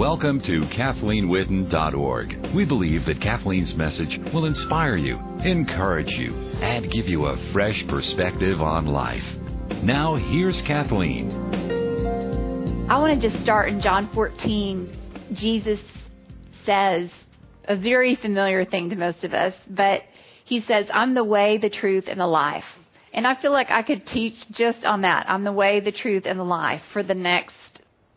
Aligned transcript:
Welcome 0.00 0.40
to 0.44 0.62
KathleenWitten.org. 0.62 2.54
We 2.54 2.64
believe 2.64 3.04
that 3.04 3.20
Kathleen's 3.20 3.74
message 3.74 4.18
will 4.32 4.46
inspire 4.46 4.96
you, 4.96 5.18
encourage 5.44 6.10
you, 6.12 6.32
and 6.62 6.90
give 6.90 7.06
you 7.06 7.26
a 7.26 7.52
fresh 7.52 7.86
perspective 7.86 8.62
on 8.62 8.86
life. 8.86 9.22
Now, 9.82 10.16
here's 10.16 10.62
Kathleen. 10.62 11.30
I 12.88 12.98
want 12.98 13.20
to 13.20 13.28
just 13.28 13.42
start 13.42 13.68
in 13.68 13.82
John 13.82 14.08
14. 14.14 14.96
Jesus 15.34 15.78
says 16.64 17.10
a 17.64 17.76
very 17.76 18.14
familiar 18.14 18.64
thing 18.64 18.88
to 18.88 18.96
most 18.96 19.22
of 19.22 19.34
us, 19.34 19.52
but 19.68 20.00
he 20.46 20.62
says, 20.62 20.86
I'm 20.94 21.12
the 21.12 21.24
way, 21.24 21.58
the 21.58 21.68
truth, 21.68 22.04
and 22.06 22.18
the 22.18 22.26
life. 22.26 22.64
And 23.12 23.26
I 23.26 23.34
feel 23.34 23.52
like 23.52 23.70
I 23.70 23.82
could 23.82 24.06
teach 24.06 24.50
just 24.50 24.82
on 24.86 25.02
that. 25.02 25.28
I'm 25.28 25.44
the 25.44 25.52
way, 25.52 25.80
the 25.80 25.92
truth, 25.92 26.22
and 26.24 26.40
the 26.40 26.44
life 26.44 26.80
for 26.94 27.02
the 27.02 27.14
next 27.14 27.52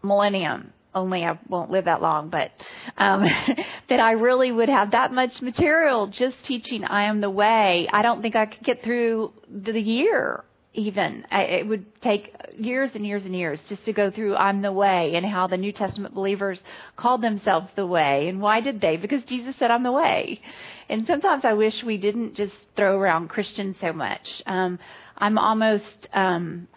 millennium. 0.02 0.72
Only 0.96 1.24
I 1.26 1.40
won't 1.48 1.72
live 1.72 1.86
that 1.86 2.02
long, 2.02 2.30
but 2.30 2.52
um, 2.98 3.24
that 3.90 4.00
I 4.00 4.12
really 4.12 4.52
would 4.52 4.70
have 4.70 4.92
that 4.92 5.12
much 5.12 5.42
material 5.42 6.08
just 6.08 6.36
teaching 6.46 6.84
I 6.84 7.04
am 7.04 7.22
the 7.22 7.30
way. 7.30 7.88
I 7.92 8.02
don't 8.02 8.22
think 8.22 8.36
I 8.36 8.46
could 8.46 8.64
get 8.64 8.84
through 8.84 9.34
the 9.50 9.80
year 9.80 10.44
even. 10.74 11.26
I, 11.32 11.44
it 11.44 11.68
would 11.68 12.02
take 12.02 12.36
years 12.58 12.92
and 12.96 13.06
years 13.06 13.24
and 13.24 13.36
years 13.36 13.60
just 13.70 13.86
to 13.86 13.94
go 13.94 14.10
through 14.10 14.36
I'm 14.36 14.62
the 14.62 14.72
way 14.72 15.14
and 15.16 15.26
how 15.26 15.48
the 15.48 15.58
New 15.58 15.72
Testament 15.72 16.16
believers 16.16 16.62
called 16.96 17.22
themselves 17.22 17.68
the 17.76 17.86
way. 17.86 18.28
And 18.28 18.42
why 18.42 18.62
did 18.62 18.82
they? 18.82 18.98
Because 18.98 19.24
Jesus 19.26 19.56
said, 19.60 19.72
I'm 19.72 19.84
the 19.84 19.92
way. 19.92 20.42
And 20.90 21.06
sometimes 21.08 21.46
I 21.46 21.54
wish 21.54 21.84
we 21.84 21.98
didn't 21.98 22.36
just 22.36 22.54
throw 22.76 22.98
around 22.98 23.30
Christian 23.30 23.76
so 23.80 23.94
much. 23.94 24.28
Um, 24.46 24.80
I'm 25.18 25.38
almost 25.38 26.08
um, 26.12 26.68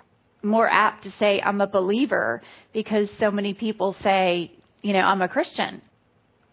more 0.46 0.68
apt 0.68 1.04
to 1.04 1.12
say 1.18 1.40
I'm 1.40 1.60
a 1.60 1.66
believer 1.66 2.42
because 2.72 3.08
so 3.18 3.30
many 3.30 3.54
people 3.54 3.96
say, 4.02 4.52
you 4.82 4.92
know, 4.92 5.00
I'm 5.00 5.22
a 5.22 5.28
Christian. 5.28 5.82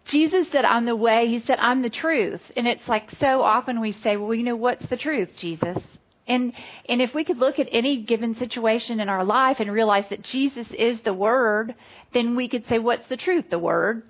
Jesus 0.06 0.48
said, 0.52 0.66
I'm 0.66 0.86
the 0.86 0.96
way. 0.96 1.28
He 1.28 1.44
said, 1.46 1.60
I'm 1.60 1.82
the 1.82 1.90
truth. 1.90 2.42
And 2.58 2.68
it's 2.68 2.88
like 2.88 3.10
so 3.20 3.42
often 3.42 3.80
we 3.80 3.94
say, 4.04 4.18
well, 4.18 4.34
you 4.34 4.44
know, 4.44 4.56
what's 4.56 4.86
the 4.90 4.98
truth, 4.98 5.30
Jesus? 5.38 5.78
And 6.28 6.54
and 6.88 7.02
if 7.02 7.14
we 7.14 7.24
could 7.26 7.38
look 7.38 7.60
at 7.60 7.68
any 7.72 8.02
given 8.04 8.36
situation 8.38 9.00
in 9.00 9.10
our 9.10 9.26
life 9.26 9.58
and 9.60 9.72
realize 9.72 10.06
that 10.10 10.24
Jesus 10.24 10.68
is 10.72 11.02
the 11.02 11.14
word, 11.14 11.76
then 12.14 12.36
we 12.36 12.48
could 12.48 12.68
say 12.68 12.80
what's 12.80 13.08
the 13.10 13.18
truth, 13.18 13.46
the 13.50 13.60
word. 13.60 14.04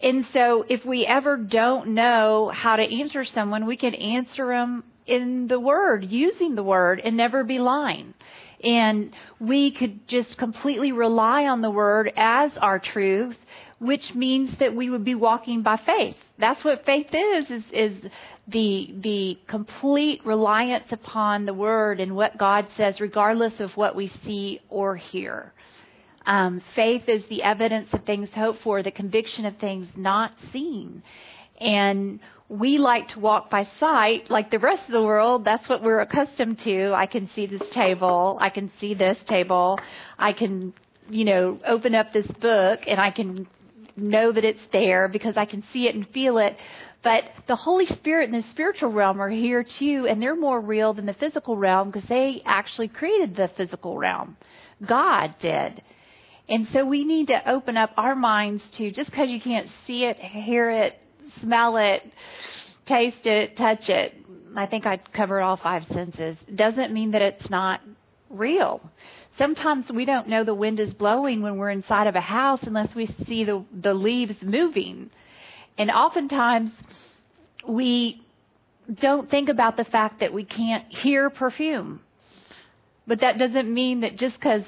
And 0.00 0.26
so 0.32 0.64
if 0.68 0.84
we 0.84 1.04
ever 1.04 1.36
don't 1.36 1.88
know 1.88 2.50
how 2.54 2.76
to 2.76 2.82
answer 2.82 3.24
someone, 3.24 3.66
we 3.66 3.76
can 3.76 3.94
answer 3.94 4.48
them 4.48 4.84
in 5.06 5.48
the 5.48 5.58
word, 5.58 6.06
using 6.08 6.54
the 6.54 6.62
word 6.62 7.00
and 7.02 7.16
never 7.16 7.42
be 7.42 7.58
lying. 7.58 8.14
And 8.62 9.12
we 9.38 9.70
could 9.70 10.08
just 10.08 10.36
completely 10.36 10.92
rely 10.92 11.46
on 11.46 11.62
the 11.62 11.70
word 11.70 12.12
as 12.16 12.50
our 12.60 12.78
truth, 12.78 13.36
which 13.78 14.14
means 14.14 14.50
that 14.58 14.74
we 14.74 14.90
would 14.90 15.04
be 15.04 15.14
walking 15.14 15.62
by 15.62 15.76
faith. 15.84 16.16
That's 16.38 16.64
what 16.64 16.84
faith 16.84 17.08
is, 17.12 17.50
is, 17.50 17.62
is 17.72 17.92
the 18.48 18.94
the 19.00 19.38
complete 19.46 20.24
reliance 20.24 20.86
upon 20.90 21.44
the 21.44 21.54
word 21.54 22.00
and 22.00 22.16
what 22.16 22.38
God 22.38 22.66
says, 22.76 23.00
regardless 23.00 23.52
of 23.60 23.70
what 23.76 23.94
we 23.94 24.12
see 24.24 24.60
or 24.68 24.96
hear. 24.96 25.52
Um, 26.26 26.62
faith 26.74 27.08
is 27.08 27.24
the 27.28 27.42
evidence 27.42 27.88
of 27.92 28.04
things 28.04 28.28
hoped 28.34 28.62
for, 28.62 28.82
the 28.82 28.90
conviction 28.90 29.46
of 29.46 29.56
things 29.58 29.86
not 29.96 30.32
seen. 30.52 31.02
And 31.60 32.20
we 32.48 32.78
like 32.78 33.08
to 33.08 33.20
walk 33.20 33.50
by 33.50 33.68
sight 33.78 34.30
like 34.30 34.50
the 34.50 34.58
rest 34.58 34.82
of 34.86 34.92
the 34.92 35.02
world. 35.02 35.44
That's 35.44 35.68
what 35.68 35.82
we're 35.82 36.00
accustomed 36.00 36.60
to. 36.60 36.92
I 36.94 37.06
can 37.06 37.28
see 37.34 37.46
this 37.46 37.62
table. 37.72 38.38
I 38.40 38.48
can 38.48 38.70
see 38.80 38.94
this 38.94 39.18
table. 39.28 39.78
I 40.18 40.32
can, 40.32 40.72
you 41.10 41.24
know, 41.24 41.60
open 41.66 41.94
up 41.94 42.12
this 42.12 42.26
book 42.40 42.80
and 42.86 42.98
I 42.98 43.10
can 43.10 43.46
know 43.96 44.32
that 44.32 44.44
it's 44.44 44.60
there 44.72 45.08
because 45.08 45.36
I 45.36 45.44
can 45.44 45.62
see 45.72 45.88
it 45.88 45.94
and 45.94 46.08
feel 46.08 46.38
it. 46.38 46.56
But 47.02 47.24
the 47.46 47.56
Holy 47.56 47.86
Spirit 47.86 48.30
and 48.30 48.42
the 48.42 48.48
spiritual 48.50 48.90
realm 48.90 49.20
are 49.20 49.30
here 49.30 49.62
too, 49.62 50.06
and 50.08 50.20
they're 50.20 50.34
more 50.34 50.60
real 50.60 50.94
than 50.94 51.06
the 51.06 51.14
physical 51.14 51.56
realm 51.56 51.90
because 51.90 52.08
they 52.08 52.42
actually 52.44 52.88
created 52.88 53.36
the 53.36 53.50
physical 53.56 53.96
realm. 53.96 54.36
God 54.84 55.34
did. 55.40 55.82
And 56.48 56.66
so 56.72 56.84
we 56.84 57.04
need 57.04 57.28
to 57.28 57.50
open 57.50 57.76
up 57.76 57.90
our 57.96 58.16
minds 58.16 58.62
to 58.78 58.90
just 58.90 59.10
because 59.10 59.28
you 59.28 59.40
can't 59.40 59.68
see 59.86 60.04
it, 60.04 60.18
hear 60.18 60.70
it, 60.70 60.98
smell 61.40 61.76
it, 61.76 62.02
taste 62.86 63.24
it, 63.24 63.56
touch 63.56 63.88
it. 63.88 64.14
I 64.56 64.66
think 64.66 64.86
I 64.86 64.96
covered 64.96 65.40
all 65.40 65.56
five 65.56 65.84
senses. 65.92 66.36
Doesn't 66.54 66.92
mean 66.92 67.12
that 67.12 67.22
it's 67.22 67.50
not 67.50 67.80
real. 68.30 68.80
Sometimes 69.36 69.86
we 69.92 70.04
don't 70.04 70.28
know 70.28 70.42
the 70.42 70.54
wind 70.54 70.80
is 70.80 70.92
blowing 70.94 71.42
when 71.42 71.58
we're 71.58 71.70
inside 71.70 72.06
of 72.06 72.16
a 72.16 72.20
house 72.20 72.60
unless 72.62 72.94
we 72.94 73.14
see 73.26 73.44
the 73.44 73.64
the 73.72 73.94
leaves 73.94 74.34
moving. 74.42 75.10
And 75.76 75.90
oftentimes 75.90 76.72
we 77.66 78.22
don't 79.00 79.30
think 79.30 79.48
about 79.48 79.76
the 79.76 79.84
fact 79.84 80.20
that 80.20 80.32
we 80.32 80.44
can't 80.44 80.84
hear 80.88 81.30
perfume. 81.30 82.00
But 83.06 83.20
that 83.20 83.38
doesn't 83.38 83.72
mean 83.72 84.00
that 84.00 84.16
just 84.16 84.34
because 84.34 84.64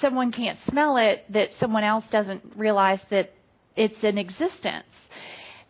someone 0.00 0.32
can't 0.32 0.58
smell 0.68 0.96
it, 0.96 1.24
that 1.32 1.54
someone 1.60 1.84
else 1.84 2.04
doesn't 2.10 2.42
realize 2.56 3.00
that 3.10 3.32
it's 3.76 4.02
in 4.02 4.18
existence. 4.18 4.84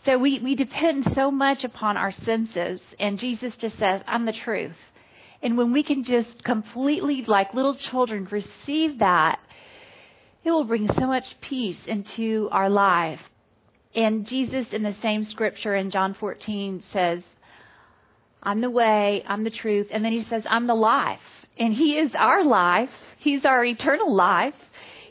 So 0.09 0.17
we, 0.17 0.39
we 0.39 0.55
depend 0.55 1.13
so 1.15 1.31
much 1.31 1.65
upon 1.65 1.99
our 1.99 2.13
senses, 2.25 2.81
and 2.99 3.19
Jesus 3.19 3.55
just 3.57 3.79
says, 3.79 4.01
I'm 4.07 4.25
the 4.25 4.33
truth. 4.33 4.77
And 5.43 5.59
when 5.59 5.71
we 5.71 5.83
can 5.83 6.03
just 6.03 6.43
completely, 6.45 7.27
like 7.27 7.53
little 7.53 7.75
children, 7.75 8.27
receive 8.31 9.01
that, 9.01 9.39
it 10.45 10.51
will 10.51 10.65
bring 10.65 10.89
so 10.99 11.07
much 11.07 11.27
peace 11.43 11.77
into 11.87 12.49
our 12.51 12.71
life. 12.71 13.21
And 13.95 14.27
Jesus, 14.27 14.69
in 14.73 14.83
the 14.83 14.97
same 15.03 15.27
scripture 15.27 15.77
in 15.77 15.91
John 15.91 16.17
14, 16.19 16.85
says, 16.91 17.21
I'm 18.43 18.63
the 18.63 18.71
way, 18.71 19.23
I'm 19.29 19.45
the 19.45 19.51
truth. 19.51 19.89
And 19.91 20.03
then 20.03 20.13
he 20.13 20.25
says, 20.31 20.43
I'm 20.49 20.67
the 20.67 20.75
life. 20.75 21.21
And 21.59 21.75
he 21.75 21.99
is 21.99 22.13
our 22.15 22.47
life. 22.47 22.89
He's 23.19 23.45
our 23.45 23.63
eternal 23.63 24.17
life. 24.17 24.55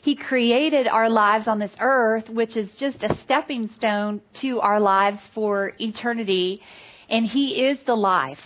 He 0.08 0.14
created 0.14 0.88
our 0.88 1.10
lives 1.10 1.46
on 1.46 1.58
this 1.58 1.70
earth, 1.78 2.30
which 2.30 2.56
is 2.56 2.70
just 2.78 3.02
a 3.02 3.14
stepping 3.24 3.68
stone 3.76 4.22
to 4.40 4.58
our 4.60 4.80
lives 4.80 5.20
for 5.34 5.74
eternity. 5.78 6.62
And 7.10 7.26
he 7.26 7.66
is 7.66 7.76
the 7.84 7.94
life. 7.94 8.38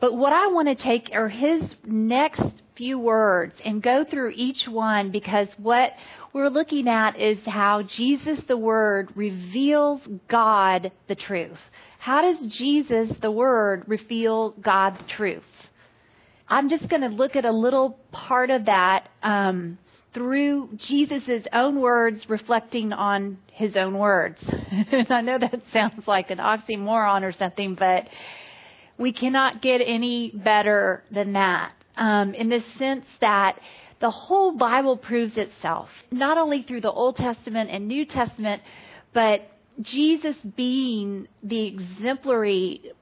But 0.00 0.14
what 0.14 0.34
I 0.34 0.48
want 0.48 0.68
to 0.68 0.74
take 0.74 1.08
are 1.14 1.30
his 1.30 1.62
next 1.82 2.42
few 2.76 2.98
words 2.98 3.54
and 3.64 3.82
go 3.82 4.04
through 4.04 4.34
each 4.36 4.68
one 4.68 5.10
because 5.10 5.48
what 5.56 5.94
we're 6.34 6.50
looking 6.50 6.86
at 6.88 7.18
is 7.18 7.38
how 7.46 7.84
Jesus, 7.84 8.40
the 8.46 8.58
Word, 8.58 9.08
reveals 9.14 10.02
God, 10.28 10.92
the 11.08 11.14
truth. 11.14 11.56
How 12.00 12.20
does 12.20 12.52
Jesus, 12.52 13.08
the 13.22 13.30
Word, 13.30 13.84
reveal 13.86 14.50
God's 14.50 15.00
truth? 15.08 15.42
I'm 16.48 16.68
just 16.68 16.86
going 16.90 17.00
to 17.00 17.08
look 17.08 17.34
at 17.34 17.46
a 17.46 17.52
little 17.52 17.98
part 18.12 18.50
of 18.50 18.66
that 18.66 19.08
um, 19.22 19.78
through 20.14 20.70
Jesus' 20.76 21.44
own 21.52 21.80
words 21.80 22.28
reflecting 22.28 22.92
on 22.92 23.38
his 23.52 23.76
own 23.76 23.98
words. 23.98 24.38
and 24.46 25.06
I 25.12 25.20
know 25.20 25.38
that 25.38 25.62
sounds 25.72 26.06
like 26.06 26.30
an 26.30 26.38
oxymoron 26.38 27.22
or 27.22 27.32
something, 27.32 27.74
but 27.74 28.08
we 28.96 29.12
cannot 29.12 29.62
get 29.62 29.80
any 29.80 30.30
better 30.30 31.04
than 31.10 31.34
that 31.34 31.72
um, 31.96 32.34
in 32.34 32.48
the 32.48 32.62
sense 32.78 33.04
that 33.20 33.58
the 34.00 34.10
whole 34.10 34.52
Bible 34.56 34.96
proves 34.96 35.36
itself, 35.36 35.88
not 36.10 36.38
only 36.38 36.62
through 36.62 36.80
the 36.80 36.90
Old 36.90 37.16
Testament 37.16 37.70
and 37.70 37.88
New 37.88 38.06
Testament, 38.06 38.62
but 39.12 39.50
Jesus 39.82 40.36
being 40.56 41.26
the 41.42 41.66
exemplary 41.66 42.92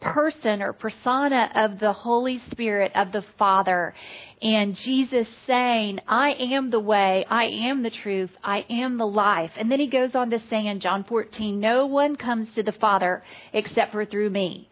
person 0.00 0.62
or 0.62 0.72
persona 0.72 1.50
of 1.54 1.78
the 1.78 1.92
Holy 1.92 2.42
Spirit 2.50 2.92
of 2.94 3.12
the 3.12 3.24
Father. 3.38 3.94
And 4.42 4.76
Jesus 4.76 5.26
saying, 5.46 6.00
I 6.06 6.32
am 6.32 6.70
the 6.70 6.80
way, 6.80 7.24
I 7.28 7.44
am 7.44 7.82
the 7.82 7.90
truth, 7.90 8.30
I 8.44 8.64
am 8.68 8.98
the 8.98 9.06
life. 9.06 9.50
And 9.56 9.70
then 9.70 9.80
he 9.80 9.88
goes 9.88 10.14
on 10.14 10.30
to 10.30 10.42
say 10.50 10.66
in 10.66 10.80
John 10.80 11.04
14, 11.04 11.58
No 11.58 11.86
one 11.86 12.16
comes 12.16 12.54
to 12.54 12.62
the 12.62 12.72
Father 12.72 13.22
except 13.52 13.92
for 13.92 14.04
through 14.04 14.30
me. 14.30 14.68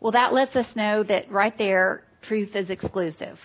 Well, 0.00 0.12
that 0.12 0.32
lets 0.32 0.54
us 0.54 0.66
know 0.76 1.02
that 1.04 1.30
right 1.30 1.56
there, 1.56 2.04
truth 2.22 2.54
is 2.54 2.70
exclusive 2.70 3.38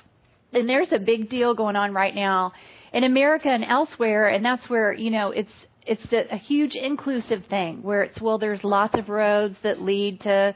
and 0.53 0.69
there's 0.69 0.91
a 0.91 0.99
big 0.99 1.29
deal 1.29 1.53
going 1.53 1.75
on 1.75 1.93
right 1.93 2.13
now 2.13 2.53
in 2.93 3.03
America 3.03 3.47
and 3.47 3.63
elsewhere, 3.63 4.29
and 4.29 4.43
that's 4.43 4.67
where 4.69 4.93
you 4.93 5.09
know 5.09 5.31
it's 5.31 5.51
it's 5.85 6.13
a, 6.13 6.35
a 6.35 6.37
huge 6.37 6.75
inclusive 6.75 7.43
thing 7.49 7.81
where 7.81 8.03
it's 8.03 8.19
well, 8.21 8.37
there's 8.37 8.63
lots 8.63 8.97
of 8.97 9.09
roads 9.09 9.55
that 9.63 9.81
lead 9.81 10.21
to 10.21 10.55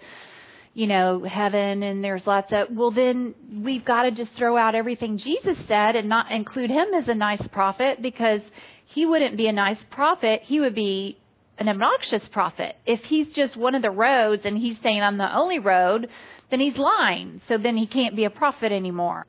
you 0.75 0.85
know 0.85 1.23
heaven, 1.23 1.81
and 1.81 2.03
there's 2.03 2.27
lots 2.27 2.53
of 2.53 2.67
well, 2.69 2.91
then 2.91 3.33
we've 3.63 3.83
got 3.83 4.03
to 4.03 4.11
just 4.11 4.31
throw 4.37 4.55
out 4.55 4.75
everything 4.75 5.17
Jesus 5.17 5.57
said 5.67 5.95
and 5.95 6.07
not 6.07 6.31
include 6.31 6.69
him 6.69 6.93
as 6.93 7.07
a 7.07 7.15
nice 7.15 7.41
prophet 7.51 7.99
because 8.03 8.41
he 8.85 9.07
wouldn't 9.07 9.35
be 9.35 9.47
a 9.47 9.53
nice 9.53 9.79
prophet; 9.89 10.41
he 10.43 10.59
would 10.59 10.75
be 10.75 11.17
an 11.57 11.67
obnoxious 11.67 12.27
prophet. 12.31 12.75
If 12.85 13.01
he's 13.05 13.29
just 13.29 13.57
one 13.57 13.73
of 13.73 13.81
the 13.81 13.89
roads 13.89 14.43
and 14.45 14.55
he's 14.55 14.77
saying 14.83 15.01
I'm 15.01 15.17
the 15.17 15.35
only 15.35 15.57
road, 15.57 16.09
then 16.51 16.59
he's 16.59 16.77
lying. 16.77 17.41
So 17.47 17.57
then 17.57 17.77
he 17.77 17.87
can't 17.87 18.15
be 18.15 18.25
a 18.25 18.29
prophet 18.29 18.71
anymore 18.71 19.25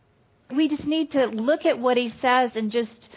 we 0.55 0.69
just 0.69 0.85
need 0.85 1.13
to 1.13 1.27
look 1.27 1.65
at 1.67 1.79
what 1.79 1.97
he 1.97 2.13
says 2.21 2.53
and 2.55 2.71
just 2.71 3.09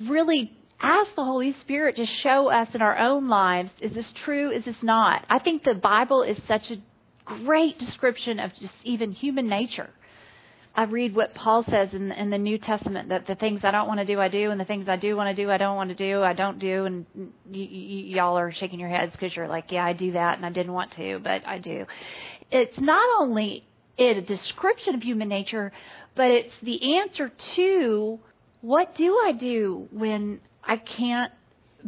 really 0.00 0.52
ask 0.80 1.14
the 1.14 1.24
Holy 1.24 1.54
Spirit 1.60 1.96
to 1.96 2.04
show 2.04 2.50
us 2.50 2.68
in 2.74 2.82
our 2.82 2.98
own 2.98 3.28
lives 3.28 3.70
is 3.80 3.92
this 3.92 4.12
true, 4.12 4.50
is 4.50 4.64
this 4.64 4.82
not? 4.82 5.24
I 5.30 5.38
think 5.38 5.64
the 5.64 5.74
Bible 5.74 6.22
is 6.22 6.36
such 6.46 6.70
a 6.70 6.76
great 7.24 7.78
description 7.78 8.38
of 8.38 8.54
just 8.54 8.72
even 8.84 9.12
human 9.12 9.48
nature. 9.48 9.90
I 10.76 10.84
read 10.84 11.14
what 11.14 11.34
Paul 11.34 11.64
says 11.64 11.90
in, 11.92 12.10
in 12.10 12.30
the 12.30 12.38
New 12.38 12.58
Testament 12.58 13.10
that 13.10 13.28
the 13.28 13.36
things 13.36 13.60
I 13.62 13.70
don't 13.70 13.86
want 13.86 14.00
to 14.00 14.06
do, 14.06 14.18
I 14.18 14.28
do, 14.28 14.50
and 14.50 14.60
the 14.60 14.64
things 14.64 14.88
I 14.88 14.96
do 14.96 15.16
want 15.16 15.34
to 15.34 15.40
do, 15.40 15.48
I 15.48 15.56
don't 15.56 15.76
want 15.76 15.90
to 15.90 15.94
do, 15.94 16.22
I 16.22 16.32
don't 16.32 16.58
do. 16.58 16.84
And 16.84 17.06
y- 17.16 17.30
y- 17.46 17.68
y'all 18.16 18.36
are 18.36 18.50
shaking 18.50 18.80
your 18.80 18.88
heads 18.88 19.12
because 19.12 19.36
you're 19.36 19.46
like, 19.46 19.70
yeah, 19.70 19.84
I 19.84 19.92
do 19.92 20.12
that, 20.12 20.36
and 20.36 20.44
I 20.44 20.50
didn't 20.50 20.72
want 20.72 20.90
to, 20.92 21.20
but 21.20 21.46
I 21.46 21.58
do. 21.58 21.86
It's 22.50 22.80
not 22.80 23.08
only 23.20 23.64
a 23.98 24.20
description 24.20 24.96
of 24.96 25.02
human 25.02 25.28
nature, 25.28 25.70
but 26.16 26.30
it's 26.30 26.54
the 26.60 26.96
answer 26.96 27.30
to 27.54 28.18
what 28.60 28.96
do 28.96 29.16
I 29.24 29.30
do 29.30 29.86
when 29.92 30.40
I 30.64 30.78
can't 30.78 31.32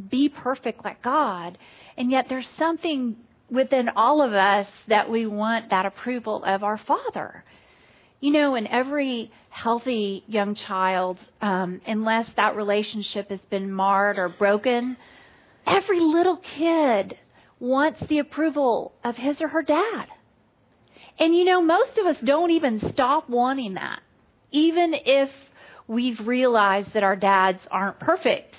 be 0.09 0.29
perfect 0.29 0.85
like 0.85 1.03
God? 1.03 1.59
And 1.97 2.13
yet 2.13 2.27
there's 2.29 2.49
something 2.57 3.17
within 3.51 3.89
all 3.91 4.23
of 4.23 4.33
us 4.33 4.67
that 4.89 5.11
we 5.11 5.27
want 5.27 5.71
that 5.71 5.87
approval 5.87 6.43
of 6.45 6.65
our 6.65 6.79
Father. 6.79 7.45
You 8.21 8.33
know, 8.33 8.55
in 8.55 8.67
every 8.67 9.31
healthy 9.51 10.25
young 10.27 10.55
child, 10.55 11.19
um, 11.41 11.81
unless 11.87 12.27
that 12.37 12.57
relationship 12.57 13.31
has 13.31 13.41
been 13.51 13.71
marred 13.71 14.19
or 14.19 14.29
broken, 14.29 14.97
every 15.67 16.01
little 16.01 16.41
kid 16.57 17.17
wants 17.61 18.01
the 18.09 18.19
approval 18.19 18.93
of 19.05 19.17
his 19.17 19.41
or 19.41 19.49
her 19.49 19.63
dad. 19.63 20.07
And 21.19 21.35
you 21.35 21.45
know, 21.45 21.63
most 21.63 21.97
of 21.99 22.07
us 22.07 22.17
don't 22.25 22.51
even 22.51 22.93
stop 22.93 23.29
wanting 23.31 23.75
that, 23.75 24.01
even 24.51 24.95
if 24.95 25.31
we've 25.87 26.21
realized 26.27 26.93
that 26.95 27.03
our 27.03 27.17
dads 27.17 27.61
aren't 27.71 27.99
perfect, 28.01 28.55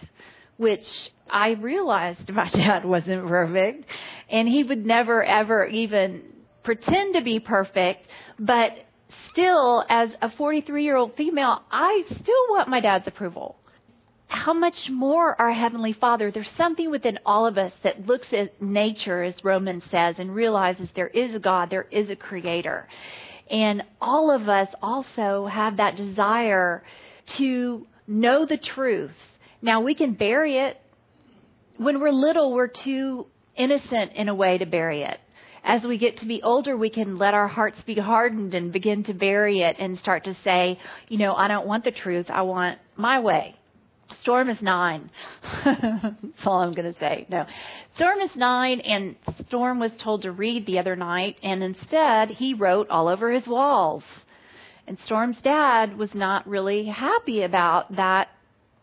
which 0.57 1.11
I 1.29 1.51
realized 1.51 2.29
my 2.33 2.49
dad 2.49 2.85
wasn't 2.85 3.27
perfect, 3.27 3.85
and 4.29 4.47
he 4.47 4.63
would 4.63 4.85
never 4.85 5.23
ever 5.23 5.65
even 5.65 6.23
pretend 6.63 7.15
to 7.15 7.21
be 7.21 7.39
perfect, 7.39 8.07
but 8.37 8.77
still, 9.31 9.85
as 9.87 10.09
a 10.21 10.29
43 10.31 10.83
year 10.83 10.97
old 10.97 11.15
female, 11.15 11.61
I 11.71 12.03
still 12.07 12.49
want 12.49 12.67
my 12.67 12.79
dad's 12.79 13.07
approval. 13.07 13.55
How 14.27 14.53
much 14.53 14.89
more 14.89 15.39
our 15.39 15.53
Heavenly 15.53 15.93
Father? 15.93 16.31
There's 16.31 16.49
something 16.57 16.91
within 16.91 17.19
all 17.25 17.45
of 17.45 17.57
us 17.57 17.71
that 17.83 18.05
looks 18.05 18.27
at 18.33 18.61
nature, 18.61 19.23
as 19.23 19.35
Romans 19.43 19.83
says, 19.89 20.15
and 20.17 20.35
realizes 20.35 20.89
there 20.95 21.07
is 21.07 21.33
a 21.33 21.39
God, 21.39 21.69
there 21.69 21.87
is 21.91 22.09
a 22.09 22.15
Creator. 22.15 22.89
And 23.49 23.83
all 24.01 24.29
of 24.29 24.49
us 24.49 24.67
also 24.81 25.45
have 25.45 25.77
that 25.77 25.95
desire 25.95 26.83
to 27.37 27.87
know 28.07 28.45
the 28.45 28.57
truth. 28.57 29.11
Now, 29.61 29.81
we 29.81 29.95
can 29.95 30.13
bury 30.13 30.57
it. 30.57 30.79
When 31.77 31.99
we're 31.99 32.11
little, 32.11 32.53
we're 32.53 32.67
too 32.67 33.27
innocent 33.55 34.13
in 34.13 34.29
a 34.29 34.35
way 34.35 34.57
to 34.57 34.65
bury 34.65 35.03
it 35.03 35.19
as 35.67 35.83
we 35.83 35.97
get 35.97 36.17
to 36.19 36.25
be 36.25 36.41
older, 36.41 36.77
we 36.77 36.89
can 36.89 37.17
let 37.17 37.33
our 37.33 37.49
hearts 37.49 37.77
be 37.85 37.95
hardened 37.95 38.53
and 38.53 38.71
begin 38.71 39.03
to 39.03 39.13
bury 39.13 39.59
it 39.61 39.75
and 39.77 39.97
start 39.99 40.23
to 40.23 40.35
say, 40.43 40.79
you 41.09 41.17
know, 41.17 41.35
I 41.35 41.49
don't 41.49 41.67
want 41.67 41.83
the 41.83 41.91
truth. 41.91 42.27
I 42.29 42.43
want 42.43 42.79
my 42.95 43.19
way. 43.19 43.55
Storm 44.21 44.49
is 44.49 44.61
nine. 44.61 45.09
That's 45.65 46.45
all 46.45 46.61
I'm 46.61 46.71
going 46.71 46.93
to 46.93 46.97
say. 46.99 47.27
No. 47.29 47.45
Storm 47.95 48.21
is 48.21 48.29
nine, 48.37 48.79
and 48.79 49.17
Storm 49.49 49.79
was 49.79 49.91
told 50.01 50.21
to 50.21 50.31
read 50.31 50.65
the 50.65 50.79
other 50.79 50.95
night, 50.95 51.35
and 51.43 51.61
instead 51.61 52.29
he 52.29 52.53
wrote 52.53 52.89
all 52.89 53.09
over 53.09 53.29
his 53.29 53.45
walls. 53.45 54.03
And 54.87 54.97
Storm's 55.03 55.35
dad 55.43 55.97
was 55.97 56.13
not 56.13 56.47
really 56.47 56.85
happy 56.85 57.43
about 57.43 57.97
that 57.97 58.29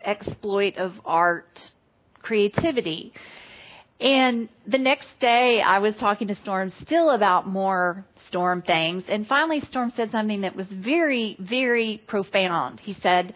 exploit 0.05 0.77
of 0.77 0.93
art 1.05 1.59
creativity. 2.23 3.13
And 4.01 4.49
the 4.67 4.79
next 4.79 5.09
day, 5.21 5.63
I 5.63 5.79
was 5.79 5.95
talking 5.97 6.29
to 6.29 6.37
Storm 6.43 6.73
still 6.83 7.11
about 7.11 7.47
more 7.47 8.05
Storm 8.29 8.63
things. 8.63 9.05
And 9.09 9.27
finally, 9.27 9.61
Storm 9.71 9.93
said 9.97 10.11
something 10.11 10.41
that 10.41 10.57
was 10.57 10.67
very, 10.71 11.37
very 11.39 12.03
profound. 12.07 12.81
He 12.81 12.97
said, 13.03 13.35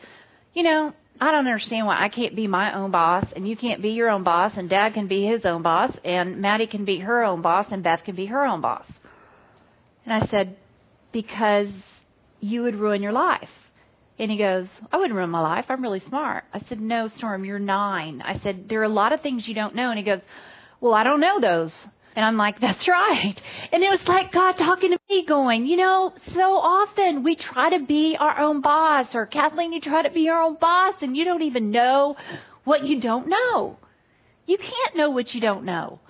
You 0.55 0.63
know, 0.65 0.93
I 1.21 1.31
don't 1.31 1.47
understand 1.47 1.87
why 1.87 2.03
I 2.03 2.09
can't 2.09 2.37
be 2.37 2.47
my 2.47 2.75
own 2.75 2.91
boss 2.91 3.25
and 3.35 3.47
you 3.47 3.57
can't 3.57 3.83
be 3.83 3.91
your 3.91 4.09
own 4.09 4.23
boss 4.23 4.53
and 4.57 4.69
dad 4.69 4.95
can 4.95 5.09
be 5.09 5.27
his 5.27 5.45
own 5.45 5.63
boss 5.63 5.93
and 6.05 6.41
Maddie 6.41 6.69
can 6.69 6.85
be 6.85 6.99
her 6.99 7.25
own 7.25 7.43
boss 7.43 7.67
and 7.71 7.83
Beth 7.83 8.05
can 8.05 8.15
be 8.15 8.27
her 8.27 8.47
own 8.47 8.61
boss. 8.61 8.87
And 10.05 10.15
I 10.15 10.27
said, 10.29 10.57
because 11.13 11.69
you 12.41 12.63
would 12.63 12.77
ruin 12.77 13.03
your 13.03 13.13
life. 13.13 13.49
And 14.19 14.31
he 14.31 14.37
goes, 14.37 14.67
I 14.91 14.97
wouldn't 14.97 15.17
ruin 15.17 15.31
my 15.31 15.41
life. 15.41 15.67
I'm 15.69 15.83
really 15.83 16.03
smart. 16.09 16.45
I 16.53 16.61
said, 16.69 16.81
No, 16.81 17.09
Storm, 17.17 17.45
you're 17.45 17.59
nine. 17.59 18.23
I 18.25 18.41
said, 18.41 18.69
There 18.69 18.81
are 18.81 18.85
a 18.85 18.89
lot 18.89 19.13
of 19.13 19.21
things 19.21 19.47
you 19.47 19.55
don't 19.55 19.75
know. 19.75 19.91
And 19.91 19.99
he 19.99 20.05
goes, 20.05 20.21
Well, 20.81 20.95
I 20.95 21.05
don't 21.05 21.21
know 21.21 21.41
those. 21.41 21.73
And 22.17 22.25
I'm 22.25 22.37
like, 22.37 22.61
That's 22.61 22.89
right. 22.89 23.41
And 23.73 23.83
it 23.83 23.91
was 23.91 24.01
like 24.09 24.33
God 24.33 24.53
talking 24.53 24.91
to 24.91 24.99
me, 25.09 25.25
going, 25.25 25.67
You 25.67 25.77
know, 25.77 26.15
so 26.35 26.57
often 26.57 27.23
we 27.23 27.37
try 27.37 27.71
to 27.71 27.85
be 27.85 28.17
our 28.17 28.41
own 28.41 28.61
boss, 28.61 29.07
or 29.15 29.27
Kathleen, 29.27 29.73
you 29.73 29.81
try 29.81 30.03
to 30.03 30.11
be 30.11 30.23
your 30.23 30.43
own 30.43 30.57
boss, 30.61 30.95
and 31.01 31.17
you 31.17 31.25
don't 31.25 31.43
even 31.43 31.71
know 31.71 32.17
what 32.65 32.85
you 32.85 33.01
don't 33.01 33.29
know. 33.29 33.79
You 34.47 34.59
can't 34.59 34.97
know 34.97 35.11
what 35.11 35.33
you 35.33 35.41
don't 35.41 35.65
know. 35.65 36.01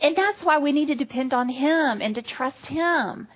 And 0.00 0.14
that's 0.16 0.42
why 0.44 0.58
we 0.58 0.72
need 0.72 0.86
to 0.86 0.94
depend 0.94 1.32
on 1.32 1.48
Him 1.48 2.00
and 2.02 2.14
to 2.14 2.22
trust 2.22 2.66
Him. 2.66 3.28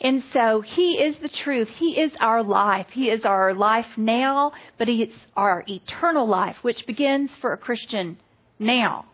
And 0.00 0.22
so 0.32 0.62
He 0.62 0.94
is 0.94 1.16
the 1.20 1.28
truth. 1.28 1.68
He 1.68 2.00
is 2.00 2.12
our 2.20 2.42
life. 2.42 2.86
He 2.90 3.10
is 3.10 3.24
our 3.24 3.52
life 3.54 3.86
now, 3.96 4.52
but 4.78 4.88
He 4.88 5.02
is 5.04 5.14
our 5.36 5.62
eternal 5.68 6.26
life, 6.26 6.56
which 6.62 6.86
begins 6.86 7.30
for 7.40 7.52
a 7.52 7.58
Christian 7.58 8.18
now. 8.58 9.06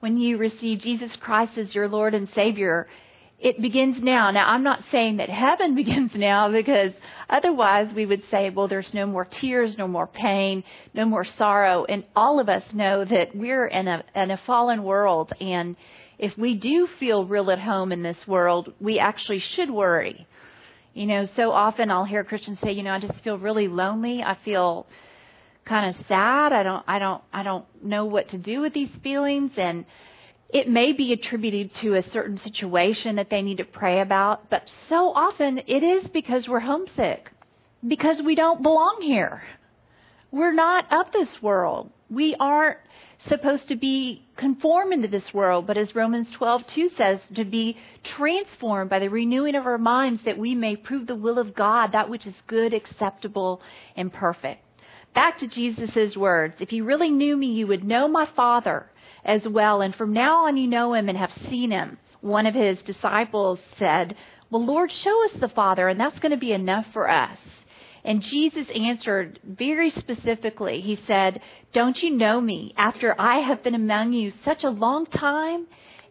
When 0.00 0.16
you 0.16 0.38
receive 0.38 0.78
Jesus 0.78 1.14
Christ 1.16 1.58
as 1.58 1.74
your 1.74 1.88
Lord 1.88 2.14
and 2.14 2.28
Savior, 2.34 2.86
it 3.40 3.60
begins 3.60 4.00
now. 4.00 4.30
Now, 4.30 4.48
I'm 4.48 4.62
not 4.62 4.84
saying 4.92 5.16
that 5.16 5.28
heaven 5.28 5.74
begins 5.76 6.12
now 6.14 6.50
because 6.50 6.92
otherwise 7.28 7.92
we 7.94 8.06
would 8.06 8.22
say, 8.30 8.50
well, 8.50 8.68
there's 8.68 8.94
no 8.94 9.06
more 9.06 9.24
tears, 9.24 9.76
no 9.76 9.88
more 9.88 10.06
pain, 10.06 10.62
no 10.94 11.04
more 11.04 11.24
sorrow. 11.36 11.84
And 11.84 12.04
all 12.14 12.38
of 12.38 12.48
us 12.48 12.62
know 12.72 13.04
that 13.04 13.34
we're 13.34 13.66
in 13.66 13.88
a, 13.88 14.04
in 14.14 14.30
a 14.30 14.40
fallen 14.46 14.84
world. 14.84 15.32
And 15.40 15.74
if 16.18 16.36
we 16.38 16.54
do 16.54 16.88
feel 17.00 17.26
real 17.26 17.50
at 17.50 17.60
home 17.60 17.90
in 17.90 18.02
this 18.02 18.18
world, 18.26 18.72
we 18.80 19.00
actually 19.00 19.40
should 19.40 19.70
worry. 19.70 20.27
You 20.98 21.06
know, 21.06 21.28
so 21.36 21.52
often 21.52 21.92
I'll 21.92 22.04
hear 22.04 22.24
Christians 22.24 22.58
say, 22.60 22.72
you 22.72 22.82
know, 22.82 22.90
I 22.90 22.98
just 22.98 23.14
feel 23.22 23.38
really 23.38 23.68
lonely. 23.68 24.20
I 24.20 24.36
feel 24.44 24.84
kind 25.64 25.94
of 25.94 26.06
sad. 26.08 26.52
I 26.52 26.64
don't, 26.64 26.82
I 26.88 26.98
don't, 26.98 27.22
I 27.32 27.44
don't 27.44 27.64
know 27.84 28.06
what 28.06 28.30
to 28.30 28.36
do 28.36 28.60
with 28.62 28.74
these 28.74 28.90
feelings. 29.04 29.52
And 29.56 29.84
it 30.48 30.68
may 30.68 30.92
be 30.92 31.12
attributed 31.12 31.72
to 31.82 31.94
a 31.94 32.10
certain 32.10 32.36
situation 32.38 33.14
that 33.14 33.30
they 33.30 33.42
need 33.42 33.58
to 33.58 33.64
pray 33.64 34.00
about, 34.00 34.50
but 34.50 34.68
so 34.88 35.12
often 35.14 35.58
it 35.68 35.84
is 35.84 36.08
because 36.08 36.48
we're 36.48 36.58
homesick, 36.58 37.30
because 37.86 38.20
we 38.20 38.34
don't 38.34 38.60
belong 38.60 38.98
here. 39.00 39.44
We're 40.32 40.52
not 40.52 40.92
of 40.92 41.12
this 41.12 41.28
world. 41.40 41.92
We 42.10 42.34
aren't 42.40 42.78
supposed 43.28 43.68
to 43.68 43.76
be 43.76 44.22
conformed 44.36 44.92
into 44.92 45.08
this 45.08 45.34
world, 45.34 45.66
but 45.66 45.76
as 45.76 45.94
Romans 45.94 46.28
12:2 46.32 46.96
says, 46.96 47.20
to 47.34 47.44
be 47.44 47.76
transformed 48.02 48.90
by 48.90 48.98
the 48.98 49.08
renewing 49.08 49.54
of 49.54 49.66
our 49.66 49.78
minds 49.78 50.22
that 50.24 50.38
we 50.38 50.54
may 50.54 50.76
prove 50.76 51.06
the 51.06 51.14
will 51.14 51.38
of 51.38 51.54
God, 51.54 51.92
that 51.92 52.08
which 52.08 52.26
is 52.26 52.34
good, 52.46 52.74
acceptable, 52.74 53.60
and 53.96 54.12
perfect. 54.12 54.64
Back 55.14 55.38
to 55.38 55.46
Jesus' 55.46 56.16
words, 56.16 56.56
if 56.60 56.72
you 56.72 56.84
really 56.84 57.10
knew 57.10 57.36
me, 57.36 57.46
you 57.48 57.66
would 57.66 57.84
know 57.84 58.08
my 58.08 58.26
Father 58.26 58.90
as 59.24 59.46
well, 59.46 59.80
and 59.80 59.94
from 59.94 60.12
now 60.12 60.46
on 60.46 60.56
you 60.56 60.66
know 60.66 60.94
him 60.94 61.08
and 61.08 61.18
have 61.18 61.32
seen 61.48 61.70
him. 61.70 61.98
One 62.20 62.46
of 62.46 62.54
his 62.54 62.78
disciples 62.82 63.58
said, 63.78 64.16
Well, 64.50 64.64
Lord, 64.64 64.90
show 64.90 65.24
us 65.24 65.32
the 65.40 65.48
Father, 65.48 65.88
and 65.88 66.00
that's 66.00 66.18
going 66.18 66.32
to 66.32 66.38
be 66.38 66.52
enough 66.52 66.86
for 66.92 67.10
us. 67.10 67.38
And 68.08 68.22
Jesus 68.22 68.66
answered 68.74 69.38
very 69.44 69.90
specifically. 69.90 70.80
He 70.80 70.98
said, 71.06 71.42
Don't 71.74 72.02
you 72.02 72.08
know 72.08 72.40
me 72.40 72.72
after 72.74 73.14
I 73.20 73.40
have 73.40 73.62
been 73.62 73.74
among 73.74 74.14
you 74.14 74.32
such 74.46 74.64
a 74.64 74.70
long 74.70 75.04
time? 75.04 75.66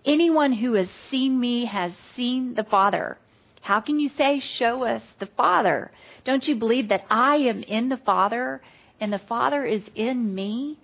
Anyone 0.05 0.53
who 0.53 0.73
has 0.73 0.89
seen 1.09 1.39
me 1.39 1.65
has 1.65 1.93
seen 2.15 2.53
the 2.53 2.65
Father. 2.65 3.17
How 3.61 3.81
can 3.81 3.99
you 3.99 4.11
say, 4.15 4.39
Show 4.59 4.83
us 4.83 5.01
the 5.19 5.25
Father? 5.25 5.89
Don't 6.23 6.47
you 6.47 6.55
believe 6.55 6.89
that 6.89 7.03
I 7.09 7.37
am 7.37 7.63
in 7.63 7.89
the 7.89 7.97
Father 7.97 8.61
and 9.01 9.11
the 9.11 9.21
Father 9.27 9.65
is 9.65 9.81
in 9.95 10.35
me? 10.35 10.77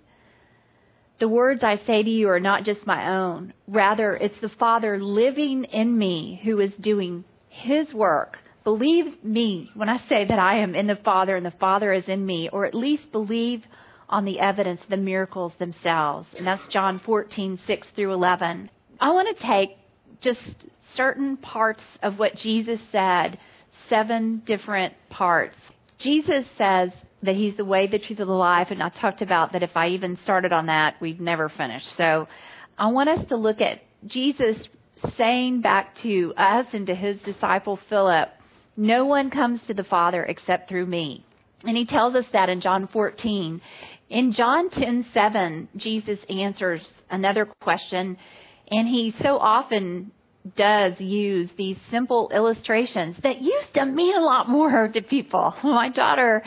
The 1.20 1.28
words 1.28 1.62
I 1.62 1.80
say 1.86 2.02
to 2.02 2.10
you 2.10 2.28
are 2.28 2.40
not 2.40 2.64
just 2.64 2.88
my 2.88 3.16
own. 3.18 3.54
Rather, 3.68 4.16
it's 4.16 4.40
the 4.40 4.48
Father 4.48 4.98
living 4.98 5.62
in 5.62 5.96
me 5.96 6.40
who 6.42 6.58
is 6.58 6.72
doing 6.80 7.22
His 7.50 7.94
work 7.94 8.38
Believe 8.64 9.22
me 9.22 9.70
when 9.74 9.88
I 9.88 9.98
say 10.08 10.24
that 10.24 10.38
I 10.38 10.58
am 10.58 10.74
in 10.74 10.86
the 10.86 10.96
Father 10.96 11.36
and 11.36 11.44
the 11.44 11.50
Father 11.52 11.92
is 11.92 12.04
in 12.08 12.24
me, 12.24 12.48
or 12.50 12.64
at 12.64 12.74
least 12.74 13.12
believe 13.12 13.62
on 14.08 14.24
the 14.24 14.40
evidence, 14.40 14.80
the 14.88 14.96
miracles 14.96 15.52
themselves. 15.58 16.28
And 16.36 16.46
that's 16.46 16.66
John 16.68 17.00
14, 17.04 17.60
6 17.66 17.86
through 17.94 18.12
11. 18.12 18.70
I 19.00 19.10
want 19.10 19.36
to 19.36 19.46
take 19.46 19.76
just 20.20 20.40
certain 20.94 21.36
parts 21.36 21.82
of 22.02 22.18
what 22.18 22.36
Jesus 22.36 22.80
said, 22.90 23.38
seven 23.88 24.42
different 24.46 24.94
parts. 25.10 25.56
Jesus 25.98 26.44
says 26.56 26.90
that 27.22 27.36
he's 27.36 27.56
the 27.56 27.64
way, 27.64 27.86
the 27.86 27.98
truth, 27.98 28.20
of 28.20 28.28
the 28.28 28.32
life. 28.32 28.68
And 28.70 28.82
I 28.82 28.88
talked 28.88 29.22
about 29.22 29.52
that 29.52 29.62
if 29.62 29.76
I 29.76 29.88
even 29.88 30.18
started 30.22 30.52
on 30.52 30.66
that, 30.66 31.00
we'd 31.00 31.20
never 31.20 31.48
finish. 31.48 31.84
So 31.96 32.28
I 32.78 32.86
want 32.88 33.08
us 33.08 33.28
to 33.28 33.36
look 33.36 33.60
at 33.60 33.82
Jesus 34.06 34.56
saying 35.14 35.60
back 35.60 35.96
to 36.02 36.32
us 36.36 36.66
and 36.72 36.86
to 36.86 36.94
his 36.94 37.20
disciple 37.22 37.78
Philip, 37.88 38.30
no 38.76 39.04
one 39.04 39.30
comes 39.30 39.60
to 39.66 39.74
the 39.74 39.84
Father 39.84 40.24
except 40.24 40.68
through 40.68 40.86
me. 40.86 41.24
And 41.64 41.76
he 41.76 41.86
tells 41.86 42.14
us 42.14 42.26
that 42.32 42.48
in 42.48 42.60
John 42.60 42.88
14. 42.88 43.60
In 44.10 44.32
John 44.32 44.68
10:7, 44.70 45.68
Jesus 45.76 46.18
answers 46.28 46.86
another 47.10 47.46
question, 47.46 48.18
and 48.70 48.88
he 48.88 49.14
so 49.22 49.38
often 49.38 50.10
does 50.56 51.00
use 51.00 51.48
these 51.56 51.78
simple 51.90 52.30
illustrations 52.34 53.16
that 53.22 53.40
used 53.40 53.72
to 53.74 53.86
mean 53.86 54.14
a 54.14 54.20
lot 54.20 54.48
more 54.48 54.88
to 54.88 55.00
people. 55.00 55.54
My 55.62 55.88
daughter 55.88 56.42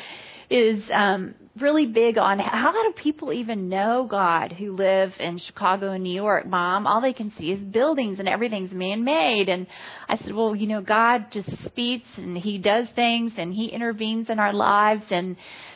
is 0.49 0.83
um, 0.91 1.33
really 1.61 1.85
big 1.85 2.17
on 2.17 2.39
how 2.39 2.71
do 2.71 2.93
people 3.01 3.33
even 3.33 3.69
know 3.69 4.07
God 4.09 4.53
who 4.53 4.75
live 4.75 5.11
in 5.19 5.39
Chicago 5.39 5.91
and 5.91 6.03
New 6.03 6.13
York, 6.13 6.45
Mom? 6.45 6.87
All 6.87 7.01
they 7.01 7.13
can 7.13 7.31
see 7.37 7.51
is 7.51 7.59
buildings 7.59 8.19
and 8.19 8.27
everything's 8.27 8.71
man 8.71 9.03
made. 9.03 9.49
And 9.49 9.67
I 10.07 10.17
said, 10.17 10.33
Well, 10.33 10.55
you 10.55 10.67
know, 10.67 10.81
God 10.81 11.27
just 11.31 11.49
speaks 11.65 12.07
and 12.17 12.37
He 12.37 12.57
does 12.57 12.87
things 12.95 13.33
and 13.37 13.53
He 13.53 13.67
intervenes 13.67 14.29
in 14.29 14.39
our 14.39 14.53
lives 14.53 15.03
and 15.09 15.35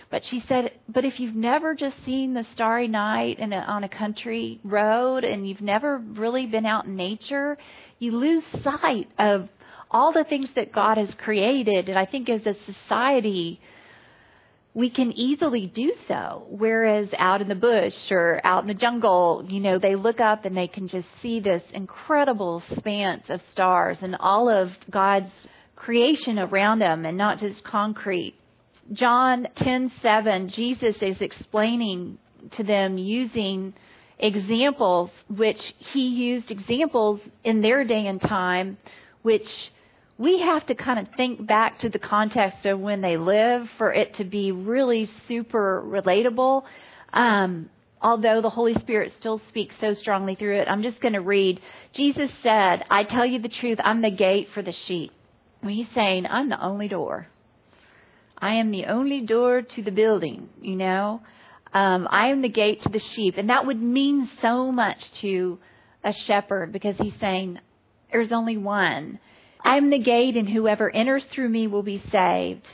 but 0.09 0.23
she 0.29 0.43
said, 0.49 0.71
but 0.89 1.05
if 1.05 1.21
you've 1.21 1.35
never 1.35 1.73
just 1.73 1.95
seen 2.05 2.33
the 2.33 2.45
starry 2.53 2.89
night 2.89 3.39
in 3.39 3.53
a, 3.53 3.59
on 3.59 3.85
a 3.85 3.89
country 3.89 4.59
road 4.61 5.23
and 5.23 5.47
you've 5.47 5.61
never 5.61 5.99
really 5.99 6.47
been 6.47 6.65
out 6.65 6.85
in 6.85 6.97
nature, 6.97 7.57
you 7.97 8.11
lose 8.11 8.43
sight 8.61 9.07
of 9.17 9.47
all 9.89 10.11
the 10.11 10.25
things 10.25 10.49
that 10.55 10.73
God 10.73 10.97
has 10.97 11.09
created. 11.17 11.87
And 11.87 11.97
I 11.97 12.05
think 12.05 12.29
as 12.29 12.41
a 12.45 12.55
society, 12.65 13.61
we 14.73 14.89
can 14.89 15.11
easily 15.11 15.67
do 15.67 15.93
so. 16.07 16.45
Whereas 16.49 17.09
out 17.17 17.41
in 17.41 17.49
the 17.49 17.55
bush 17.55 18.09
or 18.09 18.39
out 18.43 18.63
in 18.63 18.67
the 18.67 18.73
jungle, 18.73 19.45
you 19.49 19.59
know, 19.59 19.79
they 19.79 19.95
look 19.95 20.21
up 20.21 20.45
and 20.45 20.55
they 20.55 20.67
can 20.67 20.87
just 20.87 21.07
see 21.21 21.39
this 21.39 21.63
incredible 21.73 22.63
expanse 22.69 23.29
of 23.29 23.41
stars 23.51 23.97
and 24.01 24.15
all 24.15 24.49
of 24.49 24.71
God's 24.89 25.31
creation 25.75 26.39
around 26.39 26.79
them 26.79 27.05
and 27.05 27.17
not 27.17 27.39
just 27.39 27.63
concrete. 27.63 28.35
John 28.93 29.47
10:7, 29.55 30.47
Jesus 30.47 30.95
is 31.01 31.19
explaining 31.19 32.17
to 32.51 32.63
them 32.63 32.97
using 32.97 33.73
examples, 34.19 35.09
which 35.27 35.73
he 35.77 36.07
used 36.07 36.51
examples 36.51 37.19
in 37.43 37.61
their 37.61 37.83
day 37.83 38.07
and 38.07 38.21
time, 38.21 38.77
which 39.21 39.71
we 40.21 40.39
have 40.39 40.63
to 40.67 40.75
kind 40.75 40.99
of 40.99 41.07
think 41.17 41.47
back 41.47 41.79
to 41.79 41.89
the 41.89 41.97
context 41.97 42.67
of 42.67 42.79
when 42.79 43.01
they 43.01 43.17
live 43.17 43.67
for 43.79 43.91
it 43.91 44.15
to 44.17 44.23
be 44.23 44.51
really 44.51 45.09
super 45.27 45.83
relatable. 45.83 46.63
Um, 47.11 47.71
although 47.99 48.39
the 48.39 48.51
Holy 48.51 48.75
Spirit 48.75 49.13
still 49.19 49.41
speaks 49.47 49.73
so 49.81 49.95
strongly 49.95 50.35
through 50.35 50.59
it, 50.59 50.67
I'm 50.69 50.83
just 50.83 51.01
going 51.01 51.15
to 51.15 51.21
read. 51.21 51.59
Jesus 51.93 52.29
said, 52.43 52.85
I 52.91 53.03
tell 53.03 53.25
you 53.25 53.39
the 53.39 53.49
truth, 53.49 53.79
I'm 53.83 54.03
the 54.03 54.11
gate 54.11 54.49
for 54.53 54.61
the 54.61 54.73
sheep. 54.73 55.11
he's 55.67 55.87
saying, 55.95 56.27
I'm 56.27 56.49
the 56.49 56.63
only 56.63 56.87
door. 56.87 57.27
I 58.37 58.53
am 58.55 58.69
the 58.69 58.85
only 58.85 59.21
door 59.21 59.63
to 59.63 59.81
the 59.81 59.91
building, 59.91 60.49
you 60.61 60.75
know. 60.75 61.23
Um, 61.73 62.07
I 62.11 62.27
am 62.27 62.43
the 62.43 62.49
gate 62.49 62.83
to 62.83 62.89
the 62.89 62.99
sheep. 63.15 63.37
And 63.37 63.49
that 63.49 63.65
would 63.65 63.81
mean 63.81 64.29
so 64.39 64.71
much 64.71 65.11
to 65.21 65.57
a 66.03 66.13
shepherd 66.13 66.71
because 66.71 66.95
he's 66.97 67.19
saying, 67.19 67.59
there's 68.11 68.31
only 68.31 68.57
one. 68.57 69.17
I 69.63 69.77
am 69.77 69.89
the 69.89 69.99
gate, 69.99 70.35
and 70.35 70.49
whoever 70.49 70.89
enters 70.89 71.23
through 71.25 71.49
me 71.49 71.67
will 71.67 71.83
be 71.83 72.03
saved. 72.11 72.67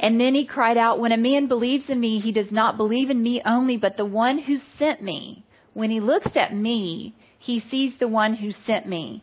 And 0.00 0.20
then 0.20 0.34
he 0.34 0.46
cried 0.46 0.76
out, 0.76 1.00
When 1.00 1.12
a 1.12 1.16
man 1.16 1.48
believes 1.48 1.88
in 1.88 1.98
me, 1.98 2.20
he 2.20 2.32
does 2.32 2.50
not 2.50 2.76
believe 2.76 3.10
in 3.10 3.22
me 3.22 3.42
only, 3.44 3.76
but 3.76 3.96
the 3.96 4.04
one 4.04 4.38
who 4.38 4.58
sent 4.78 5.02
me. 5.02 5.44
When 5.74 5.90
he 5.90 6.00
looks 6.00 6.30
at 6.34 6.54
me, 6.54 7.14
he 7.38 7.64
sees 7.70 7.94
the 7.98 8.08
one 8.08 8.34
who 8.34 8.52
sent 8.66 8.86
me. 8.86 9.22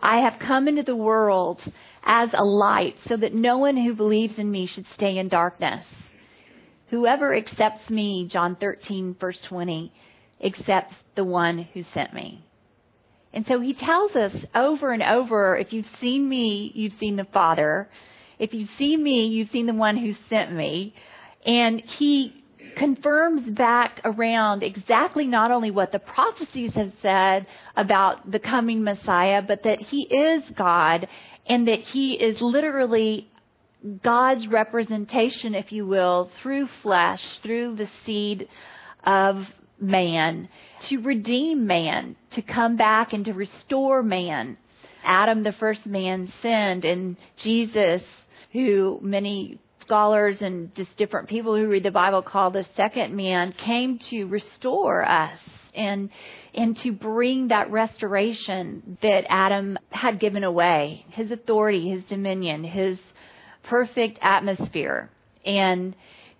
I 0.00 0.18
have 0.18 0.38
come 0.38 0.68
into 0.68 0.82
the 0.82 0.96
world 0.96 1.60
as 2.02 2.30
a 2.32 2.44
light 2.44 2.96
so 3.08 3.16
that 3.16 3.34
no 3.34 3.58
one 3.58 3.76
who 3.76 3.94
believes 3.94 4.38
in 4.38 4.50
me 4.50 4.66
should 4.66 4.86
stay 4.94 5.18
in 5.18 5.28
darkness. 5.28 5.84
Whoever 6.88 7.34
accepts 7.34 7.90
me, 7.90 8.28
John 8.30 8.56
13, 8.56 9.16
verse 9.20 9.40
20, 9.48 9.92
accepts 10.44 10.94
the 11.14 11.24
one 11.24 11.58
who 11.74 11.84
sent 11.92 12.14
me. 12.14 12.45
And 13.36 13.44
so 13.46 13.60
he 13.60 13.74
tells 13.74 14.16
us 14.16 14.32
over 14.54 14.92
and 14.92 15.02
over 15.02 15.58
if 15.58 15.70
you've 15.70 15.86
seen 16.00 16.26
me, 16.26 16.72
you've 16.74 16.98
seen 16.98 17.16
the 17.16 17.26
Father. 17.34 17.86
If 18.38 18.54
you've 18.54 18.70
seen 18.78 19.02
me, 19.02 19.26
you've 19.26 19.50
seen 19.50 19.66
the 19.66 19.74
one 19.74 19.98
who 19.98 20.14
sent 20.30 20.54
me. 20.54 20.94
And 21.44 21.82
he 21.98 22.42
confirms 22.78 23.42
back 23.50 24.00
around 24.06 24.62
exactly 24.62 25.26
not 25.26 25.50
only 25.50 25.70
what 25.70 25.92
the 25.92 25.98
prophecies 25.98 26.72
have 26.76 26.92
said 27.02 27.46
about 27.76 28.30
the 28.30 28.38
coming 28.38 28.82
Messiah, 28.82 29.42
but 29.42 29.64
that 29.64 29.82
he 29.82 30.04
is 30.04 30.42
God 30.56 31.06
and 31.44 31.68
that 31.68 31.80
he 31.80 32.14
is 32.14 32.40
literally 32.40 33.30
God's 34.02 34.48
representation, 34.48 35.54
if 35.54 35.72
you 35.72 35.86
will, 35.86 36.30
through 36.42 36.70
flesh, 36.82 37.22
through 37.42 37.76
the 37.76 37.88
seed 38.06 38.48
of 39.04 39.46
man, 39.80 40.48
to 40.88 40.98
redeem 40.98 41.66
man, 41.66 42.16
to 42.32 42.42
come 42.42 42.76
back 42.76 43.12
and 43.12 43.24
to 43.24 43.32
restore 43.32 44.02
man. 44.02 44.56
Adam, 45.04 45.42
the 45.42 45.52
first 45.52 45.86
man, 45.86 46.32
sinned, 46.42 46.84
and 46.84 47.16
Jesus, 47.42 48.02
who 48.52 48.98
many 49.02 49.60
scholars 49.82 50.36
and 50.40 50.74
just 50.74 50.96
different 50.96 51.28
people 51.28 51.56
who 51.56 51.68
read 51.68 51.84
the 51.84 51.90
Bible 51.90 52.22
call 52.22 52.50
the 52.50 52.66
second 52.76 53.14
man, 53.14 53.52
came 53.52 53.98
to 54.10 54.24
restore 54.24 55.08
us 55.08 55.38
and 55.74 56.10
and 56.54 56.76
to 56.78 56.90
bring 56.90 57.48
that 57.48 57.70
restoration 57.70 58.98
that 59.02 59.24
Adam 59.28 59.78
had 59.90 60.18
given 60.18 60.42
away, 60.42 61.04
his 61.10 61.30
authority, 61.30 61.90
his 61.90 62.02
dominion, 62.04 62.64
his 62.64 62.98
perfect 63.62 64.18
atmosphere. 64.22 65.10
And 65.44 65.94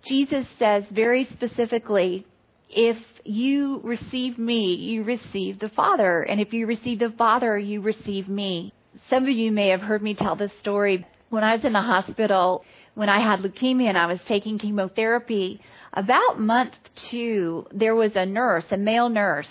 Jesus 0.07 0.45
says 0.57 0.83
very 0.91 1.29
specifically, 1.33 2.25
if 2.69 2.97
you 3.27 3.81
receive 3.83 4.37
me, 4.37 4.75
you 4.75 5.03
receive 5.03 5.59
the 5.59 5.69
Father. 5.69 6.21
And 6.21 6.39
if 6.39 6.53
you 6.53 6.65
receive 6.65 6.99
the 6.99 7.13
Father, 7.17 7.57
you 7.57 7.81
receive 7.81 8.27
me. 8.27 8.73
Some 9.09 9.23
of 9.23 9.29
you 9.29 9.51
may 9.51 9.69
have 9.69 9.81
heard 9.81 10.01
me 10.01 10.13
tell 10.13 10.35
this 10.35 10.51
story. 10.59 11.05
When 11.29 11.43
I 11.43 11.55
was 11.55 11.65
in 11.65 11.73
the 11.73 11.81
hospital, 11.81 12.63
when 12.95 13.09
I 13.09 13.19
had 13.19 13.39
leukemia 13.39 13.89
and 13.89 13.97
I 13.97 14.05
was 14.07 14.19
taking 14.25 14.57
chemotherapy, 14.57 15.61
about 15.93 16.39
month 16.39 16.73
two, 17.09 17.67
there 17.71 17.95
was 17.95 18.11
a 18.15 18.25
nurse, 18.25 18.65
a 18.71 18.77
male 18.77 19.09
nurse. 19.09 19.47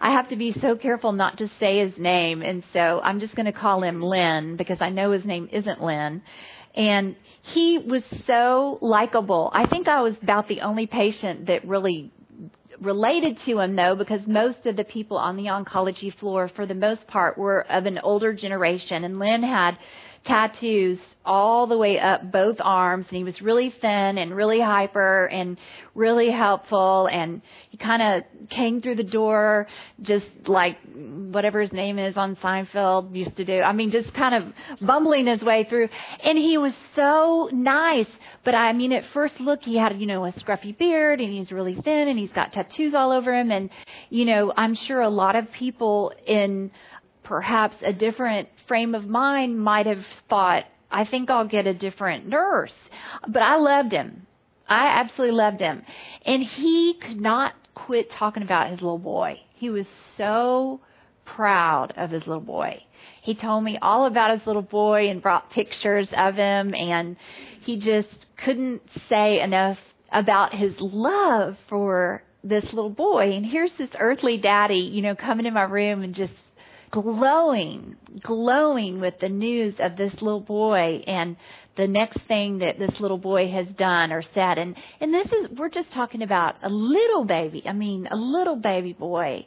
I 0.00 0.10
have 0.10 0.28
to 0.30 0.36
be 0.36 0.52
so 0.60 0.76
careful 0.76 1.12
not 1.12 1.38
to 1.38 1.50
say 1.60 1.78
his 1.78 1.96
name, 1.96 2.42
and 2.42 2.62
so 2.72 3.00
I'm 3.02 3.20
just 3.20 3.34
going 3.34 3.46
to 3.46 3.52
call 3.52 3.82
him 3.82 4.02
Lynn 4.02 4.56
because 4.56 4.78
I 4.80 4.90
know 4.90 5.12
his 5.12 5.24
name 5.24 5.48
isn't 5.52 5.82
Lynn. 5.82 6.22
And 6.74 7.16
he 7.42 7.78
was 7.78 8.02
so 8.26 8.78
likable. 8.80 9.50
I 9.54 9.66
think 9.66 9.86
I 9.86 10.02
was 10.02 10.14
about 10.20 10.48
the 10.48 10.62
only 10.62 10.86
patient 10.86 11.46
that 11.46 11.66
really 11.66 12.10
related 12.84 13.38
to 13.46 13.60
him 13.60 13.76
though 13.76 13.94
because 13.94 14.20
most 14.26 14.66
of 14.66 14.76
the 14.76 14.84
people 14.84 15.16
on 15.16 15.36
the 15.36 15.44
oncology 15.44 16.14
floor 16.18 16.50
for 16.54 16.66
the 16.66 16.74
most 16.74 17.06
part 17.06 17.38
were 17.38 17.66
of 17.70 17.86
an 17.86 17.98
older 17.98 18.32
generation. 18.32 19.04
And 19.04 19.18
Lynn 19.18 19.42
had 19.42 19.78
tattoos 20.24 20.98
all 21.26 21.66
the 21.66 21.76
way 21.76 21.98
up 21.98 22.30
both 22.30 22.56
arms 22.60 23.06
and 23.08 23.16
he 23.16 23.24
was 23.24 23.40
really 23.40 23.74
thin 23.80 24.18
and 24.18 24.34
really 24.34 24.60
hyper 24.60 25.26
and 25.26 25.56
really 25.94 26.30
helpful 26.30 27.08
and 27.10 27.40
he 27.70 27.78
kind 27.78 28.02
of 28.02 28.48
came 28.50 28.82
through 28.82 28.94
the 28.94 29.02
door 29.02 29.66
just 30.02 30.26
like 30.46 30.76
whatever 30.94 31.62
his 31.62 31.72
name 31.72 31.98
is 31.98 32.14
on 32.16 32.36
Seinfeld 32.36 33.16
used 33.16 33.36
to 33.36 33.44
do. 33.44 33.60
I 33.60 33.72
mean 33.72 33.90
just 33.90 34.12
kind 34.12 34.34
of 34.34 34.52
bumbling 34.86 35.26
his 35.26 35.40
way 35.40 35.66
through 35.68 35.88
and 36.22 36.36
he 36.36 36.58
was 36.58 36.74
so 36.94 37.48
nice 37.52 38.08
but 38.44 38.54
I 38.54 38.72
mean 38.74 38.92
at 38.92 39.04
first 39.14 39.40
look 39.40 39.62
he 39.62 39.78
had 39.78 39.98
you 39.98 40.06
know 40.06 40.26
a 40.26 40.32
scruffy 40.32 40.76
beard 40.76 41.20
and 41.20 41.32
he's 41.32 41.50
really 41.50 41.74
thin 41.74 42.08
and 42.08 42.18
he's 42.18 42.32
got 42.32 42.52
tattoos 42.52 42.92
all 42.94 43.12
over 43.12 43.34
him 43.34 43.50
and 43.50 43.70
you 44.10 44.26
know 44.26 44.52
I'm 44.54 44.74
sure 44.74 45.00
a 45.00 45.08
lot 45.08 45.36
of 45.36 45.50
people 45.52 46.12
in 46.26 46.70
perhaps 47.24 47.76
a 47.82 47.92
different 47.92 48.48
frame 48.68 48.94
of 48.94 49.06
mind 49.06 49.58
might 49.58 49.86
have 49.86 50.04
thought, 50.28 50.64
I 50.90 51.04
think 51.04 51.30
I'll 51.30 51.46
get 51.46 51.66
a 51.66 51.74
different 51.74 52.28
nurse. 52.28 52.74
But 53.26 53.42
I 53.42 53.56
loved 53.56 53.92
him. 53.92 54.26
I 54.68 54.86
absolutely 54.86 55.36
loved 55.36 55.60
him. 55.60 55.82
And 56.24 56.42
he 56.42 56.94
could 56.94 57.20
not 57.20 57.54
quit 57.74 58.10
talking 58.10 58.42
about 58.42 58.70
his 58.70 58.80
little 58.80 58.98
boy. 58.98 59.40
He 59.54 59.70
was 59.70 59.86
so 60.16 60.80
proud 61.24 61.92
of 61.96 62.10
his 62.10 62.26
little 62.26 62.42
boy. 62.42 62.82
He 63.22 63.34
told 63.34 63.64
me 63.64 63.78
all 63.80 64.06
about 64.06 64.38
his 64.38 64.46
little 64.46 64.62
boy 64.62 65.08
and 65.08 65.22
brought 65.22 65.50
pictures 65.50 66.08
of 66.16 66.36
him 66.36 66.74
and 66.74 67.16
he 67.62 67.78
just 67.78 68.26
couldn't 68.36 68.82
say 69.08 69.40
enough 69.40 69.78
about 70.12 70.54
his 70.54 70.74
love 70.78 71.56
for 71.68 72.22
this 72.42 72.64
little 72.64 72.90
boy. 72.90 73.32
And 73.32 73.44
here's 73.44 73.72
this 73.72 73.90
earthly 73.98 74.36
daddy, 74.36 74.76
you 74.76 75.02
know, 75.02 75.16
coming 75.16 75.46
in 75.46 75.54
my 75.54 75.62
room 75.62 76.02
and 76.02 76.14
just 76.14 76.32
glowing, 77.02 77.96
glowing 78.22 79.00
with 79.00 79.14
the 79.20 79.28
news 79.28 79.74
of 79.80 79.96
this 79.96 80.12
little 80.20 80.40
boy 80.40 81.02
and 81.06 81.36
the 81.76 81.88
next 81.88 82.20
thing 82.28 82.58
that 82.58 82.78
this 82.78 83.00
little 83.00 83.18
boy 83.18 83.50
has 83.50 83.66
done 83.76 84.12
or 84.12 84.22
said. 84.32 84.58
And, 84.58 84.76
and 85.00 85.12
this 85.12 85.26
is, 85.26 85.48
we're 85.58 85.70
just 85.70 85.90
talking 85.90 86.22
about 86.22 86.54
a 86.62 86.68
little 86.68 87.24
baby. 87.24 87.64
I 87.66 87.72
mean, 87.72 88.06
a 88.08 88.16
little 88.16 88.56
baby 88.56 88.92
boy. 88.92 89.44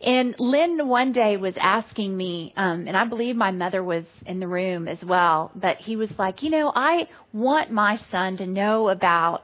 And 0.00 0.36
Lynn 0.38 0.86
one 0.86 1.12
day 1.12 1.36
was 1.36 1.54
asking 1.60 2.16
me, 2.16 2.54
um, 2.56 2.86
and 2.86 2.96
I 2.96 3.04
believe 3.04 3.34
my 3.34 3.50
mother 3.50 3.82
was 3.82 4.04
in 4.24 4.38
the 4.38 4.46
room 4.46 4.86
as 4.86 4.98
well, 5.04 5.50
but 5.54 5.78
he 5.78 5.96
was 5.96 6.08
like, 6.18 6.42
you 6.42 6.50
know, 6.50 6.72
I 6.74 7.08
want 7.32 7.70
my 7.70 8.00
son 8.12 8.36
to 8.38 8.46
know 8.46 8.88
about 8.88 9.42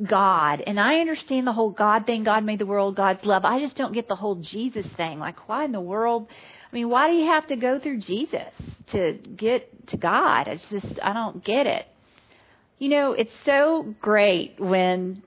God. 0.00 0.62
And 0.64 0.78
I 0.78 0.96
understand 0.96 1.46
the 1.46 1.52
whole 1.52 1.70
God 1.70 2.04
thing. 2.04 2.22
God 2.22 2.44
made 2.44 2.58
the 2.58 2.66
world, 2.66 2.96
God's 2.96 3.24
love. 3.24 3.46
I 3.46 3.60
just 3.60 3.76
don't 3.76 3.94
get 3.94 4.08
the 4.08 4.14
whole 4.14 4.36
Jesus 4.36 4.86
thing. 4.96 5.18
Like, 5.18 5.48
why 5.48 5.64
in 5.64 5.72
the 5.72 5.80
world? 5.80 6.28
Mean, 6.76 6.90
why 6.90 7.10
do 7.10 7.16
you 7.16 7.24
have 7.24 7.46
to 7.46 7.56
go 7.56 7.80
through 7.80 8.00
Jesus 8.00 8.52
to 8.92 9.14
get 9.34 9.88
to 9.88 9.96
God? 9.96 10.46
It's 10.46 10.66
just, 10.68 11.00
I 11.02 11.14
don't 11.14 11.42
get 11.42 11.66
it. 11.66 11.86
You 12.78 12.90
know, 12.90 13.12
it's 13.12 13.32
so 13.46 13.94
great 13.98 14.56
when 14.60 15.22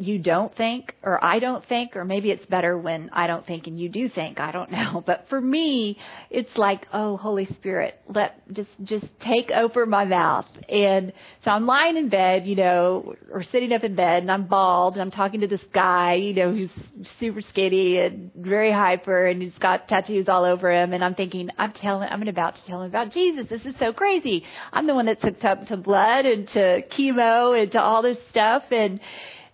you 0.00 0.18
don't 0.18 0.56
think 0.56 0.94
or 1.02 1.22
I 1.22 1.38
don't 1.38 1.64
think 1.66 1.94
or 1.94 2.04
maybe 2.04 2.30
it's 2.30 2.44
better 2.46 2.76
when 2.76 3.10
I 3.12 3.26
don't 3.26 3.46
think 3.46 3.66
and 3.66 3.78
you 3.78 3.88
do 3.88 4.08
think 4.08 4.40
I 4.40 4.50
don't 4.50 4.70
know. 4.72 5.02
But 5.04 5.26
for 5.28 5.40
me 5.40 5.98
it's 6.30 6.56
like 6.56 6.86
oh 6.92 7.16
holy 7.16 7.46
spirit 7.58 8.00
let 8.08 8.40
just 8.52 8.70
just 8.82 9.04
take 9.20 9.50
over 9.50 9.86
my 9.86 10.04
mouth. 10.04 10.46
And 10.68 11.12
so 11.44 11.50
I'm 11.50 11.66
lying 11.66 11.96
in 11.96 12.08
bed 12.08 12.46
you 12.46 12.56
know 12.56 13.14
or 13.30 13.44
sitting 13.44 13.72
up 13.72 13.84
in 13.84 13.94
bed 13.94 14.22
and 14.22 14.30
I'm 14.30 14.46
bald 14.46 14.94
and 14.94 15.02
I'm 15.02 15.10
talking 15.10 15.40
to 15.40 15.46
this 15.46 15.60
guy 15.72 16.14
you 16.14 16.34
know 16.34 16.52
who's 16.52 16.70
super 17.18 17.42
skinny 17.42 17.98
and 17.98 18.30
very 18.34 18.72
hyper 18.72 19.26
and 19.26 19.42
he's 19.42 19.52
got 19.60 19.88
tattoos 19.88 20.28
all 20.28 20.44
over 20.44 20.72
him. 20.72 20.92
And 20.92 21.04
I'm 21.04 21.14
thinking 21.14 21.50
I'm 21.58 21.72
telling 21.72 22.08
I'm 22.08 22.26
about 22.26 22.56
to 22.56 22.60
tell 22.66 22.82
him 22.82 22.88
about 22.88 23.12
Jesus. 23.12 23.46
This 23.50 23.62
is 23.64 23.74
so 23.78 23.92
crazy. 23.92 24.44
I'm 24.72 24.86
the 24.86 24.94
one 24.94 25.06
that's 25.06 25.22
hooked 25.22 25.44
up 25.44 25.66
to 25.66 25.76
blood 25.76 26.24
and 26.24 26.48
to 26.48 26.82
chemo 26.96 27.60
and 27.60 27.70
to 27.72 27.80
all 27.80 28.02
this 28.02 28.18
stuff. 28.30 28.62
And 28.70 29.00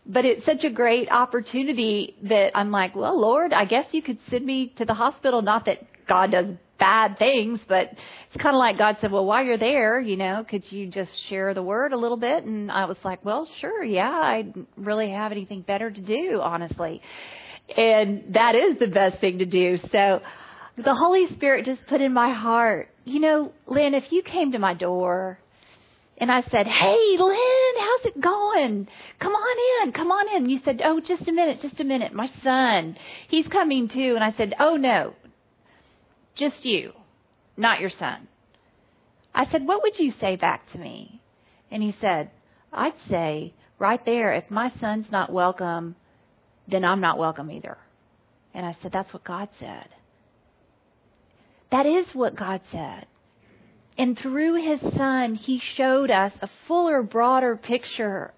but 0.08 0.24
it's 0.24 0.44
such 0.46 0.64
a 0.64 0.70
great 0.70 1.10
opportunity 1.10 2.16
that 2.24 2.52
I'm 2.54 2.70
like, 2.70 2.94
well, 2.94 3.20
Lord, 3.20 3.52
I 3.52 3.64
guess 3.64 3.86
you 3.92 4.02
could 4.02 4.18
send 4.30 4.44
me 4.44 4.72
to 4.78 4.84
the 4.84 4.94
hospital. 4.94 5.42
Not 5.42 5.66
that 5.66 5.80
God 6.06 6.30
does 6.30 6.46
bad 6.78 7.18
things, 7.18 7.58
but 7.66 7.90
it's 7.92 8.42
kind 8.42 8.54
of 8.54 8.58
like 8.58 8.78
God 8.78 8.98
said, 9.00 9.10
well, 9.10 9.24
while 9.24 9.42
you're 9.42 9.58
there, 9.58 10.00
you 10.00 10.16
know, 10.16 10.44
could 10.48 10.70
you 10.70 10.86
just 10.88 11.10
share 11.28 11.54
the 11.54 11.62
word 11.62 11.92
a 11.92 11.96
little 11.96 12.16
bit? 12.16 12.44
And 12.44 12.70
I 12.70 12.84
was 12.84 12.98
like, 13.02 13.24
well, 13.24 13.48
sure, 13.60 13.82
yeah, 13.82 14.10
I 14.10 14.46
really 14.76 15.10
have 15.10 15.32
anything 15.32 15.62
better 15.62 15.90
to 15.90 16.00
do, 16.00 16.40
honestly. 16.42 17.00
And 17.76 18.34
that 18.34 18.54
is 18.54 18.78
the 18.78 18.86
best 18.86 19.20
thing 19.20 19.38
to 19.38 19.46
do. 19.46 19.78
So 19.90 20.20
the 20.76 20.94
Holy 20.94 21.26
Spirit 21.34 21.64
just 21.64 21.84
put 21.86 22.00
in 22.00 22.12
my 22.12 22.32
heart, 22.32 22.90
you 23.04 23.20
know, 23.20 23.52
Lynn, 23.66 23.94
if 23.94 24.04
you 24.10 24.22
came 24.22 24.52
to 24.52 24.58
my 24.58 24.74
door 24.74 25.40
and 26.18 26.32
I 26.32 26.42
said, 26.50 26.66
Hey, 26.66 27.16
Lynn, 27.18 27.74
how's 27.78 28.06
it 28.06 28.20
going? 28.20 28.88
Come 29.20 29.32
on 29.32 29.86
in, 29.86 29.92
come 29.92 30.10
on 30.10 30.36
in. 30.36 30.48
You 30.48 30.60
said, 30.64 30.80
Oh, 30.84 31.00
just 31.00 31.28
a 31.28 31.32
minute, 31.32 31.60
just 31.60 31.80
a 31.80 31.84
minute. 31.84 32.12
My 32.12 32.30
son, 32.42 32.96
he's 33.28 33.46
coming 33.48 33.88
too. 33.88 34.14
And 34.14 34.24
I 34.24 34.32
said, 34.36 34.54
Oh, 34.58 34.76
no, 34.76 35.14
just 36.34 36.64
you, 36.64 36.92
not 37.56 37.80
your 37.80 37.90
son. 37.90 38.28
I 39.34 39.50
said, 39.50 39.66
What 39.66 39.82
would 39.82 39.98
you 39.98 40.14
say 40.20 40.36
back 40.36 40.70
to 40.72 40.78
me? 40.78 41.20
And 41.70 41.82
he 41.82 41.94
said, 42.00 42.30
I'd 42.72 42.94
say 43.10 43.52
right 43.78 44.04
there, 44.06 44.32
if 44.34 44.50
my 44.50 44.72
son's 44.80 45.10
not 45.10 45.30
welcome, 45.30 45.96
then 46.66 46.84
I'm 46.84 47.00
not 47.00 47.18
welcome 47.18 47.50
either. 47.50 47.76
And 48.54 48.64
I 48.64 48.76
said, 48.80 48.92
That's 48.92 49.12
what 49.12 49.24
God 49.24 49.50
said. 49.60 49.88
That 51.72 51.84
is 51.84 52.06
what 52.14 52.36
God 52.36 52.62
said. 52.72 53.06
And 53.98 54.18
through 54.18 54.62
his 54.62 54.80
son, 54.96 55.34
he 55.34 55.60
showed 55.76 56.10
us 56.10 56.32
a 56.42 56.50
fuller, 56.68 57.02
broader 57.02 57.56
picture 57.56 58.34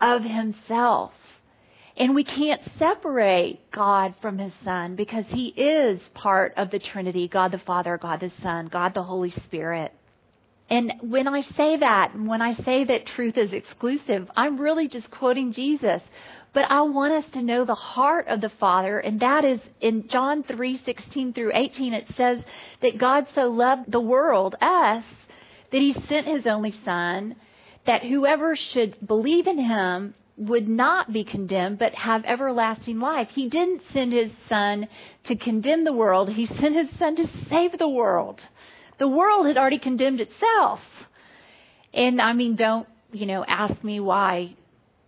of 0.00 0.22
himself. 0.22 1.12
And 1.96 2.14
we 2.14 2.24
can't 2.24 2.60
separate 2.78 3.70
God 3.72 4.14
from 4.22 4.38
his 4.38 4.52
son 4.64 4.94
because 4.94 5.24
he 5.28 5.48
is 5.48 6.00
part 6.14 6.54
of 6.56 6.70
the 6.70 6.78
Trinity 6.78 7.26
God 7.28 7.52
the 7.52 7.58
Father, 7.58 7.98
God 7.98 8.20
the 8.20 8.30
Son, 8.42 8.68
God 8.72 8.94
the 8.94 9.02
Holy 9.02 9.32
Spirit. 9.46 9.92
And 10.70 10.92
when 11.00 11.26
I 11.26 11.42
say 11.56 11.78
that, 11.78 12.12
when 12.14 12.42
I 12.42 12.54
say 12.62 12.84
that 12.84 13.06
truth 13.16 13.36
is 13.36 13.52
exclusive, 13.52 14.30
I'm 14.36 14.60
really 14.60 14.86
just 14.86 15.10
quoting 15.10 15.52
Jesus. 15.52 16.02
But 16.52 16.70
I 16.70 16.80
want 16.82 17.12
us 17.12 17.30
to 17.32 17.42
know 17.42 17.64
the 17.64 17.74
heart 17.74 18.28
of 18.28 18.40
the 18.40 18.48
Father, 18.48 18.98
and 18.98 19.20
that 19.20 19.44
is 19.44 19.60
in 19.80 20.08
John 20.08 20.42
3:16 20.42 21.34
through 21.34 21.52
18 21.54 21.92
it 21.92 22.06
says 22.16 22.42
that 22.80 22.98
God 22.98 23.26
so 23.34 23.48
loved 23.48 23.92
the 23.92 24.00
world, 24.00 24.56
us, 24.60 25.04
that 25.70 25.80
he 25.80 25.94
sent 26.08 26.26
his 26.26 26.46
only 26.46 26.72
son 26.84 27.36
that 27.84 28.04
whoever 28.04 28.56
should 28.56 29.06
believe 29.06 29.46
in 29.46 29.58
him 29.58 30.14
would 30.36 30.68
not 30.68 31.12
be 31.12 31.24
condemned 31.24 31.78
but 31.78 31.94
have 31.94 32.24
everlasting 32.24 33.00
life. 33.00 33.28
He 33.30 33.48
didn't 33.48 33.82
send 33.92 34.12
his 34.12 34.30
son 34.48 34.88
to 35.24 35.36
condemn 35.36 35.84
the 35.84 35.92
world, 35.92 36.30
he 36.30 36.46
sent 36.46 36.74
his 36.74 36.88
son 36.98 37.16
to 37.16 37.28
save 37.48 37.78
the 37.78 37.88
world. 37.88 38.40
The 38.98 39.08
world 39.08 39.46
had 39.46 39.56
already 39.56 39.78
condemned 39.78 40.20
itself. 40.20 40.80
And 41.94 42.20
I 42.20 42.32
mean, 42.32 42.56
don't, 42.56 42.86
you 43.12 43.26
know, 43.26 43.44
ask 43.46 43.82
me 43.82 44.00
why 44.00 44.54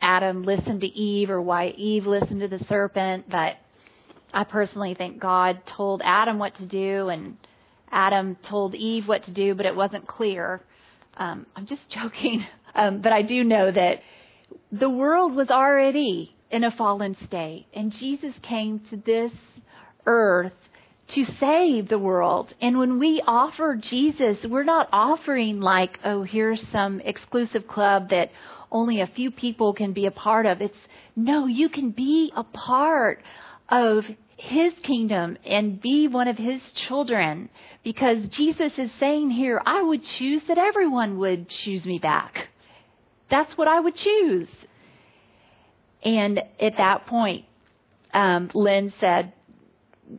Adam 0.00 0.44
listened 0.44 0.80
to 0.80 0.86
Eve 0.86 1.30
or 1.30 1.40
why 1.40 1.68
Eve 1.68 2.06
listened 2.06 2.40
to 2.40 2.48
the 2.48 2.64
serpent, 2.68 3.28
but 3.30 3.56
I 4.32 4.44
personally 4.44 4.94
think 4.94 5.18
God 5.18 5.60
told 5.66 6.02
Adam 6.04 6.38
what 6.38 6.56
to 6.56 6.66
do 6.66 7.08
and 7.08 7.36
Adam 7.90 8.36
told 8.48 8.74
Eve 8.74 9.08
what 9.08 9.24
to 9.24 9.32
do, 9.32 9.54
but 9.54 9.66
it 9.66 9.74
wasn't 9.74 10.06
clear. 10.06 10.62
Um, 11.16 11.46
I'm 11.56 11.66
just 11.66 11.82
joking. 11.88 12.44
Um, 12.74 13.00
but 13.00 13.12
I 13.12 13.22
do 13.22 13.42
know 13.42 13.70
that 13.70 14.00
the 14.72 14.90
world 14.90 15.34
was 15.34 15.50
already 15.50 16.34
in 16.50 16.64
a 16.64 16.70
fallen 16.70 17.16
state, 17.26 17.66
and 17.74 17.92
Jesus 17.92 18.34
came 18.42 18.80
to 18.90 18.96
this 18.96 19.32
earth 20.06 20.52
to 21.08 21.24
save 21.40 21.88
the 21.88 21.98
world. 21.98 22.54
And 22.60 22.78
when 22.78 22.98
we 22.98 23.20
offer 23.26 23.76
Jesus, 23.76 24.38
we're 24.48 24.64
not 24.64 24.88
offering 24.92 25.60
like, 25.60 25.98
oh, 26.04 26.22
here's 26.22 26.60
some 26.70 27.00
exclusive 27.00 27.66
club 27.66 28.10
that 28.10 28.30
only 28.70 29.00
a 29.00 29.06
few 29.06 29.30
people 29.30 29.72
can 29.72 29.92
be 29.92 30.06
a 30.06 30.10
part 30.10 30.46
of. 30.46 30.60
It's 30.60 30.78
no, 31.16 31.46
you 31.46 31.68
can 31.68 31.90
be 31.90 32.32
a 32.36 32.44
part 32.44 33.22
of 33.68 34.04
his 34.36 34.72
kingdom 34.82 35.36
and 35.44 35.80
be 35.80 36.08
one 36.08 36.28
of 36.28 36.38
his 36.38 36.60
children 36.74 37.50
because 37.82 38.28
Jesus 38.30 38.72
is 38.78 38.90
saying 38.98 39.30
here, 39.30 39.60
I 39.64 39.82
would 39.82 40.04
choose 40.04 40.42
that 40.48 40.58
everyone 40.58 41.18
would 41.18 41.48
choose 41.48 41.84
me 41.84 41.98
back. 41.98 42.48
That's 43.30 43.56
what 43.56 43.68
I 43.68 43.80
would 43.80 43.94
choose. 43.94 44.48
And 46.02 46.42
at 46.58 46.78
that 46.78 47.06
point, 47.06 47.44
um, 48.14 48.50
Lynn 48.54 48.92
said, 48.98 49.32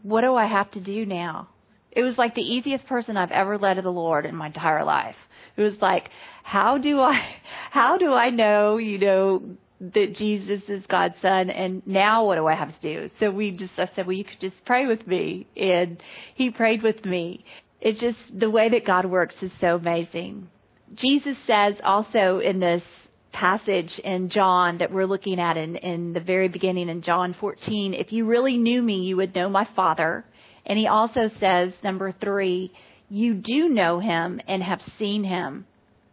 What 0.03 0.21
do 0.21 0.35
I 0.35 0.45
have 0.45 0.69
to 0.71 0.79
do 0.79 1.05
now? 1.05 1.49
It 1.91 2.03
was 2.03 2.17
like 2.17 2.35
the 2.35 2.41
easiest 2.41 2.85
person 2.85 3.17
I've 3.17 3.31
ever 3.31 3.57
led 3.57 3.73
to 3.75 3.81
the 3.81 3.91
Lord 3.91 4.25
in 4.25 4.35
my 4.35 4.47
entire 4.47 4.85
life. 4.85 5.17
It 5.61 5.71
was 5.71 5.81
like, 5.81 6.09
how 6.43 6.77
do 6.77 6.99
I, 6.99 7.35
how 7.71 7.97
do 7.97 8.13
I 8.13 8.29
know, 8.29 8.77
you 8.77 8.97
know, 8.97 9.43
that 9.79 10.13
Jesus 10.15 10.61
is 10.67 10.83
God's 10.87 11.15
son 11.21 11.49
and 11.49 11.81
now 11.87 12.25
what 12.25 12.35
do 12.35 12.45
I 12.45 12.53
have 12.53 12.79
to 12.79 12.81
do? 12.81 13.09
So 13.19 13.31
we 13.31 13.51
just, 13.51 13.73
I 13.77 13.89
said, 13.95 14.05
well, 14.05 14.15
you 14.15 14.23
could 14.23 14.39
just 14.39 14.63
pray 14.63 14.85
with 14.85 15.07
me. 15.07 15.47
And 15.57 16.01
he 16.35 16.51
prayed 16.51 16.83
with 16.83 17.03
me. 17.03 17.45
It's 17.79 17.99
just 17.99 18.17
the 18.31 18.49
way 18.49 18.69
that 18.69 18.85
God 18.85 19.05
works 19.05 19.35
is 19.41 19.51
so 19.59 19.75
amazing. 19.77 20.49
Jesus 20.93 21.35
says 21.47 21.75
also 21.83 22.39
in 22.39 22.59
this 22.59 22.83
passage 23.31 23.97
in 23.99 24.29
John 24.29 24.79
that 24.79 24.91
we're 24.91 25.07
looking 25.07 25.39
at 25.39 25.57
in, 25.57 25.77
in 25.77 26.13
the 26.13 26.19
very 26.19 26.47
beginning 26.47 26.89
in 26.89 27.01
John 27.01 27.33
14, 27.39 27.93
if 27.95 28.11
you 28.11 28.25
really 28.25 28.57
knew 28.57 28.83
me, 28.83 29.01
you 29.03 29.17
would 29.17 29.33
know 29.33 29.49
my 29.49 29.67
Father. 29.75 30.25
And 30.65 30.77
he 30.77 30.87
also 30.87 31.31
says, 31.39 31.73
number 31.83 32.11
three, 32.11 32.71
you 33.11 33.33
do 33.33 33.67
know 33.67 33.99
him 33.99 34.39
and 34.47 34.63
have 34.63 34.81
seen 34.97 35.23
him. 35.23 35.65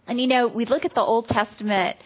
And 0.09 0.21
you 0.21 0.27
know, 0.27 0.49
we 0.49 0.65
look 0.65 0.85
at 0.85 0.95
the 0.95 1.01
Old 1.01 1.29
Testament 1.29 1.97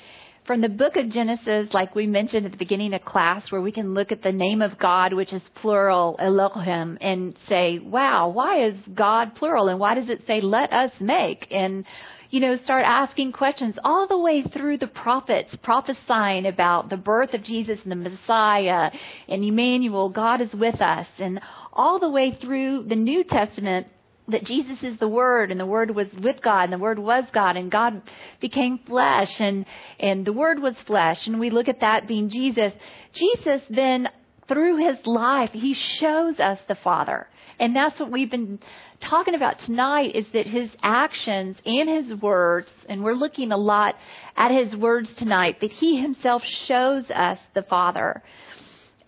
from 0.46 0.60
the 0.60 0.68
book 0.68 0.96
of 0.96 1.08
Genesis, 1.08 1.72
like 1.72 1.94
we 1.94 2.06
mentioned 2.06 2.44
at 2.44 2.52
the 2.52 2.58
beginning 2.58 2.92
of 2.92 3.02
class, 3.02 3.50
where 3.50 3.62
we 3.62 3.72
can 3.72 3.94
look 3.94 4.12
at 4.12 4.22
the 4.22 4.32
name 4.32 4.60
of 4.60 4.78
God, 4.78 5.14
which 5.14 5.32
is 5.32 5.40
plural, 5.54 6.16
Elohim, 6.18 6.98
and 7.00 7.34
say, 7.48 7.78
wow, 7.78 8.28
why 8.28 8.66
is 8.66 8.74
God 8.92 9.34
plural? 9.36 9.68
And 9.68 9.78
why 9.78 9.94
does 9.94 10.10
it 10.10 10.24
say, 10.26 10.42
let 10.42 10.72
us 10.72 10.90
make? 11.00 11.46
And, 11.50 11.86
you 12.28 12.40
know, 12.40 12.58
start 12.64 12.84
asking 12.84 13.32
questions 13.32 13.76
all 13.84 14.08
the 14.08 14.18
way 14.18 14.42
through 14.42 14.78
the 14.78 14.88
prophets 14.88 15.56
prophesying 15.62 16.44
about 16.44 16.90
the 16.90 16.96
birth 16.98 17.32
of 17.32 17.44
Jesus 17.44 17.78
and 17.84 17.92
the 17.92 18.10
Messiah 18.10 18.90
and 19.28 19.42
Emmanuel, 19.42 20.10
God 20.10 20.42
is 20.42 20.52
with 20.52 20.82
us, 20.82 21.06
and 21.18 21.40
all 21.72 21.98
the 21.98 22.10
way 22.10 22.36
through 22.42 22.82
the 22.88 22.96
New 22.96 23.24
Testament 23.24 23.86
that 24.32 24.44
Jesus 24.44 24.78
is 24.82 24.98
the 24.98 25.08
Word, 25.08 25.50
and 25.50 25.60
the 25.60 25.66
Word 25.66 25.92
was 25.92 26.08
with 26.12 26.42
God, 26.42 26.64
and 26.64 26.72
the 26.72 26.78
Word 26.78 26.98
was 26.98 27.24
God, 27.32 27.56
and 27.56 27.70
God 27.70 28.02
became 28.40 28.78
flesh, 28.86 29.40
and, 29.40 29.64
and 30.00 30.26
the 30.26 30.32
Word 30.32 30.60
was 30.60 30.74
flesh, 30.86 31.26
and 31.26 31.38
we 31.38 31.50
look 31.50 31.68
at 31.68 31.80
that 31.80 32.08
being 32.08 32.28
Jesus. 32.28 32.72
Jesus 33.12 33.62
then, 33.70 34.08
through 34.48 34.76
his 34.78 34.98
life, 35.06 35.50
he 35.52 35.74
shows 35.74 36.38
us 36.40 36.58
the 36.68 36.74
Father. 36.74 37.28
And 37.58 37.76
that's 37.76 37.98
what 38.00 38.10
we've 38.10 38.30
been 38.30 38.58
talking 39.00 39.34
about 39.34 39.60
tonight 39.60 40.16
is 40.16 40.26
that 40.32 40.46
his 40.46 40.70
actions 40.82 41.56
and 41.64 41.88
his 41.88 42.20
words, 42.20 42.72
and 42.88 43.04
we're 43.04 43.14
looking 43.14 43.52
a 43.52 43.56
lot 43.56 43.96
at 44.36 44.50
his 44.50 44.74
words 44.74 45.08
tonight, 45.16 45.60
that 45.60 45.70
he 45.70 46.00
himself 46.00 46.44
shows 46.44 47.04
us 47.10 47.38
the 47.54 47.62
Father. 47.62 48.22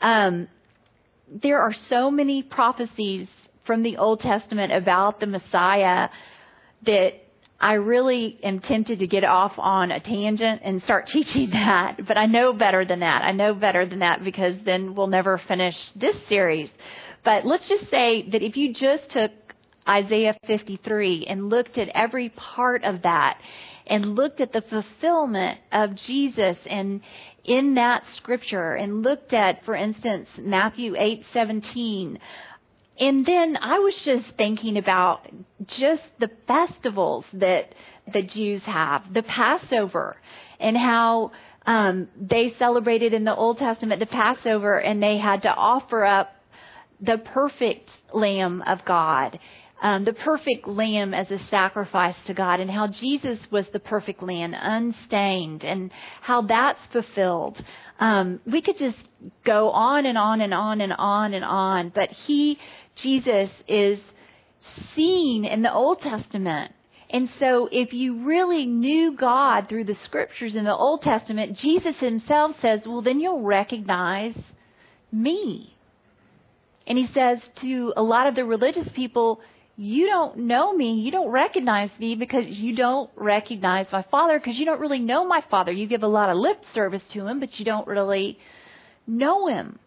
Um, 0.00 0.48
there 1.28 1.60
are 1.60 1.74
so 1.88 2.10
many 2.10 2.42
prophecies 2.42 3.28
from 3.64 3.82
the 3.82 3.96
Old 3.96 4.20
Testament 4.20 4.72
about 4.72 5.20
the 5.20 5.26
Messiah 5.26 6.08
that 6.86 7.14
I 7.60 7.74
really 7.74 8.38
am 8.42 8.60
tempted 8.60 8.98
to 8.98 9.06
get 9.06 9.24
off 9.24 9.54
on 9.58 9.90
a 9.90 10.00
tangent 10.00 10.60
and 10.64 10.82
start 10.82 11.06
teaching 11.08 11.50
that, 11.50 12.06
but 12.06 12.18
I 12.18 12.26
know 12.26 12.52
better 12.52 12.84
than 12.84 13.00
that. 13.00 13.22
I 13.22 13.32
know 13.32 13.54
better 13.54 13.86
than 13.86 14.00
that 14.00 14.22
because 14.22 14.56
then 14.64 14.94
we'll 14.94 15.06
never 15.06 15.38
finish 15.38 15.76
this 15.96 16.16
series. 16.28 16.70
But 17.24 17.46
let's 17.46 17.66
just 17.66 17.90
say 17.90 18.28
that 18.30 18.42
if 18.42 18.56
you 18.56 18.74
just 18.74 19.08
took 19.08 19.30
Isaiah 19.88 20.36
53 20.46 21.26
and 21.26 21.48
looked 21.48 21.78
at 21.78 21.88
every 21.88 22.28
part 22.30 22.84
of 22.84 23.02
that 23.02 23.38
and 23.86 24.14
looked 24.14 24.40
at 24.40 24.52
the 24.52 24.62
fulfillment 24.62 25.58
of 25.72 25.94
Jesus 25.94 26.56
and 26.66 27.00
in 27.44 27.74
that 27.74 28.04
scripture 28.14 28.74
and 28.74 29.02
looked 29.02 29.32
at, 29.32 29.64
for 29.64 29.74
instance, 29.74 30.28
Matthew 30.38 30.94
8:17, 30.94 32.18
and 32.98 33.26
then 33.26 33.58
I 33.60 33.80
was 33.80 33.98
just 34.00 34.24
thinking 34.36 34.76
about 34.76 35.28
just 35.66 36.02
the 36.20 36.30
festivals 36.46 37.24
that 37.32 37.74
the 38.12 38.22
Jews 38.22 38.62
have, 38.62 39.12
the 39.12 39.22
Passover, 39.22 40.16
and 40.60 40.76
how 40.76 41.32
um, 41.66 42.08
they 42.20 42.54
celebrated 42.58 43.12
in 43.14 43.24
the 43.24 43.34
Old 43.34 43.58
Testament 43.58 44.00
the 44.00 44.06
Passover, 44.06 44.78
and 44.78 45.02
they 45.02 45.18
had 45.18 45.42
to 45.42 45.52
offer 45.52 46.04
up 46.04 46.34
the 47.00 47.18
perfect 47.18 47.90
Lamb 48.12 48.62
of 48.66 48.84
God 48.84 49.38
um, 49.84 50.04
the 50.04 50.14
perfect 50.14 50.66
lamb 50.66 51.12
as 51.12 51.30
a 51.30 51.38
sacrifice 51.50 52.16
to 52.26 52.32
God, 52.32 52.58
and 52.58 52.70
how 52.70 52.86
Jesus 52.86 53.38
was 53.50 53.66
the 53.72 53.78
perfect 53.78 54.22
lamb, 54.22 54.54
unstained, 54.54 55.62
and 55.62 55.90
how 56.22 56.40
that's 56.40 56.80
fulfilled. 56.90 57.62
Um, 58.00 58.40
we 58.46 58.62
could 58.62 58.78
just 58.78 58.96
go 59.44 59.70
on 59.70 60.06
and 60.06 60.16
on 60.16 60.40
and 60.40 60.54
on 60.54 60.80
and 60.80 60.94
on 60.94 61.34
and 61.34 61.44
on, 61.44 61.92
but 61.94 62.10
He, 62.10 62.58
Jesus, 62.96 63.50
is 63.68 63.98
seen 64.94 65.44
in 65.44 65.62
the 65.62 65.72
Old 65.72 66.00
Testament. 66.00 66.72
And 67.10 67.28
so, 67.38 67.68
if 67.70 67.92
you 67.92 68.24
really 68.24 68.66
knew 68.66 69.16
God 69.16 69.68
through 69.68 69.84
the 69.84 69.96
scriptures 70.04 70.54
in 70.54 70.64
the 70.64 70.74
Old 70.74 71.02
Testament, 71.02 71.58
Jesus 71.58 71.96
himself 71.98 72.56
says, 72.60 72.80
Well, 72.86 73.02
then 73.02 73.20
you'll 73.20 73.42
recognize 73.42 74.34
me. 75.12 75.74
And 76.86 76.98
he 76.98 77.08
says 77.14 77.38
to 77.60 77.92
a 77.96 78.02
lot 78.02 78.26
of 78.26 78.34
the 78.34 78.44
religious 78.44 78.88
people, 78.94 79.40
you 79.76 80.06
don't 80.06 80.38
know 80.38 80.72
me, 80.72 81.00
you 81.00 81.10
don't 81.10 81.30
recognize 81.30 81.90
me 81.98 82.14
because 82.14 82.44
you 82.46 82.76
don't 82.76 83.10
recognize 83.16 83.86
my 83.90 84.04
father 84.10 84.38
because 84.38 84.56
you 84.56 84.64
don't 84.64 84.80
really 84.80 85.00
know 85.00 85.26
my 85.26 85.42
father. 85.50 85.72
You 85.72 85.86
give 85.86 86.02
a 86.02 86.08
lot 86.08 86.30
of 86.30 86.36
lip 86.36 86.62
service 86.74 87.02
to 87.12 87.26
him, 87.26 87.40
but 87.40 87.58
you 87.58 87.64
don't 87.64 87.86
really 87.86 88.38
know 89.06 89.48
him. 89.48 89.78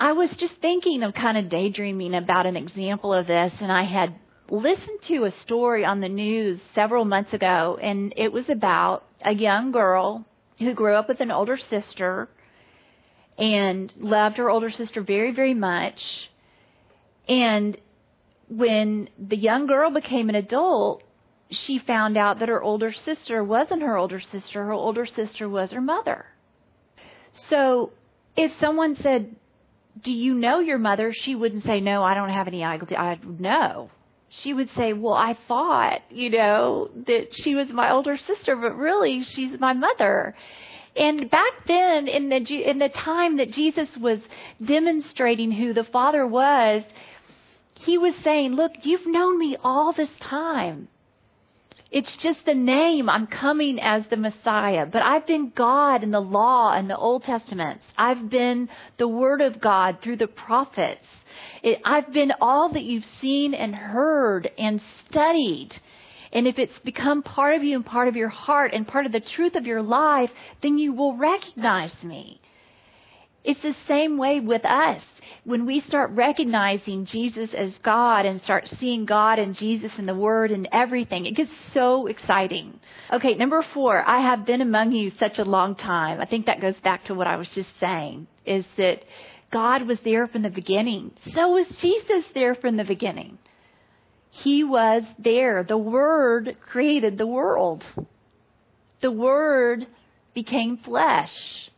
I 0.00 0.12
was 0.12 0.30
just 0.38 0.54
thinking 0.62 1.02
of 1.02 1.12
kind 1.12 1.36
of 1.36 1.50
daydreaming 1.50 2.14
about 2.14 2.46
an 2.46 2.56
example 2.56 3.12
of 3.12 3.26
this, 3.26 3.52
and 3.60 3.70
I 3.70 3.82
had 3.82 4.14
listened 4.48 5.02
to 5.08 5.26
a 5.26 5.40
story 5.42 5.84
on 5.84 6.00
the 6.00 6.08
news 6.08 6.58
several 6.74 7.04
months 7.04 7.34
ago, 7.34 7.78
and 7.80 8.14
it 8.16 8.32
was 8.32 8.48
about 8.48 9.04
a 9.22 9.34
young 9.34 9.72
girl 9.72 10.24
who 10.58 10.72
grew 10.72 10.94
up 10.94 11.06
with 11.06 11.20
an 11.20 11.30
older 11.30 11.58
sister 11.58 12.30
and 13.36 13.92
loved 13.98 14.38
her 14.38 14.48
older 14.48 14.70
sister 14.70 15.02
very, 15.02 15.32
very 15.32 15.52
much. 15.52 16.30
And 17.28 17.76
when 18.48 19.10
the 19.18 19.36
young 19.36 19.66
girl 19.66 19.90
became 19.90 20.30
an 20.30 20.34
adult, 20.34 21.02
she 21.50 21.78
found 21.78 22.16
out 22.16 22.38
that 22.38 22.48
her 22.48 22.62
older 22.62 22.92
sister 22.92 23.44
wasn't 23.44 23.82
her 23.82 23.98
older 23.98 24.20
sister. 24.20 24.64
Her 24.64 24.72
older 24.72 25.04
sister 25.04 25.46
was 25.46 25.72
her 25.72 25.80
mother. 25.82 26.24
So 27.48 27.92
if 28.34 28.58
someone 28.58 28.96
said, 28.96 29.36
Do 30.02 30.10
you 30.10 30.34
know 30.34 30.60
your 30.60 30.78
mother? 30.78 31.12
She 31.14 31.34
wouldn't 31.34 31.64
say, 31.64 31.80
No, 31.80 32.02
I 32.02 32.14
don't 32.14 32.30
have 32.30 32.48
any 32.48 32.64
idea. 32.64 32.98
I 32.98 33.18
know. 33.38 33.90
She 34.42 34.52
would 34.52 34.70
say, 34.76 34.92
Well, 34.92 35.14
I 35.14 35.36
thought, 35.48 36.02
you 36.10 36.30
know, 36.30 36.90
that 37.06 37.28
she 37.32 37.54
was 37.54 37.68
my 37.70 37.92
older 37.92 38.16
sister, 38.16 38.56
but 38.56 38.76
really 38.76 39.24
she's 39.24 39.58
my 39.58 39.72
mother. 39.72 40.34
And 40.96 41.30
back 41.30 41.66
then, 41.66 42.08
in 42.08 42.28
the 42.28 42.68
in 42.68 42.78
the 42.78 42.88
time 42.88 43.36
that 43.36 43.52
Jesus 43.52 43.88
was 43.96 44.18
demonstrating 44.64 45.52
who 45.52 45.72
the 45.72 45.84
Father 45.84 46.26
was, 46.26 46.82
he 47.74 47.96
was 47.96 48.14
saying, 48.24 48.54
Look, 48.54 48.72
you've 48.82 49.06
known 49.06 49.38
me 49.38 49.56
all 49.62 49.92
this 49.92 50.10
time. 50.20 50.88
It's 51.90 52.16
just 52.18 52.44
the 52.46 52.54
name. 52.54 53.08
I'm 53.08 53.26
coming 53.26 53.80
as 53.80 54.04
the 54.06 54.16
Messiah. 54.16 54.86
But 54.86 55.02
I've 55.02 55.26
been 55.26 55.52
God 55.54 56.04
in 56.04 56.12
the 56.12 56.20
law 56.20 56.72
and 56.72 56.88
the 56.88 56.96
Old 56.96 57.24
Testaments. 57.24 57.84
I've 57.98 58.30
been 58.30 58.68
the 58.98 59.08
Word 59.08 59.40
of 59.40 59.60
God 59.60 59.98
through 60.00 60.18
the 60.18 60.28
prophets. 60.28 61.04
It, 61.62 61.80
I've 61.84 62.12
been 62.12 62.32
all 62.40 62.72
that 62.72 62.84
you've 62.84 63.06
seen 63.20 63.54
and 63.54 63.74
heard 63.74 64.50
and 64.56 64.82
studied. 65.08 65.80
And 66.32 66.46
if 66.46 66.60
it's 66.60 66.78
become 66.84 67.22
part 67.22 67.56
of 67.56 67.64
you 67.64 67.74
and 67.74 67.84
part 67.84 68.06
of 68.06 68.14
your 68.14 68.28
heart 68.28 68.72
and 68.72 68.86
part 68.86 69.06
of 69.06 69.12
the 69.12 69.20
truth 69.20 69.56
of 69.56 69.66
your 69.66 69.82
life, 69.82 70.30
then 70.62 70.78
you 70.78 70.92
will 70.92 71.16
recognize 71.16 71.92
me. 72.04 72.40
It's 73.42 73.62
the 73.62 73.74
same 73.88 74.16
way 74.16 74.38
with 74.38 74.64
us 74.64 75.02
when 75.44 75.66
we 75.66 75.80
start 75.80 76.10
recognizing 76.12 77.04
Jesus 77.04 77.50
as 77.54 77.78
God 77.78 78.26
and 78.26 78.42
start 78.42 78.68
seeing 78.78 79.06
God 79.06 79.38
and 79.38 79.54
Jesus 79.54 79.92
and 79.96 80.08
the 80.08 80.14
Word 80.14 80.50
and 80.50 80.68
everything, 80.72 81.26
it 81.26 81.34
gets 81.34 81.52
so 81.72 82.06
exciting. 82.06 82.78
Okay, 83.12 83.34
number 83.34 83.64
four, 83.74 84.02
I 84.06 84.20
have 84.20 84.46
been 84.46 84.60
among 84.60 84.92
you 84.92 85.12
such 85.18 85.38
a 85.38 85.44
long 85.44 85.74
time. 85.74 86.20
I 86.20 86.26
think 86.26 86.46
that 86.46 86.60
goes 86.60 86.78
back 86.82 87.06
to 87.06 87.14
what 87.14 87.26
I 87.26 87.36
was 87.36 87.48
just 87.50 87.70
saying, 87.80 88.26
is 88.44 88.64
that 88.76 89.02
God 89.50 89.86
was 89.86 89.98
there 90.04 90.28
from 90.28 90.42
the 90.42 90.50
beginning. 90.50 91.12
So 91.34 91.50
was 91.50 91.66
Jesus 91.78 92.24
there 92.34 92.54
from 92.54 92.76
the 92.76 92.84
beginning. 92.84 93.38
He 94.30 94.62
was 94.62 95.02
there. 95.18 95.64
The 95.64 95.76
Word 95.76 96.56
created 96.60 97.18
the 97.18 97.26
world. 97.26 97.84
The 99.02 99.10
Word 99.10 99.86
became 100.34 100.76
flesh. 100.76 101.69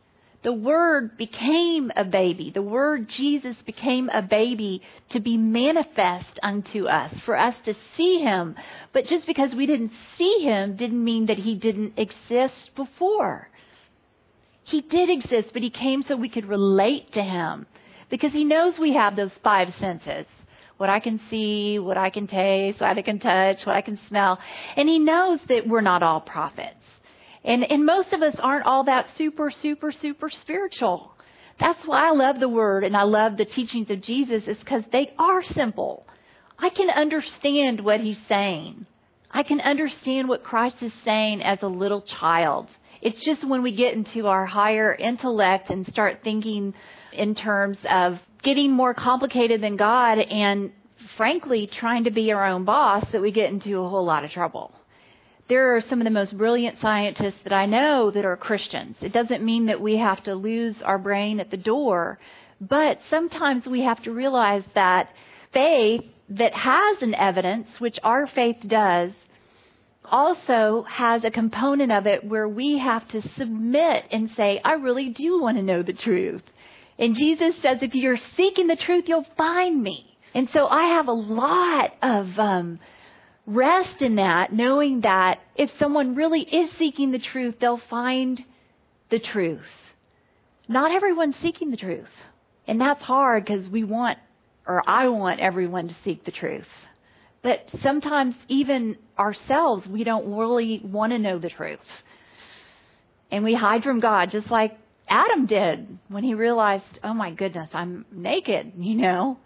The 0.43 0.53
Word 0.53 1.17
became 1.17 1.89
a 1.95 2.03
baby. 2.03 2.51
The 2.53 2.61
Word 2.61 3.07
Jesus 3.07 3.55
became 3.65 4.09
a 4.09 4.21
baby 4.21 4.81
to 5.09 5.21
be 5.21 5.37
manifest 5.37 6.37
unto 6.43 6.85
us, 6.85 7.13
for 7.25 7.37
us 7.37 7.55
to 7.63 7.73
see 7.95 8.19
Him. 8.19 8.55
But 8.91 9.05
just 9.05 9.25
because 9.25 9.55
we 9.55 9.65
didn't 9.65 9.93
see 10.17 10.39
Him 10.43 10.75
didn't 10.75 11.03
mean 11.03 11.27
that 11.27 11.37
He 11.37 11.55
didn't 11.55 11.93
exist 11.97 12.75
before. 12.75 13.49
He 14.65 14.81
did 14.81 15.09
exist, 15.09 15.51
but 15.53 15.61
He 15.61 15.69
came 15.69 16.03
so 16.03 16.17
we 16.17 16.29
could 16.29 16.45
relate 16.45 17.13
to 17.13 17.23
Him. 17.23 17.65
Because 18.09 18.33
He 18.33 18.43
knows 18.43 18.77
we 18.77 18.93
have 18.93 19.15
those 19.15 19.31
five 19.43 19.73
senses 19.79 20.25
what 20.77 20.89
I 20.89 20.99
can 20.99 21.21
see, 21.29 21.79
what 21.79 21.97
I 21.97 22.09
can 22.09 22.27
taste, 22.27 22.81
what 22.81 22.97
I 22.97 23.01
can 23.01 23.19
touch, 23.19 23.65
what 23.65 23.75
I 23.75 23.81
can 23.81 23.99
smell. 24.09 24.39
And 24.75 24.89
he 24.89 24.99
knows 24.99 25.39
that 25.47 25.65
we're 25.67 25.81
not 25.81 26.03
all 26.03 26.19
prophets. 26.19 26.82
And, 27.43 27.69
and 27.69 27.85
most 27.85 28.13
of 28.13 28.21
us 28.21 28.35
aren't 28.39 28.65
all 28.65 28.85
that 28.85 29.07
super, 29.17 29.51
super, 29.51 29.91
super 29.91 30.29
spiritual. 30.29 31.13
That's 31.59 31.85
why 31.85 32.07
I 32.07 32.11
love 32.11 32.39
the 32.39 32.49
Word 32.49 32.83
and 32.83 32.95
I 32.95 33.03
love 33.03 33.37
the 33.37 33.45
teachings 33.45 33.89
of 33.89 34.01
Jesus 34.01 34.43
is 34.47 34.57
because 34.57 34.83
they 34.91 35.13
are 35.19 35.43
simple. 35.43 36.07
I 36.57 36.69
can 36.69 36.89
understand 36.89 37.81
what 37.81 37.99
He's 37.99 38.19
saying. 38.27 38.85
I 39.29 39.43
can 39.43 39.61
understand 39.61 40.29
what 40.29 40.43
Christ 40.43 40.77
is 40.81 40.91
saying 41.03 41.41
as 41.41 41.59
a 41.61 41.67
little 41.67 42.01
child. 42.01 42.69
It's 43.01 43.23
just 43.23 43.43
when 43.43 43.63
we 43.63 43.75
get 43.75 43.93
into 43.93 44.27
our 44.27 44.45
higher 44.45 44.93
intellect 44.93 45.69
and 45.69 45.85
start 45.87 46.19
thinking 46.23 46.73
in 47.11 47.35
terms 47.35 47.77
of 47.89 48.19
getting 48.41 48.71
more 48.71 48.93
complicated 48.93 49.61
than 49.61 49.75
God 49.75 50.19
and 50.19 50.71
frankly 51.17 51.67
trying 51.67 52.05
to 52.05 52.11
be 52.11 52.31
our 52.31 52.45
own 52.45 52.63
boss 52.63 53.05
that 53.11 53.21
we 53.21 53.31
get 53.31 53.51
into 53.51 53.79
a 53.79 53.89
whole 53.89 54.05
lot 54.05 54.23
of 54.23 54.31
trouble 54.31 54.73
there 55.53 55.75
are 55.75 55.83
some 55.87 56.01
of 56.01 56.05
the 56.05 56.09
most 56.09 56.35
brilliant 56.35 56.81
scientists 56.81 57.37
that 57.43 57.53
I 57.53 57.67
know 57.67 58.09
that 58.09 58.25
are 58.25 58.35
Christians. 58.35 58.95
It 59.01 59.13
doesn't 59.13 59.45
mean 59.45 59.67
that 59.67 59.79
we 59.79 59.97
have 59.97 60.23
to 60.23 60.33
lose 60.33 60.75
our 60.83 60.97
brain 60.97 61.39
at 61.39 61.51
the 61.51 61.57
door, 61.57 62.17
but 62.59 62.97
sometimes 63.11 63.67
we 63.67 63.81
have 63.81 64.01
to 64.01 64.11
realize 64.11 64.63
that 64.73 65.09
faith 65.53 66.05
that 66.29 66.55
has 66.55 67.03
an 67.03 67.13
evidence, 67.13 67.67
which 67.77 67.99
our 68.01 68.25
faith 68.25 68.55
does, 68.65 69.11
also 70.03 70.87
has 70.89 71.23
a 71.23 71.29
component 71.29 71.91
of 71.91 72.07
it 72.07 72.23
where 72.23 72.49
we 72.49 72.79
have 72.79 73.07
to 73.09 73.21
submit 73.37 74.05
and 74.09 74.31
say, 74.35 74.59
I 74.65 74.73
really 74.73 75.09
do 75.09 75.39
want 75.39 75.57
to 75.57 75.63
know 75.63 75.83
the 75.83 75.93
truth. 75.93 76.41
And 76.97 77.15
Jesus 77.15 77.53
says, 77.61 77.77
if 77.83 77.93
you're 77.93 78.17
seeking 78.35 78.65
the 78.65 78.75
truth, 78.75 79.03
you'll 79.05 79.27
find 79.37 79.83
me. 79.83 80.17
And 80.33 80.49
so 80.51 80.65
I 80.65 80.95
have 80.95 81.07
a 81.07 81.11
lot 81.11 81.91
of 82.01 82.39
um, 82.39 82.79
rest 83.45 84.01
in 84.01 84.15
that, 84.15 84.53
knowing 84.53 85.01
that 85.01 85.39
if 85.55 85.69
someone 85.79 86.15
really 86.15 86.41
is 86.41 86.69
seeking 86.77 87.11
the 87.11 87.19
truth, 87.19 87.55
they'll 87.59 87.81
find 87.89 88.41
the 89.09 89.19
truth. 89.19 89.61
Not 90.67 90.91
everyone's 90.91 91.35
seeking 91.41 91.71
the 91.71 91.77
truth. 91.77 92.07
And 92.67 92.79
that's 92.79 93.01
hard 93.03 93.45
because 93.45 93.67
we 93.69 93.83
want 93.83 94.17
or 94.65 94.81
I 94.87 95.07
want 95.09 95.39
everyone 95.39 95.89
to 95.89 95.95
seek 96.03 96.23
the 96.25 96.31
truth. 96.31 96.67
But 97.41 97.69
sometimes 97.81 98.35
even 98.47 98.95
ourselves, 99.19 99.85
we 99.85 100.05
don't 100.05 100.33
really 100.37 100.81
want 100.83 101.11
to 101.11 101.19
know 101.19 101.39
the 101.39 101.49
truth. 101.49 101.79
And 103.29 103.43
we 103.43 103.53
hide 103.53 103.83
from 103.83 103.99
God 103.99 104.31
just 104.31 104.49
like 104.49 104.77
Adam 105.09 105.45
did 105.45 105.99
when 106.07 106.23
he 106.23 106.33
realized, 106.33 106.85
oh 107.03 107.13
my 107.13 107.31
goodness, 107.31 107.69
I'm 107.73 108.05
naked, 108.11 108.73
you 108.77 108.95
know. 108.95 109.37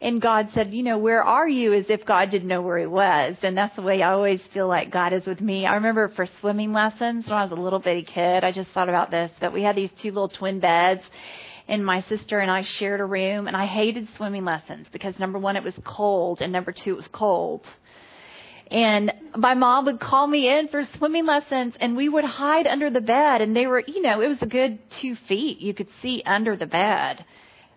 And 0.00 0.20
God 0.20 0.50
said, 0.52 0.74
you 0.74 0.82
know, 0.82 0.98
where 0.98 1.22
are 1.22 1.48
you? 1.48 1.72
As 1.72 1.86
if 1.88 2.04
God 2.04 2.30
didn't 2.30 2.48
know 2.48 2.60
where 2.60 2.78
he 2.78 2.86
was. 2.86 3.36
And 3.42 3.56
that's 3.56 3.74
the 3.76 3.82
way 3.82 4.02
I 4.02 4.12
always 4.12 4.40
feel 4.52 4.68
like 4.68 4.90
God 4.90 5.14
is 5.14 5.24
with 5.24 5.40
me. 5.40 5.64
I 5.64 5.74
remember 5.74 6.12
for 6.14 6.28
swimming 6.40 6.72
lessons 6.72 7.28
when 7.28 7.38
I 7.38 7.44
was 7.44 7.52
a 7.52 7.60
little 7.60 7.78
bitty 7.78 8.02
kid, 8.02 8.44
I 8.44 8.52
just 8.52 8.70
thought 8.70 8.90
about 8.90 9.10
this, 9.10 9.30
that 9.40 9.54
we 9.54 9.62
had 9.62 9.74
these 9.74 9.90
two 10.02 10.08
little 10.08 10.28
twin 10.28 10.60
beds 10.60 11.02
and 11.68 11.84
my 11.84 12.02
sister 12.02 12.38
and 12.38 12.50
I 12.50 12.62
shared 12.78 13.00
a 13.00 13.04
room 13.04 13.48
and 13.48 13.56
I 13.56 13.66
hated 13.66 14.08
swimming 14.16 14.44
lessons 14.44 14.86
because 14.92 15.18
number 15.18 15.38
one, 15.38 15.56
it 15.56 15.64
was 15.64 15.74
cold 15.84 16.40
and 16.40 16.52
number 16.52 16.72
two, 16.72 16.92
it 16.92 16.96
was 16.96 17.08
cold. 17.12 17.62
And 18.70 19.12
my 19.36 19.54
mom 19.54 19.86
would 19.86 20.00
call 20.00 20.26
me 20.26 20.48
in 20.48 20.68
for 20.68 20.88
swimming 20.96 21.26
lessons 21.26 21.74
and 21.80 21.96
we 21.96 22.08
would 22.08 22.24
hide 22.24 22.66
under 22.66 22.90
the 22.90 23.00
bed 23.00 23.40
and 23.40 23.56
they 23.56 23.66
were, 23.66 23.82
you 23.86 24.02
know, 24.02 24.20
it 24.20 24.28
was 24.28 24.38
a 24.42 24.46
good 24.46 24.78
two 25.00 25.16
feet. 25.28 25.60
You 25.60 25.74
could 25.74 25.88
see 26.02 26.22
under 26.24 26.56
the 26.56 26.66
bed. 26.66 27.24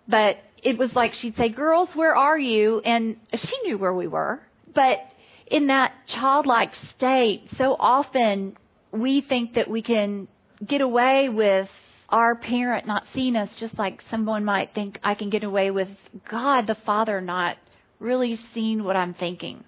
But 0.08 0.38
it 0.64 0.78
was 0.78 0.94
like 0.94 1.14
she'd 1.14 1.38
say, 1.38 1.50
girls, 1.50 1.90
where 1.94 2.16
are 2.16 2.38
you? 2.38 2.82
And 2.84 3.18
she 3.34 3.62
knew 3.64 3.78
where 3.78 3.94
we 3.94 4.08
were. 4.08 4.42
But 4.74 5.00
in 5.48 5.68
that 5.68 5.94
childlike 6.08 6.72
state, 6.96 7.48
so 7.58 7.76
often 7.80 8.58
we 8.92 9.22
think 9.22 9.56
that 9.56 9.70
we 9.70 9.82
can 9.82 10.28
get 10.66 10.82
away 10.82 11.30
with 11.30 11.70
our 12.10 12.36
parent 12.36 12.88
not 12.88 13.04
seeing 13.14 13.36
us 13.36 13.50
just 13.58 13.78
like 13.78 14.04
someone 14.10 14.44
might 14.44 14.74
think 14.74 15.00
I 15.04 15.14
can 15.14 15.30
get 15.30 15.44
away 15.44 15.72
with 15.72 15.90
God 16.30 16.68
the 16.68 16.76
Father 16.76 17.22
not 17.22 17.58
really 18.00 18.40
seeing 18.54 18.84
what 18.84 18.96
I'm 18.96 19.14
thinking. 19.14 19.64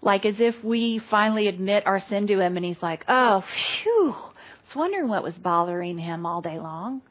Like 0.00 0.24
as 0.24 0.36
if 0.38 0.62
we 0.62 1.00
finally 1.10 1.48
admit 1.48 1.86
our 1.86 2.02
sin 2.08 2.26
to 2.28 2.40
him 2.40 2.56
and 2.56 2.64
he's 2.64 2.80
like, 2.80 3.04
oh, 3.08 3.42
phew, 3.82 4.12
I 4.12 4.68
was 4.68 4.76
wondering 4.76 5.08
what 5.08 5.22
was 5.22 5.34
bothering 5.34 5.98
him 5.98 6.24
all 6.26 6.40
day 6.40 6.58
long. 6.58 7.02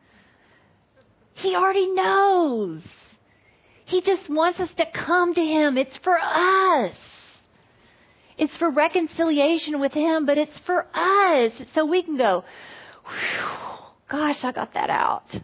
He 1.35 1.55
already 1.55 1.91
knows. 1.91 2.81
He 3.85 4.01
just 4.01 4.29
wants 4.29 4.59
us 4.59 4.69
to 4.77 4.85
come 4.85 5.33
to 5.35 5.43
him. 5.43 5.77
It's 5.77 5.95
for 6.03 6.17
us. 6.19 6.95
It's 8.37 8.55
for 8.57 8.69
reconciliation 8.69 9.79
with 9.79 9.93
him, 9.93 10.25
but 10.25 10.37
it's 10.37 10.57
for 10.65 10.87
us. 10.93 11.51
So 11.73 11.85
we 11.85 12.01
can 12.01 12.17
go, 12.17 12.43
gosh, 14.09 14.43
I 14.43 14.51
got 14.51 14.73
that 14.73 14.89
out. 14.89 15.39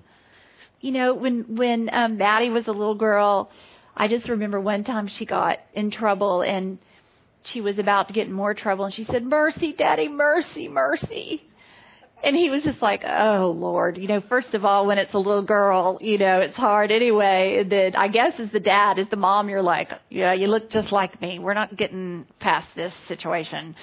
You 0.81 0.91
know, 0.91 1.13
when 1.13 1.55
when 1.55 1.89
um, 1.93 2.17
Maddie 2.17 2.49
was 2.49 2.67
a 2.67 2.71
little 2.71 2.95
girl, 2.95 3.51
I 3.95 4.07
just 4.07 4.27
remember 4.27 4.59
one 4.59 4.83
time 4.83 5.07
she 5.07 5.25
got 5.25 5.59
in 5.73 5.91
trouble 5.91 6.41
and 6.41 6.79
she 7.43 7.61
was 7.61 7.77
about 7.77 8.07
to 8.07 8.13
get 8.13 8.27
in 8.27 8.33
more 8.33 8.53
trouble, 8.53 8.85
and 8.85 8.93
she 8.93 9.03
said, 9.05 9.23
"Mercy, 9.23 9.73
Daddy, 9.73 10.07
mercy, 10.07 10.67
mercy." 10.67 11.43
And 12.23 12.35
he 12.35 12.49
was 12.49 12.63
just 12.63 12.81
like, 12.81 13.03
"Oh 13.03 13.55
Lord, 13.57 13.97
you 13.97 14.07
know, 14.07 14.21
first 14.29 14.53
of 14.53 14.63
all, 14.63 14.85
when 14.85 14.97
it's 14.97 15.13
a 15.13 15.17
little 15.17 15.43
girl, 15.43 15.97
you 16.01 16.17
know, 16.17 16.39
it's 16.39 16.55
hard 16.55 16.91
anyway. 16.91 17.57
And 17.61 17.71
then 17.71 17.95
I 17.95 18.07
guess 18.07 18.33
as 18.39 18.51
the 18.51 18.59
dad, 18.59 18.99
as 18.99 19.07
the 19.09 19.15
mom, 19.17 19.49
you're 19.49 19.63
like, 19.63 19.89
yeah, 20.09 20.33
you 20.33 20.47
look 20.47 20.69
just 20.69 20.91
like 20.91 21.19
me. 21.21 21.39
We're 21.39 21.55
not 21.55 21.75
getting 21.75 22.25
past 22.39 22.67
this 22.75 22.93
situation. 23.07 23.75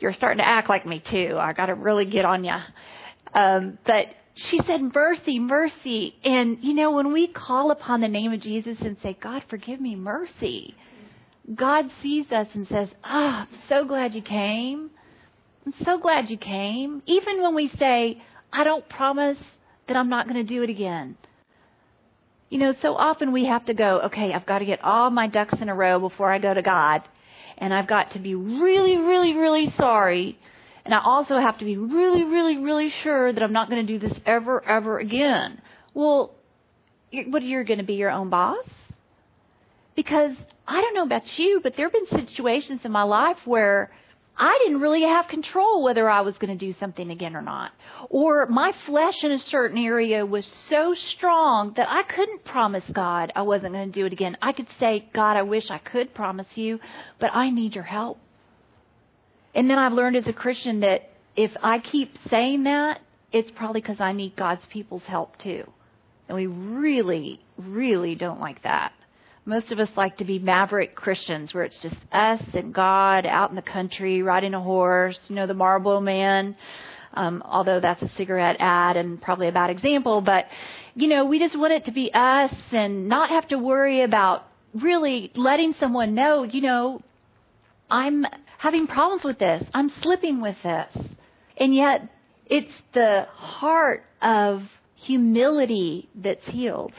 You're 0.00 0.14
starting 0.14 0.38
to 0.38 0.48
act 0.48 0.68
like 0.68 0.86
me 0.86 1.00
too. 1.00 1.36
I 1.38 1.52
got 1.52 1.66
to 1.66 1.74
really 1.74 2.06
get 2.06 2.24
on 2.24 2.44
you." 2.44 2.56
Um, 3.32 3.78
but 3.86 4.06
she 4.34 4.58
said, 4.66 4.80
mercy, 4.94 5.38
mercy. 5.38 6.16
And, 6.24 6.58
you 6.62 6.74
know, 6.74 6.92
when 6.92 7.12
we 7.12 7.28
call 7.28 7.70
upon 7.70 8.00
the 8.00 8.08
name 8.08 8.32
of 8.32 8.40
Jesus 8.40 8.78
and 8.80 8.96
say, 9.02 9.16
God, 9.20 9.44
forgive 9.48 9.80
me, 9.80 9.96
mercy, 9.96 10.74
God 11.54 11.90
sees 12.02 12.30
us 12.32 12.46
and 12.54 12.66
says, 12.68 12.88
ah, 13.04 13.46
oh, 13.50 13.56
so 13.68 13.84
glad 13.84 14.14
you 14.14 14.22
came. 14.22 14.90
I'm 15.66 15.74
so 15.84 15.98
glad 15.98 16.30
you 16.30 16.36
came. 16.36 17.02
Even 17.06 17.42
when 17.42 17.54
we 17.54 17.68
say, 17.78 18.22
I 18.52 18.64
don't 18.64 18.88
promise 18.88 19.38
that 19.86 19.96
I'm 19.96 20.08
not 20.08 20.28
going 20.28 20.44
to 20.44 20.54
do 20.54 20.62
it 20.62 20.70
again. 20.70 21.16
You 22.48 22.58
know, 22.58 22.74
so 22.82 22.96
often 22.96 23.32
we 23.32 23.44
have 23.44 23.66
to 23.66 23.74
go, 23.74 24.00
okay, 24.06 24.32
I've 24.32 24.46
got 24.46 24.58
to 24.58 24.64
get 24.64 24.82
all 24.82 25.10
my 25.10 25.28
ducks 25.28 25.54
in 25.60 25.68
a 25.68 25.74
row 25.74 26.00
before 26.00 26.32
I 26.32 26.38
go 26.38 26.52
to 26.52 26.62
God. 26.62 27.02
And 27.58 27.72
I've 27.74 27.86
got 27.86 28.12
to 28.12 28.18
be 28.18 28.34
really, 28.34 28.96
really, 28.96 29.34
really 29.34 29.72
sorry 29.76 30.38
and 30.84 30.94
I 30.94 31.00
also 31.04 31.38
have 31.38 31.58
to 31.58 31.64
be 31.64 31.76
really, 31.76 32.24
really, 32.24 32.58
really 32.58 32.90
sure 33.02 33.32
that 33.32 33.42
I'm 33.42 33.52
not 33.52 33.68
going 33.68 33.86
to 33.86 33.98
do 33.98 34.08
this 34.08 34.18
ever, 34.26 34.64
ever 34.64 34.98
again. 34.98 35.60
Well, 35.94 36.34
what 37.12 37.42
are 37.42 37.46
you're 37.46 37.64
going 37.64 37.78
to 37.78 37.84
be 37.84 37.94
your 37.94 38.10
own 38.10 38.30
boss? 38.30 38.64
Because 39.94 40.32
I 40.66 40.80
don't 40.80 40.94
know 40.94 41.04
about 41.04 41.38
you, 41.38 41.60
but 41.62 41.76
there 41.76 41.88
have 41.88 41.92
been 41.92 42.26
situations 42.26 42.80
in 42.84 42.92
my 42.92 43.02
life 43.02 43.38
where 43.44 43.90
I 44.36 44.58
didn't 44.64 44.80
really 44.80 45.02
have 45.02 45.28
control 45.28 45.82
whether 45.82 46.08
I 46.08 46.22
was 46.22 46.36
going 46.38 46.56
to 46.56 46.66
do 46.66 46.74
something 46.80 47.10
again 47.10 47.36
or 47.36 47.42
not. 47.42 47.72
Or 48.08 48.46
my 48.46 48.72
flesh 48.86 49.22
in 49.22 49.32
a 49.32 49.38
certain 49.38 49.76
area 49.76 50.24
was 50.24 50.50
so 50.68 50.94
strong 50.94 51.74
that 51.76 51.88
I 51.90 52.02
couldn't 52.04 52.44
promise 52.44 52.84
God 52.92 53.32
I 53.36 53.42
wasn't 53.42 53.74
going 53.74 53.92
to 53.92 54.00
do 54.00 54.06
it 54.06 54.12
again. 54.12 54.38
I 54.40 54.52
could 54.52 54.68
say, 54.78 55.08
God, 55.12 55.36
I 55.36 55.42
wish 55.42 55.70
I 55.70 55.78
could 55.78 56.14
promise 56.14 56.46
you, 56.54 56.80
but 57.18 57.30
I 57.34 57.50
need 57.50 57.74
your 57.74 57.84
help. 57.84 58.18
And 59.54 59.68
then 59.68 59.78
I've 59.78 59.92
learned 59.92 60.16
as 60.16 60.26
a 60.26 60.32
Christian 60.32 60.80
that 60.80 61.10
if 61.36 61.50
I 61.62 61.78
keep 61.78 62.16
saying 62.30 62.64
that, 62.64 63.00
it's 63.32 63.50
probably 63.50 63.80
because 63.80 64.00
I 64.00 64.12
need 64.12 64.36
God's 64.36 64.64
people's 64.66 65.02
help 65.04 65.38
too. 65.38 65.70
And 66.28 66.36
we 66.36 66.46
really, 66.46 67.40
really 67.58 68.14
don't 68.14 68.40
like 68.40 68.62
that. 68.62 68.92
Most 69.44 69.72
of 69.72 69.78
us 69.78 69.88
like 69.96 70.18
to 70.18 70.24
be 70.24 70.38
maverick 70.38 70.94
Christians 70.94 71.54
where 71.54 71.64
it's 71.64 71.80
just 71.82 71.96
us 72.12 72.42
and 72.52 72.74
God 72.74 73.26
out 73.26 73.50
in 73.50 73.56
the 73.56 73.62
country 73.62 74.22
riding 74.22 74.54
a 74.54 74.60
horse, 74.60 75.18
you 75.28 75.34
know, 75.34 75.46
the 75.46 75.54
Marlboro 75.54 76.00
man. 76.00 76.56
Um, 77.14 77.42
although 77.44 77.80
that's 77.80 78.02
a 78.02 78.10
cigarette 78.16 78.56
ad 78.60 78.96
and 78.96 79.20
probably 79.20 79.48
a 79.48 79.52
bad 79.52 79.70
example, 79.70 80.20
but 80.20 80.46
you 80.94 81.08
know, 81.08 81.24
we 81.24 81.38
just 81.38 81.58
want 81.58 81.72
it 81.72 81.86
to 81.86 81.92
be 81.92 82.12
us 82.12 82.52
and 82.72 83.08
not 83.08 83.30
have 83.30 83.48
to 83.48 83.58
worry 83.58 84.02
about 84.02 84.46
really 84.74 85.32
letting 85.34 85.74
someone 85.80 86.14
know, 86.14 86.44
you 86.44 86.60
know, 86.60 87.02
I'm 87.90 88.24
having 88.58 88.86
problems 88.86 89.24
with 89.24 89.38
this. 89.38 89.62
I'm 89.74 89.90
slipping 90.02 90.40
with 90.40 90.56
this. 90.62 90.96
And 91.56 91.74
yet, 91.74 92.08
it's 92.46 92.72
the 92.94 93.26
heart 93.32 94.04
of 94.22 94.62
humility 94.94 96.08
that's 96.14 96.44
healed. 96.46 96.92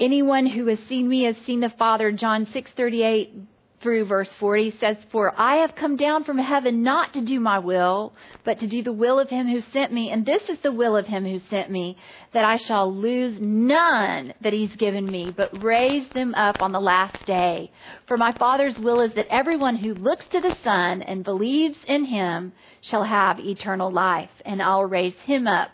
Anyone 0.00 0.46
who 0.46 0.66
has 0.66 0.78
seen 0.88 1.08
me 1.08 1.24
has 1.24 1.36
seen 1.44 1.60
the 1.60 1.70
Father. 1.70 2.12
John 2.12 2.46
6:38 2.46 3.46
through 3.80 4.04
verse 4.06 4.28
40 4.40 4.76
says, 4.80 4.96
For 5.12 5.32
I 5.38 5.56
have 5.56 5.74
come 5.76 5.96
down 5.96 6.24
from 6.24 6.38
heaven 6.38 6.82
not 6.82 7.12
to 7.14 7.20
do 7.20 7.38
my 7.38 7.58
will, 7.60 8.12
but 8.44 8.58
to 8.60 8.66
do 8.66 8.82
the 8.82 8.92
will 8.92 9.20
of 9.20 9.28
him 9.28 9.48
who 9.48 9.60
sent 9.72 9.92
me. 9.92 10.10
And 10.10 10.26
this 10.26 10.42
is 10.48 10.58
the 10.62 10.72
will 10.72 10.96
of 10.96 11.06
him 11.06 11.24
who 11.24 11.40
sent 11.50 11.70
me, 11.70 11.96
that 12.32 12.44
I 12.44 12.56
shall 12.56 12.92
lose 12.92 13.40
none 13.40 14.34
that 14.40 14.52
he's 14.52 14.74
given 14.76 15.08
me, 15.08 15.32
but 15.36 15.62
raise 15.62 16.08
them 16.12 16.34
up 16.34 16.60
on 16.60 16.72
the 16.72 16.80
last 16.80 17.24
day. 17.24 17.70
For 18.06 18.16
my 18.16 18.32
Father's 18.32 18.78
will 18.78 19.00
is 19.00 19.12
that 19.14 19.28
everyone 19.30 19.76
who 19.76 19.94
looks 19.94 20.26
to 20.32 20.40
the 20.40 20.54
Son 20.64 21.02
and 21.02 21.24
believes 21.24 21.78
in 21.86 22.04
him 22.04 22.52
shall 22.80 23.04
have 23.04 23.38
eternal 23.38 23.92
life, 23.92 24.30
and 24.44 24.60
I'll 24.60 24.84
raise 24.84 25.14
him 25.24 25.46
up 25.46 25.70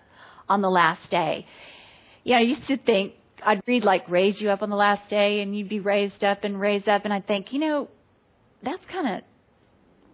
on 0.49 0.61
the 0.61 0.71
last 0.71 1.11
day. 1.11 1.47
Yeah, 2.23 2.39
I 2.39 2.41
used 2.41 2.67
to 2.69 2.77
think 2.77 3.15
I'd 3.44 3.62
read 3.66 3.85
like 3.85 4.09
raise 4.09 4.40
you 4.40 4.50
up 4.50 4.62
on 4.62 4.70
the 4.70 4.76
last 4.76 5.09
day 5.09 5.40
and 5.40 5.57
you'd 5.57 5.68
be 5.68 5.80
raised 5.80 6.24
up 6.24 6.44
and 6.44 6.59
raised 6.59 6.88
up 6.88 7.04
and 7.04 7.12
I'd 7.12 7.26
think, 7.26 7.52
you 7.52 7.59
know, 7.59 7.88
that's 8.62 8.85
kind 8.90 9.16
of 9.16 9.22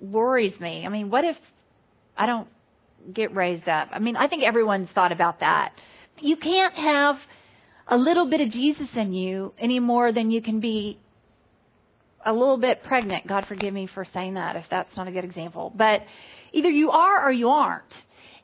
worries 0.01 0.59
me. 0.61 0.85
I 0.85 0.89
mean, 0.89 1.11
what 1.11 1.25
if 1.25 1.37
I 2.17 2.27
don't 2.27 2.49
get 3.13 3.35
raised 3.35 3.69
up? 3.69 3.89
I 3.93 3.99
mean, 3.99 4.17
I 4.17 4.29
think 4.29 4.43
everyone's 4.43 4.89
thought 4.95 5.13
about 5.13 5.41
that. 5.41 5.73
You 6.19 6.37
can't 6.37 6.75
have 6.75 7.17
a 7.87 7.97
little 7.97 8.29
bit 8.29 8.41
of 8.41 8.51
Jesus 8.51 8.89
in 8.95 9.13
you 9.13 9.53
any 9.59 9.81
more 9.81 10.13
than 10.13 10.31
you 10.31 10.43
can 10.43 10.61
be 10.61 10.99
a 12.25 12.33
little 12.33 12.59
bit 12.59 12.83
pregnant. 12.85 13.27
God 13.27 13.47
forgive 13.47 13.73
me 13.73 13.89
for 13.93 14.07
saying 14.13 14.35
that 14.35 14.57
if 14.57 14.65
that's 14.71 14.95
not 14.97 15.09
a 15.09 15.13
good 15.13 15.25
example. 15.25 15.73
But 15.75 16.03
either 16.53 16.69
you 16.69 16.91
are 16.91 17.27
or 17.27 17.33
you 17.33 17.49
aren't. 17.49 17.95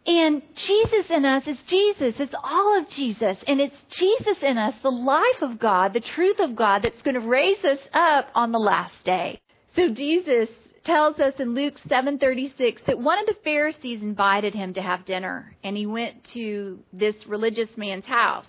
And 0.07 0.43
Jesus 0.55 1.07
in 1.11 1.25
us 1.25 1.43
is 1.47 1.59
Jesus. 1.67 2.15
It's 2.19 2.35
all 2.45 2.79
of 2.79 2.89
Jesus. 2.89 3.39
And 3.49 3.61
it's 3.61 3.75
Jesus 3.91 4.39
in 4.41 4.57
us, 4.57 4.75
the 4.83 4.91
life 4.91 5.43
of 5.43 5.59
God, 5.59 5.95
the 5.95 6.01
truth 6.01 6.39
of 6.39 6.55
God 6.55 6.83
that's 6.83 7.03
going 7.03 7.15
to 7.15 7.21
raise 7.21 7.65
us 7.65 7.81
up 7.93 8.29
on 8.35 8.53
the 8.53 8.59
last 8.59 8.95
day. 9.05 9.41
So 9.75 9.89
Jesus 9.89 10.49
tells 10.85 11.19
us 11.19 11.35
in 11.41 11.55
Luke 11.55 11.75
7:36 11.89 12.83
that 12.87 13.01
one 13.01 13.19
of 13.19 13.27
the 13.27 13.37
Pharisees 13.43 14.01
invited 14.01 14.55
him 14.55 14.73
to 14.75 14.83
have 14.83 15.05
dinner 15.05 15.57
and 15.65 15.77
he 15.77 15.85
went 15.85 16.23
to 16.33 16.79
this 16.93 17.27
religious 17.27 17.77
man's 17.77 18.07
house 18.07 18.47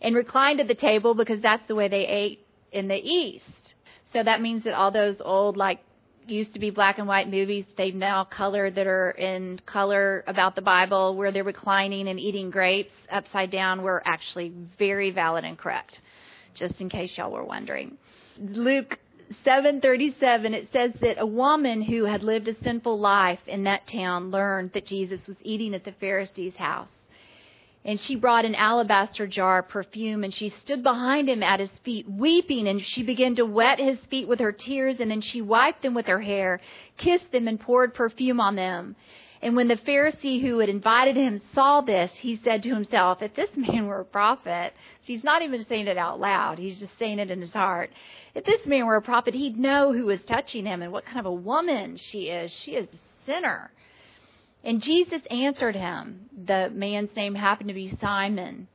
and 0.00 0.14
reclined 0.14 0.60
at 0.60 0.68
the 0.68 0.74
table 0.74 1.14
because 1.14 1.40
that's 1.40 1.66
the 1.66 1.74
way 1.74 1.88
they 1.88 2.06
ate 2.06 2.46
in 2.70 2.86
the 2.86 2.94
east. 2.94 3.74
So 4.12 4.22
that 4.22 4.40
means 4.40 4.62
that 4.64 4.74
all 4.74 4.92
those 4.92 5.20
old 5.20 5.56
like 5.56 5.80
used 6.30 6.52
to 6.54 6.58
be 6.60 6.70
black 6.70 6.98
and 6.98 7.08
white 7.08 7.28
movies. 7.28 7.64
They've 7.76 7.94
now 7.94 8.24
colored 8.24 8.74
that 8.76 8.86
are 8.86 9.10
in 9.10 9.60
color 9.66 10.24
about 10.26 10.54
the 10.54 10.62
Bible 10.62 11.16
where 11.16 11.32
they're 11.32 11.44
reclining 11.44 12.08
and 12.08 12.18
eating 12.18 12.50
grapes 12.50 12.92
upside 13.10 13.50
down 13.50 13.82
were 13.82 14.02
actually 14.04 14.52
very 14.78 15.10
valid 15.10 15.44
and 15.44 15.58
correct. 15.58 16.00
just 16.54 16.80
in 16.80 16.88
case 16.88 17.16
y'all 17.16 17.30
were 17.30 17.44
wondering. 17.44 17.96
Luke 18.38 18.98
7:37 19.44 20.52
it 20.52 20.68
says 20.72 20.92
that 21.00 21.20
a 21.20 21.26
woman 21.26 21.82
who 21.82 22.04
had 22.04 22.22
lived 22.22 22.48
a 22.48 22.62
sinful 22.62 22.98
life 22.98 23.38
in 23.46 23.64
that 23.64 23.86
town 23.86 24.30
learned 24.30 24.72
that 24.72 24.86
Jesus 24.86 25.20
was 25.28 25.36
eating 25.42 25.74
at 25.74 25.84
the 25.84 25.92
Pharisee's 25.92 26.56
house. 26.56 26.88
And 27.84 27.98
she 27.98 28.14
brought 28.14 28.44
an 28.44 28.54
alabaster 28.54 29.26
jar 29.26 29.60
of 29.60 29.68
perfume 29.68 30.22
and 30.22 30.34
she 30.34 30.50
stood 30.50 30.82
behind 30.82 31.30
him 31.30 31.42
at 31.42 31.60
his 31.60 31.70
feet 31.82 32.06
weeping 32.08 32.68
and 32.68 32.82
she 32.82 33.02
began 33.02 33.34
to 33.36 33.46
wet 33.46 33.78
his 33.78 33.98
feet 34.10 34.28
with 34.28 34.38
her 34.40 34.52
tears 34.52 34.96
and 35.00 35.10
then 35.10 35.22
she 35.22 35.40
wiped 35.40 35.82
them 35.82 35.94
with 35.94 36.06
her 36.06 36.20
hair, 36.20 36.60
kissed 36.98 37.32
them 37.32 37.48
and 37.48 37.58
poured 37.58 37.94
perfume 37.94 38.38
on 38.38 38.54
them. 38.54 38.96
And 39.42 39.56
when 39.56 39.68
the 39.68 39.76
Pharisee 39.76 40.42
who 40.42 40.58
had 40.58 40.68
invited 40.68 41.16
him 41.16 41.40
saw 41.54 41.80
this, 41.80 42.14
he 42.16 42.36
said 42.36 42.62
to 42.64 42.74
himself, 42.74 43.22
if 43.22 43.34
this 43.34 43.56
man 43.56 43.86
were 43.86 44.00
a 44.00 44.04
prophet, 44.04 44.74
he's 45.00 45.24
not 45.24 45.40
even 45.40 45.64
saying 45.66 45.86
it 45.86 45.96
out 45.96 46.20
loud, 46.20 46.58
he's 46.58 46.78
just 46.78 46.98
saying 46.98 47.18
it 47.18 47.30
in 47.30 47.40
his 47.40 47.54
heart. 47.54 47.90
If 48.34 48.44
this 48.44 48.66
man 48.66 48.84
were 48.84 48.96
a 48.96 49.02
prophet, 49.02 49.34
he'd 49.34 49.58
know 49.58 49.94
who 49.94 50.04
was 50.06 50.20
touching 50.22 50.66
him 50.66 50.82
and 50.82 50.92
what 50.92 51.06
kind 51.06 51.18
of 51.18 51.26
a 51.26 51.32
woman 51.32 51.96
she 51.96 52.28
is. 52.28 52.52
She 52.52 52.72
is 52.72 52.86
a 52.92 53.24
sinner. 53.24 53.70
And 54.62 54.82
Jesus 54.82 55.22
answered 55.30 55.76
him. 55.76 56.28
The 56.46 56.70
man's 56.70 57.14
name 57.16 57.34
happened 57.34 57.68
to 57.68 57.74
be 57.74 57.96
Simon. 58.00 58.68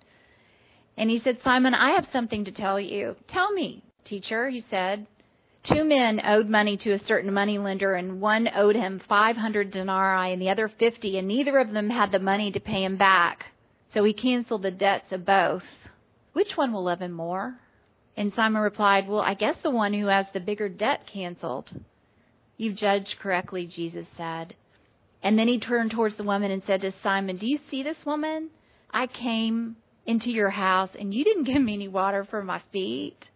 And 0.98 1.10
he 1.10 1.20
said, 1.20 1.40
Simon, 1.44 1.74
I 1.74 1.92
have 1.92 2.08
something 2.12 2.46
to 2.46 2.52
tell 2.52 2.80
you. 2.80 3.16
Tell 3.28 3.52
me, 3.52 3.84
teacher, 4.06 4.50
he 4.50 4.64
said. 4.70 5.06
Two 5.64 5.84
men 5.84 6.22
owed 6.24 6.48
money 6.48 6.78
to 6.78 6.92
a 6.92 7.06
certain 7.06 7.34
moneylender, 7.34 7.96
and 7.96 8.22
one 8.22 8.48
owed 8.56 8.76
him 8.76 9.02
500 9.10 9.72
denarii 9.72 10.32
and 10.32 10.42
the 10.42 10.50
other 10.50 10.70
50, 10.70 11.18
and 11.18 11.28
neither 11.28 11.58
of 11.58 11.72
them 11.72 11.90
had 11.90 12.12
the 12.12 12.20
money 12.20 12.52
to 12.52 12.60
pay 12.60 12.84
him 12.84 12.98
back. 12.98 13.48
So 13.94 14.04
he 14.04 14.14
canceled 14.14 14.62
the 14.62 14.72
debts 14.72 15.12
of 15.12 15.26
both. 15.26 15.64
Which 16.34 16.56
one 16.56 16.72
will 16.72 16.84
love 16.84 17.02
him 17.02 17.14
more? 17.14 17.60
And 18.16 18.32
Simon 18.36 18.62
replied, 18.62 19.08
Well, 19.08 19.22
I 19.22 19.34
guess 19.34 19.56
the 19.64 19.72
one 19.72 19.94
who 19.94 20.08
has 20.08 20.28
the 20.34 20.40
bigger 20.40 20.70
debt 20.70 21.08
canceled. 21.12 21.72
You've 22.58 22.76
judged 22.76 23.20
correctly, 23.20 23.66
Jesus 23.66 24.06
said. 24.16 24.56
And 25.26 25.40
then 25.40 25.48
he 25.48 25.58
turned 25.58 25.90
towards 25.90 26.16
the 26.16 26.24
woman 26.24 26.52
and 26.52 26.62
said 26.68 26.82
to 26.82 26.94
Simon, 27.02 27.38
Do 27.38 27.48
you 27.48 27.60
see 27.72 27.82
this 27.82 27.98
woman? 28.06 28.52
I 28.92 29.08
came 29.08 29.76
into 30.06 30.30
your 30.30 30.52
house 30.52 30.92
and 30.98 31.12
you 31.12 31.24
didn't 31.24 31.46
give 31.46 31.60
me 31.60 31.74
any 31.74 31.88
water 31.88 32.26
for 32.30 32.44
my 32.44 32.62
feet. 32.72 33.28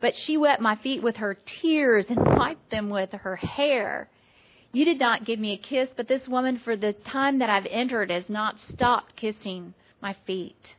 But 0.00 0.14
she 0.14 0.36
wet 0.36 0.60
my 0.60 0.76
feet 0.76 1.02
with 1.02 1.16
her 1.16 1.34
tears 1.34 2.06
and 2.08 2.18
wiped 2.36 2.70
them 2.70 2.90
with 2.90 3.10
her 3.10 3.34
hair. 3.34 4.08
You 4.72 4.84
did 4.84 5.00
not 5.00 5.24
give 5.24 5.40
me 5.40 5.52
a 5.52 5.56
kiss, 5.56 5.88
but 5.96 6.06
this 6.06 6.28
woman, 6.28 6.60
for 6.60 6.76
the 6.76 6.92
time 6.92 7.40
that 7.40 7.50
I've 7.50 7.66
entered, 7.66 8.12
has 8.12 8.28
not 8.28 8.60
stopped 8.72 9.16
kissing 9.16 9.74
my 10.00 10.14
feet. 10.28 10.76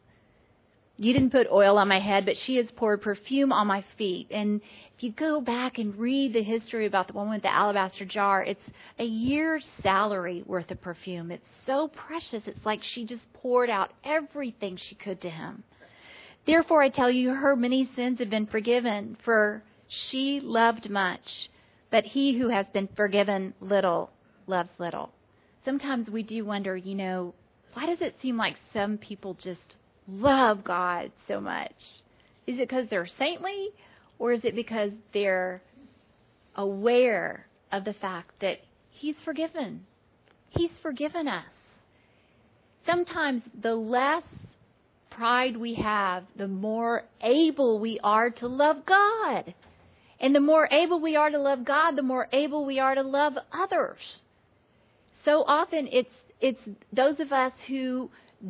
You 0.97 1.12
didn't 1.12 1.32
put 1.32 1.51
oil 1.51 1.78
on 1.78 1.89
my 1.89 1.99
head, 1.99 2.25
but 2.25 2.38
she 2.38 2.56
has 2.56 2.71
poured 2.71 3.01
perfume 3.01 3.51
on 3.51 3.67
my 3.67 3.84
feet. 3.97 4.28
And 4.32 4.62
if 4.95 5.03
you 5.03 5.12
go 5.12 5.41
back 5.41 5.77
and 5.77 5.97
read 5.97 6.34
the 6.34 6.43
history 6.43 6.86
about 6.86 7.08
the 7.08 7.13
woman 7.13 7.34
with 7.34 7.41
the 7.41 7.51
alabaster 7.51 8.05
jar, 8.05 8.41
it's 8.43 8.63
a 8.97 9.03
year's 9.03 9.67
salary 9.84 10.41
worth 10.45 10.71
of 10.71 10.81
perfume. 10.81 11.31
It's 11.31 11.49
so 11.65 11.89
precious. 11.89 12.43
It's 12.45 12.65
like 12.65 12.81
she 12.81 13.03
just 13.03 13.21
poured 13.34 13.69
out 13.69 13.91
everything 14.05 14.77
she 14.77 14.95
could 14.95 15.19
to 15.21 15.29
him. 15.29 15.63
Therefore, 16.45 16.81
I 16.81 16.89
tell 16.89 17.12
you, 17.12 17.31
her 17.31 17.58
many 17.58 17.89
sins 17.93 18.19
have 18.19 18.29
been 18.29 18.45
forgiven, 18.45 19.17
for 19.25 19.63
she 19.89 20.39
loved 20.39 20.89
much. 20.89 21.49
But 21.91 22.05
he 22.05 22.38
who 22.38 22.47
has 22.47 22.65
been 22.71 22.88
forgiven 22.95 23.53
little 23.60 24.12
loves 24.47 24.69
little. 24.77 25.12
Sometimes 25.65 26.10
we 26.10 26.23
do 26.23 26.45
wonder, 26.45 26.77
you 26.77 26.95
know, 26.95 27.34
why 27.73 27.86
does 27.86 27.99
it 27.99 28.15
seem 28.21 28.38
like 28.38 28.55
some 28.71 28.97
people 28.97 29.34
just 29.34 29.75
love 30.08 30.63
God 30.63 31.12
so 31.27 31.41
much? 31.41 31.75
Is 32.47 32.60
it 32.60 32.69
because 32.69 32.88
they're 32.89 33.08
saintly 33.08 33.71
or 34.19 34.34
is 34.34 34.41
it 34.43 34.56
because 34.56 34.91
they're 35.13 35.62
aware 36.56 37.47
of 37.71 37.84
the 37.86 37.93
fact 37.93 38.32
that 38.41 38.60
He's 38.91 39.15
forgiven? 39.23 39.86
He's 40.49 40.71
forgiven 40.82 41.28
us. 41.28 41.45
Sometimes 42.86 43.41
the 43.62 43.75
less 43.75 44.23
pride 45.12 45.58
we 45.58 45.75
have, 45.75 46.23
the 46.38 46.47
more 46.47 47.04
able 47.21 47.80
we 47.80 47.99
are 48.04 48.30
to 48.30 48.47
love 48.47 48.86
God. 48.86 49.54
And 50.19 50.34
the 50.34 50.39
more 50.39 50.67
able 50.71 51.01
we 51.01 51.15
are 51.15 51.30
to 51.30 51.39
love 51.39 51.65
God, 51.65 51.95
the 51.95 52.01
more 52.04 52.28
able 52.32 52.65
we 52.65 52.80
are 52.80 52.95
to 52.95 53.01
love 53.01 53.34
others. 53.51 53.99
So 55.25 55.43
often 55.45 55.89
it's 55.91 56.10
it's 56.39 56.60
those 56.93 57.19
of 57.19 57.32
us 57.32 57.54
who 57.67 58.10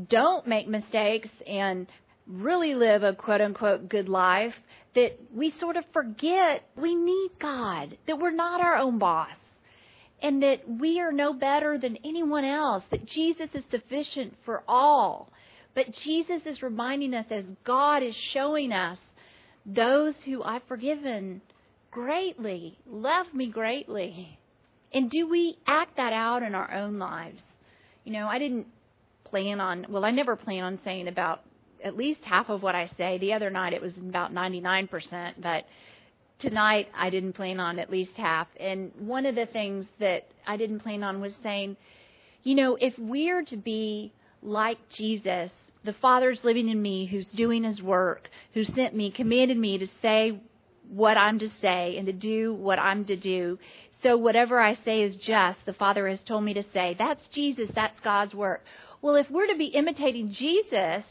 don't 0.09 0.47
make 0.47 0.67
mistakes 0.67 1.29
and 1.47 1.87
really 2.27 2.75
live 2.75 3.03
a 3.03 3.13
quote 3.13 3.41
unquote 3.41 3.89
good 3.89 4.09
life 4.09 4.53
that 4.95 5.19
we 5.33 5.53
sort 5.59 5.77
of 5.77 5.83
forget 5.93 6.63
we 6.75 6.95
need 6.95 7.31
God, 7.39 7.97
that 8.07 8.19
we're 8.19 8.31
not 8.31 8.61
our 8.61 8.77
own 8.77 8.97
boss, 8.97 9.35
and 10.21 10.41
that 10.41 10.67
we 10.67 10.99
are 10.99 11.11
no 11.11 11.33
better 11.33 11.77
than 11.77 11.97
anyone 12.03 12.45
else, 12.45 12.83
that 12.91 13.05
Jesus 13.05 13.49
is 13.53 13.63
sufficient 13.69 14.33
for 14.45 14.63
all. 14.67 15.29
But 15.73 15.91
Jesus 15.91 16.41
is 16.45 16.63
reminding 16.63 17.13
us 17.13 17.25
as 17.29 17.43
God 17.65 18.01
is 18.01 18.15
showing 18.15 18.71
us 18.71 18.97
those 19.65 20.15
who 20.23 20.41
I've 20.41 20.63
forgiven 20.67 21.41
greatly, 21.91 22.77
love 22.87 23.33
me 23.33 23.47
greatly. 23.47 24.39
And 24.93 25.09
do 25.09 25.27
we 25.27 25.57
act 25.67 25.97
that 25.97 26.13
out 26.13 26.43
in 26.43 26.55
our 26.55 26.73
own 26.73 26.97
lives? 26.99 27.41
You 28.05 28.13
know, 28.13 28.27
I 28.27 28.39
didn't 28.39 28.67
plan 29.25 29.59
on, 29.59 29.87
well, 29.89 30.05
I 30.05 30.11
never 30.11 30.37
plan 30.37 30.63
on 30.63 30.79
saying 30.85 31.09
about 31.09 31.41
at 31.83 31.97
least 31.97 32.23
half 32.23 32.49
of 32.49 32.63
what 32.63 32.75
I 32.75 32.87
say. 32.97 33.17
The 33.17 33.33
other 33.33 33.49
night 33.49 33.73
it 33.73 33.81
was 33.81 33.93
about 33.97 34.33
99%, 34.33 35.33
but 35.41 35.65
tonight 36.39 36.89
I 36.95 37.09
didn't 37.09 37.33
plan 37.33 37.59
on 37.59 37.79
at 37.79 37.89
least 37.89 38.15
half. 38.15 38.47
And 38.59 38.91
one 38.97 39.25
of 39.25 39.35
the 39.35 39.45
things 39.45 39.85
that 39.99 40.27
I 40.45 40.57
didn't 40.57 40.79
plan 40.79 41.03
on 41.03 41.21
was 41.21 41.33
saying, 41.41 41.77
you 42.43 42.55
know, 42.55 42.75
if 42.75 42.93
we're 42.97 43.43
to 43.45 43.57
be 43.57 44.13
like 44.41 44.77
Jesus, 44.89 45.51
the 45.83 45.93
Father's 45.93 46.43
living 46.43 46.69
in 46.69 46.81
me, 46.81 47.05
who's 47.05 47.27
doing 47.27 47.63
his 47.63 47.81
work, 47.81 48.29
who 48.53 48.63
sent 48.63 48.95
me, 48.95 49.11
commanded 49.11 49.57
me 49.57 49.77
to 49.77 49.87
say 50.01 50.39
what 50.89 51.17
I'm 51.17 51.39
to 51.39 51.49
say 51.49 51.97
and 51.97 52.05
to 52.07 52.13
do 52.13 52.53
what 52.53 52.79
I'm 52.79 53.05
to 53.05 53.15
do. 53.15 53.57
So 54.03 54.17
whatever 54.17 54.59
I 54.59 54.75
say 54.75 55.01
is 55.01 55.15
just, 55.15 55.59
the 55.65 55.73
Father 55.73 56.07
has 56.07 56.21
told 56.21 56.43
me 56.43 56.53
to 56.53 56.63
say. 56.73 56.95
That's 56.97 57.27
Jesus, 57.29 57.69
that's 57.73 57.99
God's 58.01 58.35
work. 58.35 58.63
Well, 59.01 59.15
if 59.15 59.29
we're 59.29 59.47
to 59.47 59.57
be 59.57 59.65
imitating 59.65 60.31
Jesus, 60.31 61.03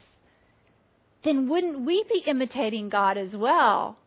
then 1.25 1.49
wouldn't 1.49 1.81
we 1.81 2.05
be 2.05 2.23
imitating 2.27 2.89
God 2.89 3.17
as 3.17 3.35
well? 3.35 3.99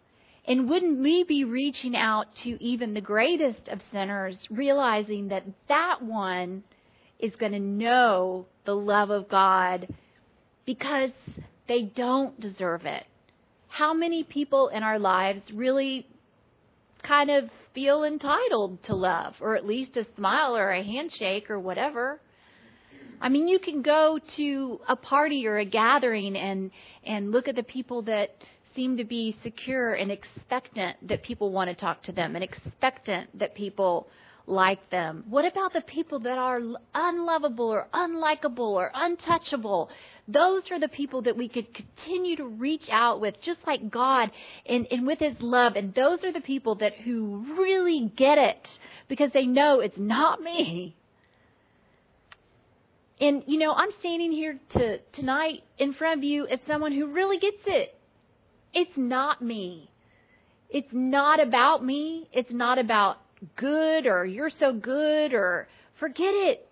And 0.45 0.69
wouldn't 0.69 0.99
we 0.99 1.23
be 1.23 1.43
reaching 1.43 1.97
out 1.97 2.33
to 2.37 2.63
even 2.63 2.93
the 2.93 3.01
greatest 3.01 3.67
of 3.67 3.81
sinners, 3.91 4.39
realizing 4.49 5.27
that 5.27 5.43
that 5.67 6.01
one 6.01 6.63
is 7.19 7.35
going 7.35 7.51
to 7.51 7.59
know 7.59 8.45
the 8.63 8.75
love 8.75 9.09
of 9.09 9.27
God 9.27 9.87
because 10.65 11.11
they 11.67 11.81
don't 11.81 12.39
deserve 12.39 12.85
it? 12.85 13.05
How 13.67 13.93
many 13.93 14.23
people 14.23 14.69
in 14.69 14.83
our 14.83 14.97
lives 14.97 15.41
really 15.51 16.07
kind 17.03 17.29
of 17.29 17.49
feel 17.73 18.03
entitled 18.03 18.81
to 18.83 18.95
love, 18.95 19.35
or 19.41 19.55
at 19.55 19.67
least 19.67 19.97
a 19.97 20.07
smile 20.15 20.55
or 20.55 20.71
a 20.71 20.83
handshake 20.83 21.49
or 21.49 21.59
whatever? 21.59 22.21
I 23.19 23.29
mean, 23.29 23.47
you 23.47 23.59
can 23.59 23.81
go 23.81 24.19
to 24.35 24.81
a 24.87 24.95
party 24.95 25.47
or 25.47 25.57
a 25.57 25.65
gathering 25.65 26.35
and 26.35 26.71
and 27.03 27.31
look 27.31 27.47
at 27.47 27.55
the 27.55 27.63
people 27.63 28.03
that 28.03 28.35
seem 28.75 28.97
to 28.97 29.03
be 29.03 29.35
secure 29.43 29.93
and 29.93 30.11
expectant 30.11 30.95
that 31.07 31.23
people 31.23 31.51
want 31.51 31.69
to 31.69 31.75
talk 31.75 32.03
to 32.03 32.11
them 32.11 32.35
and 32.35 32.43
expectant 32.43 33.37
that 33.39 33.55
people 33.55 34.07
like 34.47 34.89
them. 34.89 35.25
What 35.29 35.45
about 35.45 35.73
the 35.73 35.81
people 35.81 36.19
that 36.19 36.37
are 36.37 36.61
unlovable 36.95 37.67
or 37.69 37.87
unlikable 37.93 38.59
or 38.59 38.91
untouchable? 38.93 39.89
Those 40.27 40.63
are 40.71 40.79
the 40.79 40.87
people 40.87 41.23
that 41.23 41.35
we 41.35 41.49
could 41.49 41.73
continue 41.73 42.37
to 42.37 42.45
reach 42.45 42.87
out 42.89 43.19
with, 43.19 43.41
just 43.41 43.59
like 43.67 43.89
God 43.91 44.31
and, 44.65 44.87
and 44.89 45.05
with 45.05 45.19
His 45.19 45.35
love. 45.41 45.75
And 45.75 45.93
those 45.93 46.23
are 46.23 46.31
the 46.31 46.41
people 46.41 46.75
that 46.75 46.93
who 46.95 47.45
really 47.57 48.11
get 48.15 48.37
it 48.37 48.79
because 49.07 49.31
they 49.33 49.45
know 49.45 49.79
it's 49.81 49.99
not 49.99 50.41
me. 50.41 50.95
And 53.19 53.43
you 53.47 53.57
know, 53.57 53.73
I'm 53.73 53.89
standing 53.99 54.31
here 54.31 54.59
to 54.71 54.99
tonight 55.13 55.63
in 55.77 55.93
front 55.93 56.19
of 56.19 56.23
you 56.23 56.47
as 56.47 56.59
someone 56.67 56.91
who 56.91 57.07
really 57.07 57.39
gets 57.39 57.63
it. 57.65 57.95
It's 58.73 58.95
not 58.95 59.41
me. 59.41 59.89
It's 60.69 60.91
not 60.91 61.39
about 61.39 61.83
me. 61.83 62.27
It's 62.31 62.53
not 62.53 62.77
about 62.77 63.17
good 63.55 64.05
or 64.05 64.25
you're 64.25 64.49
so 64.49 64.73
good 64.73 65.33
or 65.33 65.67
forget 65.99 66.33
it. 66.33 66.63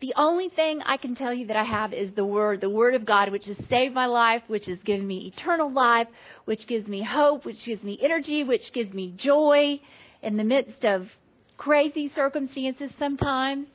The 0.00 0.14
only 0.16 0.48
thing 0.48 0.80
I 0.80 0.96
can 0.96 1.14
tell 1.14 1.34
you 1.34 1.48
that 1.48 1.56
I 1.56 1.64
have 1.64 1.92
is 1.92 2.10
the 2.12 2.24
Word, 2.24 2.62
the 2.62 2.70
Word 2.70 2.94
of 2.94 3.04
God, 3.04 3.30
which 3.30 3.44
has 3.44 3.56
saved 3.68 3.94
my 3.94 4.06
life, 4.06 4.42
which 4.46 4.64
has 4.64 4.78
given 4.78 5.06
me 5.06 5.30
eternal 5.36 5.70
life, 5.70 6.08
which 6.46 6.66
gives 6.66 6.88
me 6.88 7.02
hope, 7.02 7.44
which 7.44 7.62
gives 7.66 7.82
me 7.82 7.98
energy, 8.02 8.42
which 8.42 8.72
gives 8.72 8.94
me 8.94 9.12
joy 9.16 9.78
in 10.22 10.38
the 10.38 10.44
midst 10.44 10.84
of 10.86 11.06
crazy 11.58 12.10
circumstances 12.14 12.90
sometimes 12.98 13.66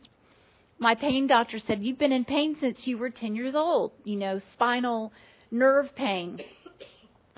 my 0.80 0.96
pain 0.96 1.28
doctor 1.28 1.60
said, 1.60 1.84
You've 1.84 1.98
been 1.98 2.12
in 2.12 2.26
pain 2.26 2.58
since 2.60 2.86
you 2.86 2.98
were 2.98 3.10
10 3.10 3.36
years 3.36 3.56
old, 3.56 3.92
you 4.04 4.16
know, 4.16 4.42
spinal 4.54 5.14
nerve 5.52 5.96
pain. 5.96 6.42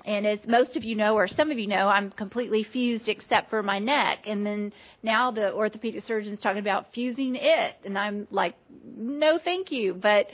And 0.05 0.25
as 0.25 0.39
most 0.47 0.77
of 0.77 0.85
you 0.85 0.95
know, 0.95 1.15
or 1.15 1.27
some 1.27 1.51
of 1.51 1.59
you 1.59 1.67
know, 1.67 1.89
I'm 1.89 2.11
completely 2.11 2.63
fused 2.63 3.09
except 3.09 3.49
for 3.49 3.61
my 3.61 3.77
neck. 3.77 4.19
And 4.25 4.45
then 4.45 4.71
now 5.03 5.31
the 5.31 5.51
orthopedic 5.51 6.05
surgeon's 6.07 6.41
talking 6.41 6.61
about 6.61 6.93
fusing 6.93 7.35
it. 7.35 7.75
And 7.83 7.97
I'm 7.97 8.25
like, 8.31 8.55
no, 8.95 9.37
thank 9.43 9.69
you. 9.69 9.93
But 9.93 10.27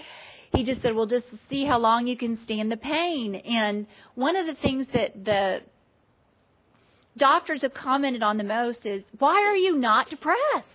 he 0.54 0.64
just 0.64 0.84
said, 0.84 0.94
well, 0.94 1.08
just 1.08 1.26
see 1.50 1.66
how 1.66 1.80
long 1.80 2.06
you 2.06 2.16
can 2.16 2.38
stand 2.46 2.72
the 2.72 2.78
pain. 2.78 3.34
And 3.34 3.88
one 4.14 4.36
of 4.36 4.46
the 4.46 4.54
things 4.62 4.86
that 4.94 5.26
the 5.26 5.62
doctors 7.18 7.64
have 7.64 7.74
commented 7.74 8.22
on 8.22 8.38
the 8.38 8.44
most 8.44 8.86
is, 8.86 9.04
why 9.18 9.44
are 9.44 9.56
you 9.56 9.76
not 9.76 10.08
depressed? 10.12 10.68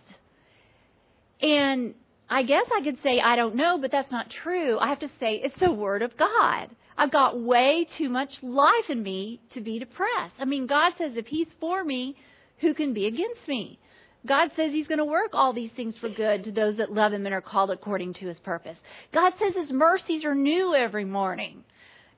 And 1.41 1.95
I 2.31 2.43
guess 2.43 2.67
I 2.75 2.83
could 2.83 2.99
say 3.03 3.21
I 3.21 3.37
don't 3.37 3.55
know, 3.55 3.79
but 3.79 3.91
that's 3.91 4.13
not 4.13 4.31
true. 4.43 4.79
I 4.79 4.89
have 4.89 4.99
to 5.01 5.11
say 5.21 5.41
it's 5.43 5.59
the 5.61 5.71
Word 5.71 6.03
of 6.03 6.17
God. 6.17 6.69
I've 6.97 7.13
got 7.13 7.41
way 7.41 7.87
too 7.97 8.09
much 8.09 8.31
life 8.43 8.91
in 8.91 9.03
me 9.03 9.41
to 9.55 9.61
be 9.61 9.79
depressed. 9.79 10.35
I 10.39 10.45
mean, 10.45 10.67
God 10.67 10.93
says 10.99 11.13
if 11.15 11.27
He's 11.27 11.47
for 11.61 11.85
me, 11.85 12.17
who 12.59 12.75
can 12.75 12.93
be 12.93 13.07
against 13.07 13.47
me? 13.47 13.79
God 14.27 14.51
says 14.57 14.73
He's 14.73 14.89
going 14.89 14.99
to 14.99 15.05
work 15.05 15.31
all 15.33 15.53
these 15.53 15.71
things 15.77 15.97
for 15.99 16.09
good 16.09 16.45
to 16.45 16.53
those 16.53 16.77
that 16.79 16.93
love 16.93 17.13
Him 17.13 17.25
and 17.25 17.35
are 17.35 17.41
called 17.41 17.71
according 17.71 18.15
to 18.15 18.27
His 18.27 18.39
purpose. 18.41 18.77
God 19.15 19.33
says 19.39 19.55
His 19.55 19.71
mercies 19.73 20.25
are 20.25 20.35
new 20.35 20.75
every 20.75 21.05
morning. 21.05 21.65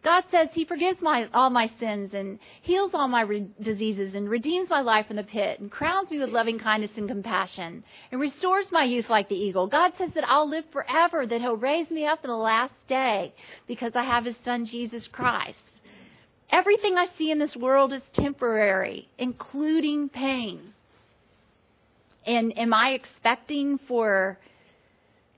God 0.03 0.24
says 0.30 0.48
He 0.53 0.64
forgives 0.64 1.03
my, 1.03 1.28
all 1.34 1.51
my 1.51 1.70
sins 1.78 2.14
and 2.14 2.38
heals 2.62 2.92
all 2.94 3.09
my 3.09 3.20
re- 3.20 3.51
diseases 3.61 4.14
and 4.14 4.30
redeems 4.30 4.70
my 4.70 4.80
life 4.80 5.07
from 5.07 5.16
the 5.16 5.22
pit 5.22 5.61
and 5.61 5.70
crowns 5.70 6.11
me 6.11 6.18
with 6.18 6.30
loving 6.30 6.59
kindness 6.59 6.92
and 6.96 7.07
compassion 7.07 7.84
and 8.11 8.20
restores 8.20 8.66
my 8.72 8.84
youth 8.84 9.11
like 9.11 9.28
the 9.28 9.34
eagle. 9.34 9.66
God 9.66 9.92
says 9.98 10.11
that 10.14 10.26
I'll 10.26 10.48
live 10.48 10.64
forever, 10.72 11.26
that 11.26 11.40
He'll 11.40 11.57
raise 11.57 11.90
me 11.90 12.07
up 12.07 12.24
in 12.24 12.30
the 12.30 12.36
last 12.36 12.72
day 12.88 13.34
because 13.66 13.92
I 13.94 14.05
have 14.05 14.24
His 14.24 14.36
Son 14.44 14.64
Jesus 14.64 15.07
Christ. 15.07 15.59
Everything 16.51 16.96
I 16.96 17.07
see 17.18 17.30
in 17.30 17.38
this 17.38 17.55
world 17.55 17.92
is 17.92 18.03
temporary, 18.14 19.09
including 19.18 20.09
pain. 20.09 20.72
And 22.26 22.59
am 22.59 22.72
I 22.74 22.90
expecting 22.90 23.78
for 23.86 24.38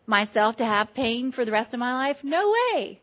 myself 0.07 0.57
to 0.57 0.65
have 0.65 0.95
pain 0.95 1.33
for 1.33 1.45
the 1.45 1.53
rest 1.53 1.75
of 1.75 1.81
my 1.81 2.09
life? 2.09 2.19
No 2.23 2.53
way. 2.75 3.02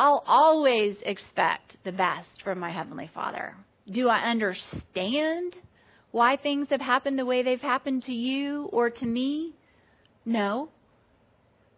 I'll 0.00 0.24
always 0.26 0.96
expect 1.02 1.76
the 1.84 1.92
best 1.92 2.30
from 2.42 2.58
my 2.58 2.70
Heavenly 2.70 3.10
Father. 3.12 3.54
Do 3.86 4.08
I 4.08 4.30
understand 4.30 5.56
why 6.10 6.38
things 6.38 6.68
have 6.70 6.80
happened 6.80 7.18
the 7.18 7.26
way 7.26 7.42
they've 7.42 7.60
happened 7.60 8.04
to 8.04 8.12
you 8.14 8.70
or 8.72 8.88
to 8.88 9.04
me? 9.04 9.52
No. 10.24 10.70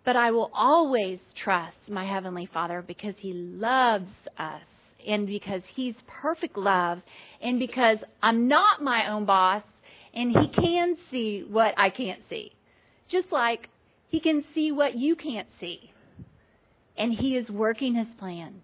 But 0.04 0.14
I 0.14 0.30
will 0.30 0.52
always 0.54 1.18
trust 1.34 1.76
my 1.88 2.06
Heavenly 2.06 2.48
Father 2.54 2.80
because 2.80 3.16
He 3.18 3.32
loves 3.32 4.14
us 4.38 4.62
and 5.04 5.26
because 5.26 5.62
He's 5.74 5.96
perfect 6.06 6.56
love 6.56 7.00
and 7.40 7.58
because 7.58 7.98
I'm 8.22 8.46
not 8.46 8.80
my 8.80 9.10
own 9.10 9.24
boss 9.24 9.64
and 10.14 10.30
He 10.30 10.46
can 10.46 10.96
see 11.10 11.44
what 11.50 11.74
I 11.76 11.90
can't 11.90 12.20
see. 12.30 12.52
Just 13.08 13.32
like 13.32 13.68
He 14.10 14.20
can 14.20 14.44
see 14.54 14.70
what 14.70 14.96
you 14.96 15.16
can't 15.16 15.48
see 15.58 15.91
and 17.02 17.12
He 17.12 17.36
is 17.36 17.50
working 17.50 17.96
His 17.96 18.14
plan. 18.14 18.62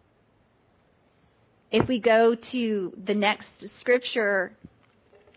If 1.72 1.88
we 1.88 1.98
go 1.98 2.36
to 2.36 2.92
the 3.04 3.14
next 3.14 3.48
scripture, 3.80 4.52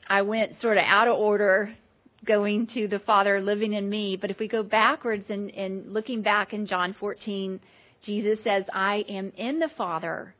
I 0.07 0.21
went 0.21 0.61
sort 0.61 0.77
of 0.77 0.83
out 0.85 1.07
of 1.07 1.17
order 1.17 1.73
going 2.23 2.67
to 2.67 2.87
the 2.87 2.99
Father 2.99 3.41
living 3.41 3.73
in 3.73 3.89
me. 3.89 4.17
But 4.17 4.29
if 4.29 4.37
we 4.37 4.47
go 4.47 4.61
backwards 4.61 5.31
and, 5.31 5.49
and 5.49 5.91
looking 5.91 6.21
back 6.21 6.53
in 6.53 6.67
John 6.67 6.93
14, 6.99 7.59
Jesus 8.03 8.37
says, 8.43 8.65
I 8.71 8.97
am 9.09 9.33
in 9.35 9.57
the 9.57 9.69
Father, 9.69 10.35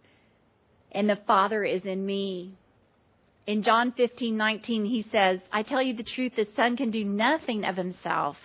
and 0.91 1.09
the 1.09 1.19
Father 1.25 1.63
is 1.63 1.81
in 1.81 2.05
me. 2.05 2.53
In 3.47 3.63
John 3.63 3.91
15:19 3.93 4.87
he 4.87 5.03
says, 5.11 5.39
I 5.51 5.63
tell 5.63 5.81
you 5.81 5.95
the 5.95 6.03
truth, 6.03 6.33
the 6.35 6.47
Son 6.55 6.77
can 6.77 6.91
do 6.91 7.03
nothing 7.03 7.65
of 7.65 7.75
himself. 7.75 8.37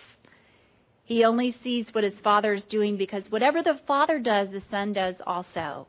He 1.07 1.23
only 1.23 1.55
sees 1.63 1.87
what 1.93 2.03
his 2.03 2.19
father 2.21 2.53
is 2.53 2.65
doing 2.65 2.97
because 2.97 3.23
whatever 3.31 3.63
the 3.63 3.79
father 3.87 4.19
does, 4.19 4.49
the 4.49 4.61
son 4.69 4.91
does 4.91 5.15
also. 5.25 5.87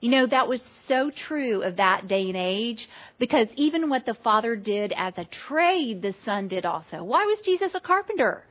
You 0.00 0.10
know, 0.10 0.26
that 0.26 0.48
was 0.48 0.62
so 0.88 1.10
true 1.10 1.62
of 1.62 1.76
that 1.76 2.08
day 2.08 2.28
and 2.28 2.36
age 2.36 2.88
because 3.18 3.48
even 3.56 3.90
what 3.90 4.06
the 4.06 4.14
father 4.14 4.56
did 4.56 4.94
as 4.96 5.12
a 5.18 5.26
trade, 5.26 6.00
the 6.00 6.14
son 6.24 6.48
did 6.48 6.64
also. 6.64 7.04
Why 7.04 7.26
was 7.26 7.40
Jesus 7.44 7.74
a 7.74 7.80
carpenter? 7.80 8.42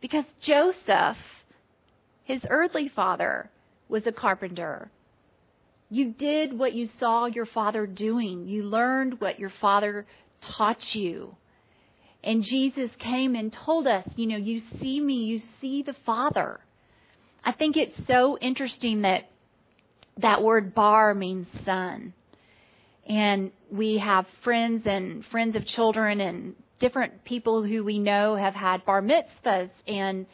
Because 0.00 0.24
Joseph, 0.40 1.18
his 2.22 2.42
earthly 2.48 2.88
father, 2.88 3.50
was 3.88 4.06
a 4.06 4.12
carpenter. 4.12 4.88
You 5.90 6.12
did 6.12 6.56
what 6.56 6.74
you 6.74 6.88
saw 7.00 7.26
your 7.26 7.46
father 7.46 7.88
doing. 7.88 8.46
You 8.46 8.62
learned 8.62 9.20
what 9.20 9.40
your 9.40 9.52
father 9.60 10.06
taught 10.40 10.94
you. 10.94 11.34
And 12.24 12.42
Jesus 12.42 12.90
came 12.98 13.34
and 13.34 13.52
told 13.52 13.86
us, 13.86 14.04
you 14.16 14.26
know, 14.26 14.36
you 14.36 14.62
see 14.80 14.98
me, 14.98 15.24
you 15.24 15.40
see 15.60 15.82
the 15.82 15.94
Father. 16.06 16.58
I 17.44 17.52
think 17.52 17.76
it's 17.76 17.94
so 18.08 18.38
interesting 18.38 19.02
that 19.02 19.28
that 20.16 20.42
word 20.42 20.74
bar 20.74 21.14
means 21.14 21.46
son. 21.66 22.14
And 23.06 23.52
we 23.70 23.98
have 23.98 24.26
friends 24.42 24.86
and 24.86 25.24
friends 25.26 25.54
of 25.54 25.66
children 25.66 26.20
and 26.20 26.54
different 26.80 27.24
people 27.24 27.62
who 27.62 27.84
we 27.84 27.98
know 27.98 28.36
have 28.36 28.54
had 28.54 28.86
bar 28.86 29.02
mitzvahs. 29.02 29.70
And 29.86 30.24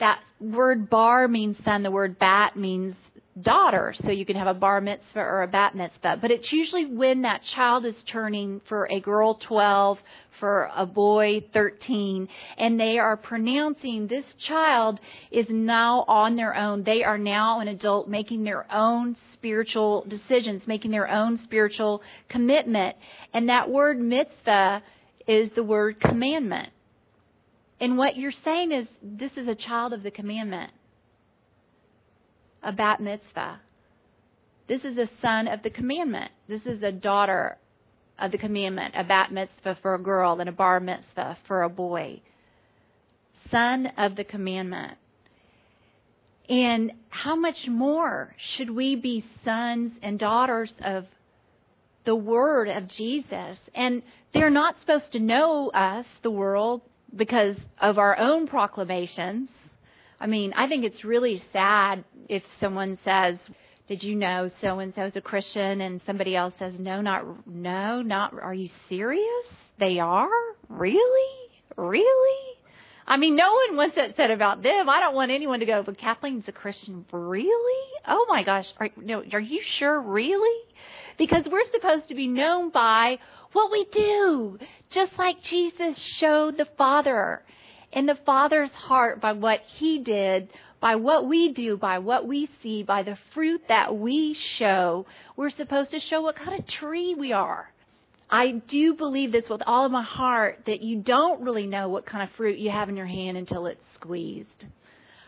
that 0.00 0.20
word 0.40 0.88
bar 0.88 1.28
means 1.28 1.58
son. 1.64 1.82
The 1.82 1.90
word 1.90 2.18
bat 2.18 2.56
means 2.56 2.94
daughter, 3.40 3.94
so 4.02 4.10
you 4.10 4.24
can 4.24 4.36
have 4.36 4.46
a 4.46 4.54
bar 4.54 4.80
mitzvah 4.80 5.20
or 5.20 5.42
a 5.42 5.48
bat 5.48 5.74
mitzvah. 5.74 6.18
But 6.20 6.30
it's 6.30 6.50
usually 6.52 6.86
when 6.86 7.22
that 7.22 7.42
child 7.42 7.84
is 7.84 7.94
turning 8.06 8.60
for 8.68 8.88
a 8.90 9.00
girl 9.00 9.34
12, 9.34 9.98
for 10.40 10.70
a 10.74 10.86
boy 10.86 11.44
13, 11.52 12.28
and 12.58 12.78
they 12.78 12.98
are 12.98 13.16
pronouncing 13.16 14.06
this 14.06 14.24
child 14.38 15.00
is 15.30 15.46
now 15.48 16.04
on 16.08 16.36
their 16.36 16.54
own. 16.54 16.82
They 16.82 17.04
are 17.04 17.18
now 17.18 17.60
an 17.60 17.68
adult 17.68 18.08
making 18.08 18.44
their 18.44 18.66
own 18.72 19.16
spiritual 19.34 20.04
decisions, 20.08 20.66
making 20.66 20.90
their 20.90 21.10
own 21.10 21.40
spiritual 21.42 22.02
commitment. 22.28 22.96
And 23.32 23.48
that 23.48 23.70
word 23.70 23.98
mitzvah 23.98 24.82
is 25.26 25.50
the 25.54 25.62
word 25.62 26.00
commandment. 26.00 26.70
And 27.80 27.98
what 27.98 28.16
you're 28.16 28.32
saying 28.32 28.72
is 28.72 28.86
this 29.02 29.32
is 29.36 29.48
a 29.48 29.54
child 29.54 29.92
of 29.92 30.02
the 30.02 30.10
commandment 30.10 30.72
a 32.66 32.72
bat 32.72 33.00
mitzvah. 33.00 33.60
This 34.66 34.84
is 34.84 34.98
a 34.98 35.08
son 35.22 35.46
of 35.46 35.62
the 35.62 35.70
commandment. 35.70 36.32
This 36.48 36.66
is 36.66 36.82
a 36.82 36.90
daughter 36.90 37.58
of 38.18 38.32
the 38.32 38.38
commandment, 38.38 38.94
a 38.96 39.04
bat 39.04 39.30
mitzvah 39.32 39.78
for 39.80 39.94
a 39.94 40.02
girl 40.02 40.40
and 40.40 40.48
a 40.48 40.52
bar 40.52 40.80
mitzvah 40.80 41.38
for 41.46 41.62
a 41.62 41.70
boy. 41.70 42.20
Son 43.52 43.86
of 43.96 44.16
the 44.16 44.24
commandment. 44.24 44.98
And 46.48 46.92
how 47.08 47.36
much 47.36 47.68
more 47.68 48.34
should 48.38 48.70
we 48.70 48.96
be 48.96 49.24
sons 49.44 49.92
and 50.02 50.18
daughters 50.18 50.72
of 50.80 51.06
the 52.04 52.16
word 52.16 52.68
of 52.68 52.88
Jesus? 52.88 53.58
And 53.76 54.02
they're 54.34 54.50
not 54.50 54.78
supposed 54.80 55.12
to 55.12 55.20
know 55.20 55.70
us, 55.70 56.06
the 56.22 56.30
world, 56.32 56.82
because 57.14 57.56
of 57.78 57.98
our 57.98 58.18
own 58.18 58.48
proclamations. 58.48 59.50
I 60.20 60.26
mean, 60.26 60.52
I 60.54 60.66
think 60.68 60.84
it's 60.84 61.04
really 61.04 61.42
sad 61.52 62.04
if 62.28 62.42
someone 62.60 62.98
says, 63.04 63.38
"Did 63.86 64.02
you 64.02 64.14
know 64.14 64.50
so 64.60 64.78
and 64.78 64.94
so 64.94 65.04
is 65.04 65.16
a 65.16 65.20
Christian?" 65.20 65.80
and 65.80 66.00
somebody 66.06 66.34
else 66.34 66.54
says, 66.58 66.78
"No, 66.78 67.00
not 67.00 67.46
no, 67.46 68.02
not. 68.02 68.32
Are 68.40 68.54
you 68.54 68.70
serious? 68.88 69.46
They 69.78 69.98
are 69.98 70.28
really, 70.68 71.50
really." 71.76 72.58
I 73.06 73.18
mean, 73.18 73.36
no 73.36 73.52
one 73.52 73.76
wants 73.76 73.96
that 73.96 74.16
said 74.16 74.30
about 74.30 74.62
them. 74.62 74.88
I 74.88 74.98
don't 75.00 75.14
want 75.14 75.30
anyone 75.30 75.60
to 75.60 75.66
go, 75.66 75.82
"But 75.82 75.98
Kathleen's 75.98 76.48
a 76.48 76.52
Christian, 76.52 77.04
really?" 77.12 77.90
Oh 78.08 78.26
my 78.28 78.42
gosh, 78.42 78.72
are, 78.78 78.88
no, 78.96 79.22
are 79.32 79.40
you 79.40 79.62
sure, 79.62 80.00
really? 80.00 80.64
Because 81.18 81.46
we're 81.46 81.70
supposed 81.72 82.08
to 82.08 82.14
be 82.14 82.26
known 82.26 82.70
by 82.70 83.18
what 83.52 83.70
we 83.70 83.84
do, 83.84 84.58
just 84.90 85.16
like 85.18 85.42
Jesus 85.42 85.98
showed 85.98 86.56
the 86.56 86.68
Father 86.76 87.42
in 87.92 88.06
the 88.06 88.18
Father's 88.26 88.70
heart 88.70 89.20
by 89.20 89.32
what 89.32 89.60
He 89.60 89.98
did, 90.00 90.48
by 90.80 90.96
what 90.96 91.26
we 91.26 91.52
do, 91.52 91.76
by 91.76 91.98
what 91.98 92.26
we 92.26 92.48
see, 92.62 92.82
by 92.82 93.02
the 93.02 93.18
fruit 93.32 93.62
that 93.68 93.96
we 93.96 94.34
show. 94.34 95.06
We're 95.36 95.50
supposed 95.50 95.92
to 95.92 96.00
show 96.00 96.22
what 96.22 96.36
kind 96.36 96.58
of 96.58 96.66
tree 96.66 97.14
we 97.14 97.32
are. 97.32 97.72
I 98.28 98.50
do 98.52 98.94
believe 98.94 99.32
this 99.32 99.48
with 99.48 99.62
all 99.66 99.86
of 99.86 99.92
my 99.92 100.02
heart 100.02 100.60
that 100.66 100.82
you 100.82 100.98
don't 101.00 101.42
really 101.42 101.66
know 101.66 101.88
what 101.88 102.06
kind 102.06 102.24
of 102.24 102.34
fruit 102.36 102.58
you 102.58 102.70
have 102.70 102.88
in 102.88 102.96
your 102.96 103.06
hand 103.06 103.36
until 103.36 103.66
it's 103.66 103.84
squeezed. 103.94 104.66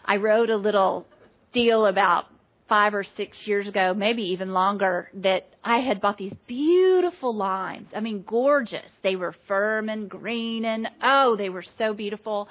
I 0.04 0.16
wrote 0.16 0.50
a 0.50 0.56
little 0.56 1.06
deal 1.52 1.86
about 1.86 2.26
five 2.69 2.95
or 2.95 3.05
six 3.16 3.47
years 3.47 3.66
ago, 3.66 3.95
maybe 3.95 4.23
even 4.23 4.53
longer, 4.53 5.11
that 5.14 5.49
I 5.64 5.79
had 5.79 6.01
bought 6.01 6.19
these 6.19 6.35
beautiful 6.47 7.35
limes. 7.35 7.89
I 7.95 8.01
mean, 8.01 8.25
gorgeous. 8.27 8.91
They 9.03 9.16
were 9.16 9.35
firm 9.47 9.89
and 9.89 10.09
green 10.09 10.64
and 10.64 10.89
oh, 11.03 11.37
they 11.37 11.49
were 11.49 11.64
so 11.79 11.95
beautiful. 11.95 12.49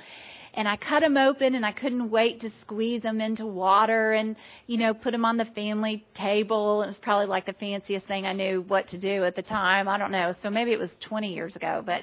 and 0.54 0.68
I 0.68 0.76
cut 0.76 1.02
them 1.02 1.18
open 1.18 1.54
and 1.54 1.64
I 1.64 1.72
couldn't 1.72 2.10
wait 2.10 2.42
to 2.42 2.52
squeeze 2.62 3.04
them 3.04 3.22
into 3.22 3.46
water 3.46 4.14
and, 4.14 4.36
you 4.66 4.78
know, 4.78 4.94
put 4.96 5.12
them 5.12 5.24
on 5.24 5.38
the 5.38 5.46
family 5.46 6.04
table. 6.16 6.82
It 6.82 6.88
was 6.88 6.98
probably 7.00 7.28
like 7.28 7.46
the 7.46 7.54
fanciest 7.54 8.08
thing 8.08 8.26
I 8.26 8.34
knew 8.34 8.64
what 8.68 8.88
to 8.90 8.98
do 8.98 9.24
at 9.24 9.36
the 9.36 9.44
time. 9.44 9.88
I 9.88 10.00
don't 10.00 10.12
know. 10.12 10.34
So 10.42 10.50
maybe 10.50 10.72
it 10.72 10.80
was 10.80 10.90
20 11.02 11.32
years 11.32 11.56
ago, 11.56 11.84
but 11.86 12.02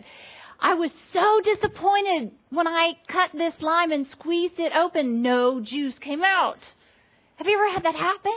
I 0.61 0.75
was 0.75 0.93
so 1.13 1.41
disappointed 1.43 2.31
when 2.51 2.69
I 2.69 2.97
cut 3.09 3.31
this 3.35 3.55
lime 3.61 3.91
and 3.91 4.07
squeezed 4.13 4.61
it 4.61 4.73
open. 4.73 5.21
No 5.21 5.61
juice 5.61 5.99
came 5.99 6.23
out. 6.23 6.61
Have 7.45 7.51
you 7.51 7.59
ever 7.59 7.75
had 7.75 7.83
that 7.83 7.95
happen? 7.95 8.33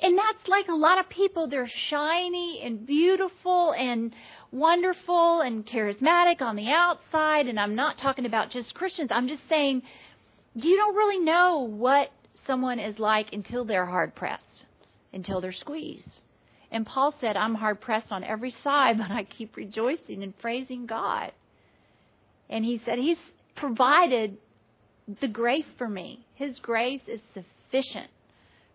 And 0.00 0.18
that's 0.18 0.48
like 0.48 0.66
a 0.66 0.74
lot 0.74 0.98
of 0.98 1.08
people. 1.08 1.46
They're 1.46 1.70
shiny 1.88 2.60
and 2.60 2.84
beautiful 2.84 3.72
and 3.72 4.12
wonderful 4.50 5.42
and 5.42 5.64
charismatic 5.64 6.42
on 6.42 6.56
the 6.56 6.70
outside. 6.70 7.46
And 7.46 7.60
I'm 7.60 7.76
not 7.76 7.96
talking 7.96 8.26
about 8.26 8.50
just 8.50 8.74
Christians. 8.74 9.12
I'm 9.12 9.28
just 9.28 9.48
saying 9.48 9.82
you 10.56 10.76
don't 10.76 10.96
really 10.96 11.20
know 11.20 11.60
what 11.60 12.10
someone 12.48 12.80
is 12.80 12.98
like 12.98 13.32
until 13.32 13.64
they're 13.64 13.86
hard 13.86 14.16
pressed, 14.16 14.64
until 15.12 15.40
they're 15.40 15.52
squeezed. 15.52 16.20
And 16.72 16.84
Paul 16.84 17.14
said, 17.20 17.36
I'm 17.36 17.54
hard 17.54 17.80
pressed 17.80 18.10
on 18.10 18.24
every 18.24 18.52
side, 18.64 18.98
but 18.98 19.12
I 19.12 19.22
keep 19.22 19.56
rejoicing 19.56 20.24
and 20.24 20.36
praising 20.36 20.86
God. 20.86 21.30
And 22.50 22.64
he 22.64 22.82
said, 22.84 22.98
He's 22.98 23.18
provided 23.54 24.36
the 25.20 25.28
grace 25.28 25.68
for 25.78 25.88
me. 25.88 26.26
His 26.34 26.58
grace 26.58 27.02
is 27.06 27.20
sufficient 27.32 27.53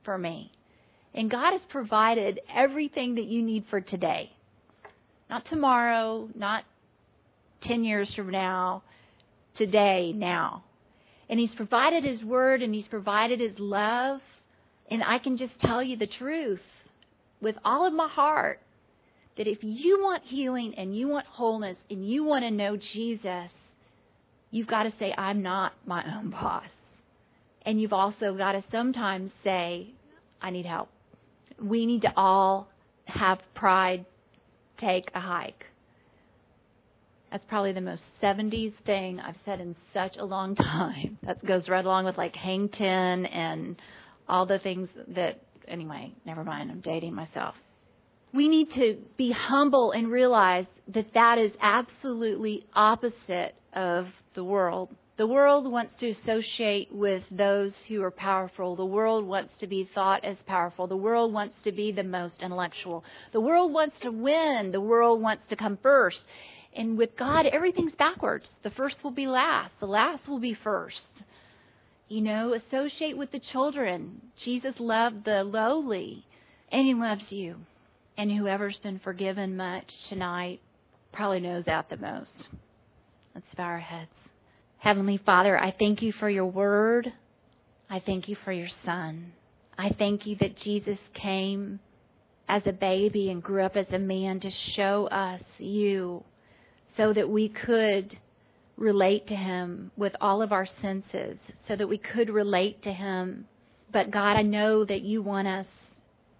for 0.03 0.17
me. 0.17 0.51
And 1.13 1.29
God 1.29 1.51
has 1.51 1.61
provided 1.69 2.39
everything 2.53 3.15
that 3.15 3.25
you 3.25 3.41
need 3.41 3.65
for 3.69 3.81
today. 3.81 4.31
Not 5.29 5.45
tomorrow, 5.45 6.29
not 6.35 6.63
10 7.61 7.83
years 7.83 8.13
from 8.13 8.29
now, 8.29 8.83
today, 9.55 10.13
now. 10.13 10.63
And 11.29 11.39
He's 11.39 11.53
provided 11.53 12.03
His 12.03 12.23
Word 12.23 12.61
and 12.61 12.73
He's 12.73 12.87
provided 12.87 13.39
His 13.39 13.57
love. 13.59 14.21
And 14.89 15.03
I 15.03 15.19
can 15.19 15.37
just 15.37 15.57
tell 15.59 15.83
you 15.83 15.97
the 15.97 16.07
truth 16.07 16.61
with 17.41 17.55
all 17.63 17.85
of 17.85 17.93
my 17.93 18.07
heart 18.07 18.59
that 19.37 19.47
if 19.47 19.59
you 19.61 20.01
want 20.01 20.23
healing 20.25 20.75
and 20.75 20.95
you 20.95 21.07
want 21.07 21.25
wholeness 21.27 21.77
and 21.89 22.07
you 22.07 22.23
want 22.23 22.43
to 22.43 22.51
know 22.51 22.75
Jesus, 22.75 23.51
you've 24.51 24.67
got 24.67 24.83
to 24.83 24.93
say, 24.99 25.13
I'm 25.17 25.41
not 25.41 25.73
my 25.85 26.03
own 26.15 26.31
boss. 26.31 26.69
And 27.65 27.79
you've 27.81 27.93
also 27.93 28.33
got 28.33 28.53
to 28.53 28.63
sometimes 28.71 29.31
say, 29.43 29.87
I 30.41 30.49
need 30.49 30.65
help. 30.65 30.89
We 31.61 31.85
need 31.85 32.01
to 32.03 32.13
all 32.15 32.69
have 33.05 33.39
pride 33.53 34.05
take 34.77 35.09
a 35.13 35.19
hike. 35.19 35.65
That's 37.31 37.45
probably 37.45 37.73
the 37.73 37.81
most 37.81 38.01
70s 38.23 38.73
thing 38.85 39.19
I've 39.19 39.35
said 39.45 39.61
in 39.61 39.75
such 39.93 40.17
a 40.17 40.25
long 40.25 40.55
time. 40.55 41.17
That 41.23 41.45
goes 41.45 41.69
right 41.69 41.85
along 41.85 42.05
with 42.05 42.17
like 42.17 42.35
hang 42.35 42.69
ten 42.69 43.25
and 43.25 43.75
all 44.27 44.45
the 44.45 44.59
things 44.59 44.89
that, 45.09 45.41
anyway, 45.67 46.13
never 46.25 46.43
mind, 46.43 46.71
I'm 46.71 46.81
dating 46.81 47.13
myself. 47.13 47.55
We 48.33 48.47
need 48.47 48.71
to 48.75 48.97
be 49.17 49.31
humble 49.31 49.91
and 49.91 50.11
realize 50.11 50.65
that 50.93 51.13
that 51.15 51.39
is 51.39 51.51
absolutely 51.61 52.65
opposite 52.73 53.55
of 53.73 54.07
the 54.35 54.43
world. 54.43 54.89
The 55.19 55.27
world 55.27 55.69
wants 55.69 55.91
to 55.99 56.11
associate 56.11 56.93
with 56.93 57.23
those 57.29 57.73
who 57.89 58.01
are 58.03 58.09
powerful. 58.09 58.77
The 58.77 58.85
world 58.85 59.27
wants 59.27 59.51
to 59.57 59.67
be 59.67 59.83
thought 59.93 60.23
as 60.23 60.37
powerful. 60.47 60.87
The 60.87 60.95
world 60.95 61.33
wants 61.33 61.61
to 61.63 61.73
be 61.73 61.91
the 61.91 62.05
most 62.05 62.41
intellectual. 62.41 63.03
The 63.33 63.41
world 63.41 63.73
wants 63.73 63.99
to 63.99 64.11
win. 64.11 64.71
The 64.71 64.79
world 64.79 65.21
wants 65.21 65.43
to 65.49 65.57
come 65.57 65.77
first. 65.83 66.25
And 66.73 66.97
with 66.97 67.17
God, 67.17 67.45
everything's 67.47 67.95
backwards. 67.95 68.49
The 68.63 68.69
first 68.69 69.03
will 69.03 69.11
be 69.11 69.27
last. 69.27 69.73
The 69.81 69.87
last 69.87 70.25
will 70.29 70.39
be 70.39 70.53
first. 70.53 71.01
You 72.07 72.21
know, 72.21 72.53
associate 72.53 73.17
with 73.17 73.33
the 73.33 73.41
children. 73.41 74.21
Jesus 74.37 74.79
loved 74.79 75.25
the 75.25 75.43
lowly, 75.43 76.25
and 76.71 76.87
He 76.87 76.93
loves 76.93 77.29
you. 77.29 77.57
And 78.17 78.31
whoever's 78.31 78.79
been 78.79 78.99
forgiven 78.99 79.57
much 79.57 79.93
tonight 80.07 80.61
probably 81.11 81.41
knows 81.41 81.65
that 81.65 81.89
the 81.89 81.97
most. 81.97 82.47
Let's 83.35 83.53
bow 83.53 83.65
our 83.65 83.79
heads. 83.79 84.11
Heavenly 84.79 85.17
Father, 85.17 85.59
I 85.59 85.75
thank 85.77 86.01
you 86.01 86.13
for 86.13 86.29
your 86.29 86.45
word. 86.45 87.11
I 87.89 87.99
thank 87.99 88.29
you 88.29 88.37
for 88.45 88.53
your 88.53 88.69
son. 88.85 89.33
I 89.77 89.89
thank 89.89 90.25
you 90.25 90.37
that 90.37 90.55
Jesus 90.55 90.99
came 91.13 91.81
as 92.47 92.65
a 92.65 92.71
baby 92.71 93.29
and 93.29 93.43
grew 93.43 93.63
up 93.63 93.75
as 93.75 93.87
a 93.91 93.99
man 93.99 94.39
to 94.39 94.49
show 94.49 95.07
us 95.07 95.41
you 95.57 96.23
so 96.95 97.11
that 97.11 97.29
we 97.29 97.49
could 97.49 98.17
relate 98.77 99.27
to 99.27 99.35
him 99.35 99.91
with 99.97 100.15
all 100.21 100.41
of 100.41 100.53
our 100.53 100.67
senses, 100.81 101.37
so 101.67 101.75
that 101.75 101.89
we 101.89 101.97
could 101.97 102.29
relate 102.29 102.81
to 102.83 102.93
him. 102.93 103.47
But 103.91 104.11
God, 104.11 104.37
I 104.37 104.43
know 104.43 104.85
that 104.85 105.01
you 105.01 105.21
want 105.21 105.49
us 105.49 105.67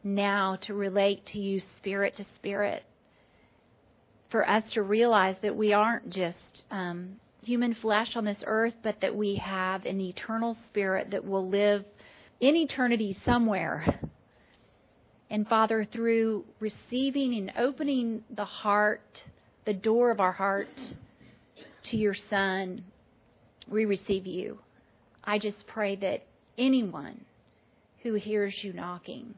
now 0.02 0.56
to 0.62 0.74
relate 0.74 1.26
to 1.28 1.40
you 1.40 1.62
spirit 1.78 2.16
to 2.16 2.26
spirit. 2.36 2.84
For 4.32 4.50
us 4.50 4.64
to 4.74 4.82
realize 4.82 5.36
that 5.42 5.58
we 5.58 5.74
aren't 5.74 6.10
just 6.10 6.64
um, 6.72 7.18
human 7.50 7.74
flesh 7.74 8.16
on 8.16 8.26
this 8.26 8.44
earth, 8.46 8.76
but 8.84 9.02
that 9.02 9.16
we 9.16 9.34
have 9.44 9.84
an 9.86 10.00
eternal 10.00 10.56
spirit 10.68 11.10
that 11.10 11.26
will 11.26 11.50
live 11.50 11.84
in 12.40 12.56
eternity 12.56 13.18
somewhere. 13.26 14.00
And 15.32 15.48
Father, 15.48 15.84
through 15.92 16.46
receiving 16.60 17.34
and 17.34 17.52
opening 17.58 18.24
the 18.36 18.46
heart, 18.46 19.24
the 19.66 19.74
door 19.74 20.12
of 20.12 20.20
our 20.20 20.32
heart 20.32 20.70
to 21.86 21.98
your 21.98 22.16
Son, 22.30 22.84
we 23.68 23.86
receive 23.86 24.28
you. 24.28 24.60
I 25.24 25.40
just 25.40 25.66
pray 25.66 25.96
that 25.96 26.28
anyone 26.56 27.26
who 28.04 28.14
hears 28.14 28.54
you 28.62 28.74
knocking 28.74 29.34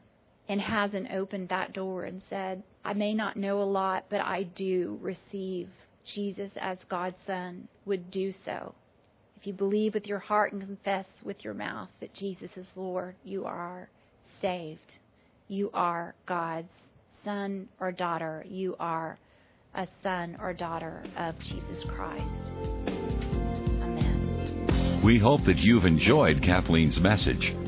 and 0.50 0.60
hasn't 0.60 1.10
opened 1.12 1.48
that 1.48 1.72
door 1.72 2.04
and 2.04 2.20
said, 2.28 2.62
I 2.84 2.92
may 2.92 3.14
not 3.14 3.38
know 3.38 3.62
a 3.62 3.64
lot, 3.64 4.04
but 4.10 4.20
I 4.20 4.42
do 4.42 4.98
receive 5.00 5.70
Jesus 6.04 6.50
as 6.56 6.78
God's 6.88 7.16
Son 7.26 7.68
would 7.86 8.10
do 8.10 8.34
so. 8.44 8.74
If 9.36 9.46
you 9.46 9.52
believe 9.52 9.94
with 9.94 10.06
your 10.06 10.20
heart 10.20 10.52
and 10.52 10.62
confess 10.62 11.06
with 11.24 11.42
your 11.44 11.54
mouth 11.54 11.88
that 12.00 12.14
Jesus 12.14 12.50
is 12.56 12.66
Lord, 12.76 13.16
you 13.24 13.44
are 13.44 13.88
saved. 14.40 14.94
You 15.48 15.70
are 15.74 16.14
God's 16.26 16.68
son 17.24 17.68
or 17.80 17.92
daughter. 17.92 18.44
You 18.48 18.76
are 18.78 19.18
a 19.74 19.88
son 20.02 20.36
or 20.40 20.52
daughter 20.52 21.02
of 21.16 21.38
Jesus 21.40 21.82
Christ. 21.88 22.52
Amen. 23.82 25.00
We 25.04 25.18
hope 25.18 25.44
that 25.46 25.58
you've 25.58 25.84
enjoyed 25.84 26.42
Kathleen's 26.42 27.00
message. 27.00 27.54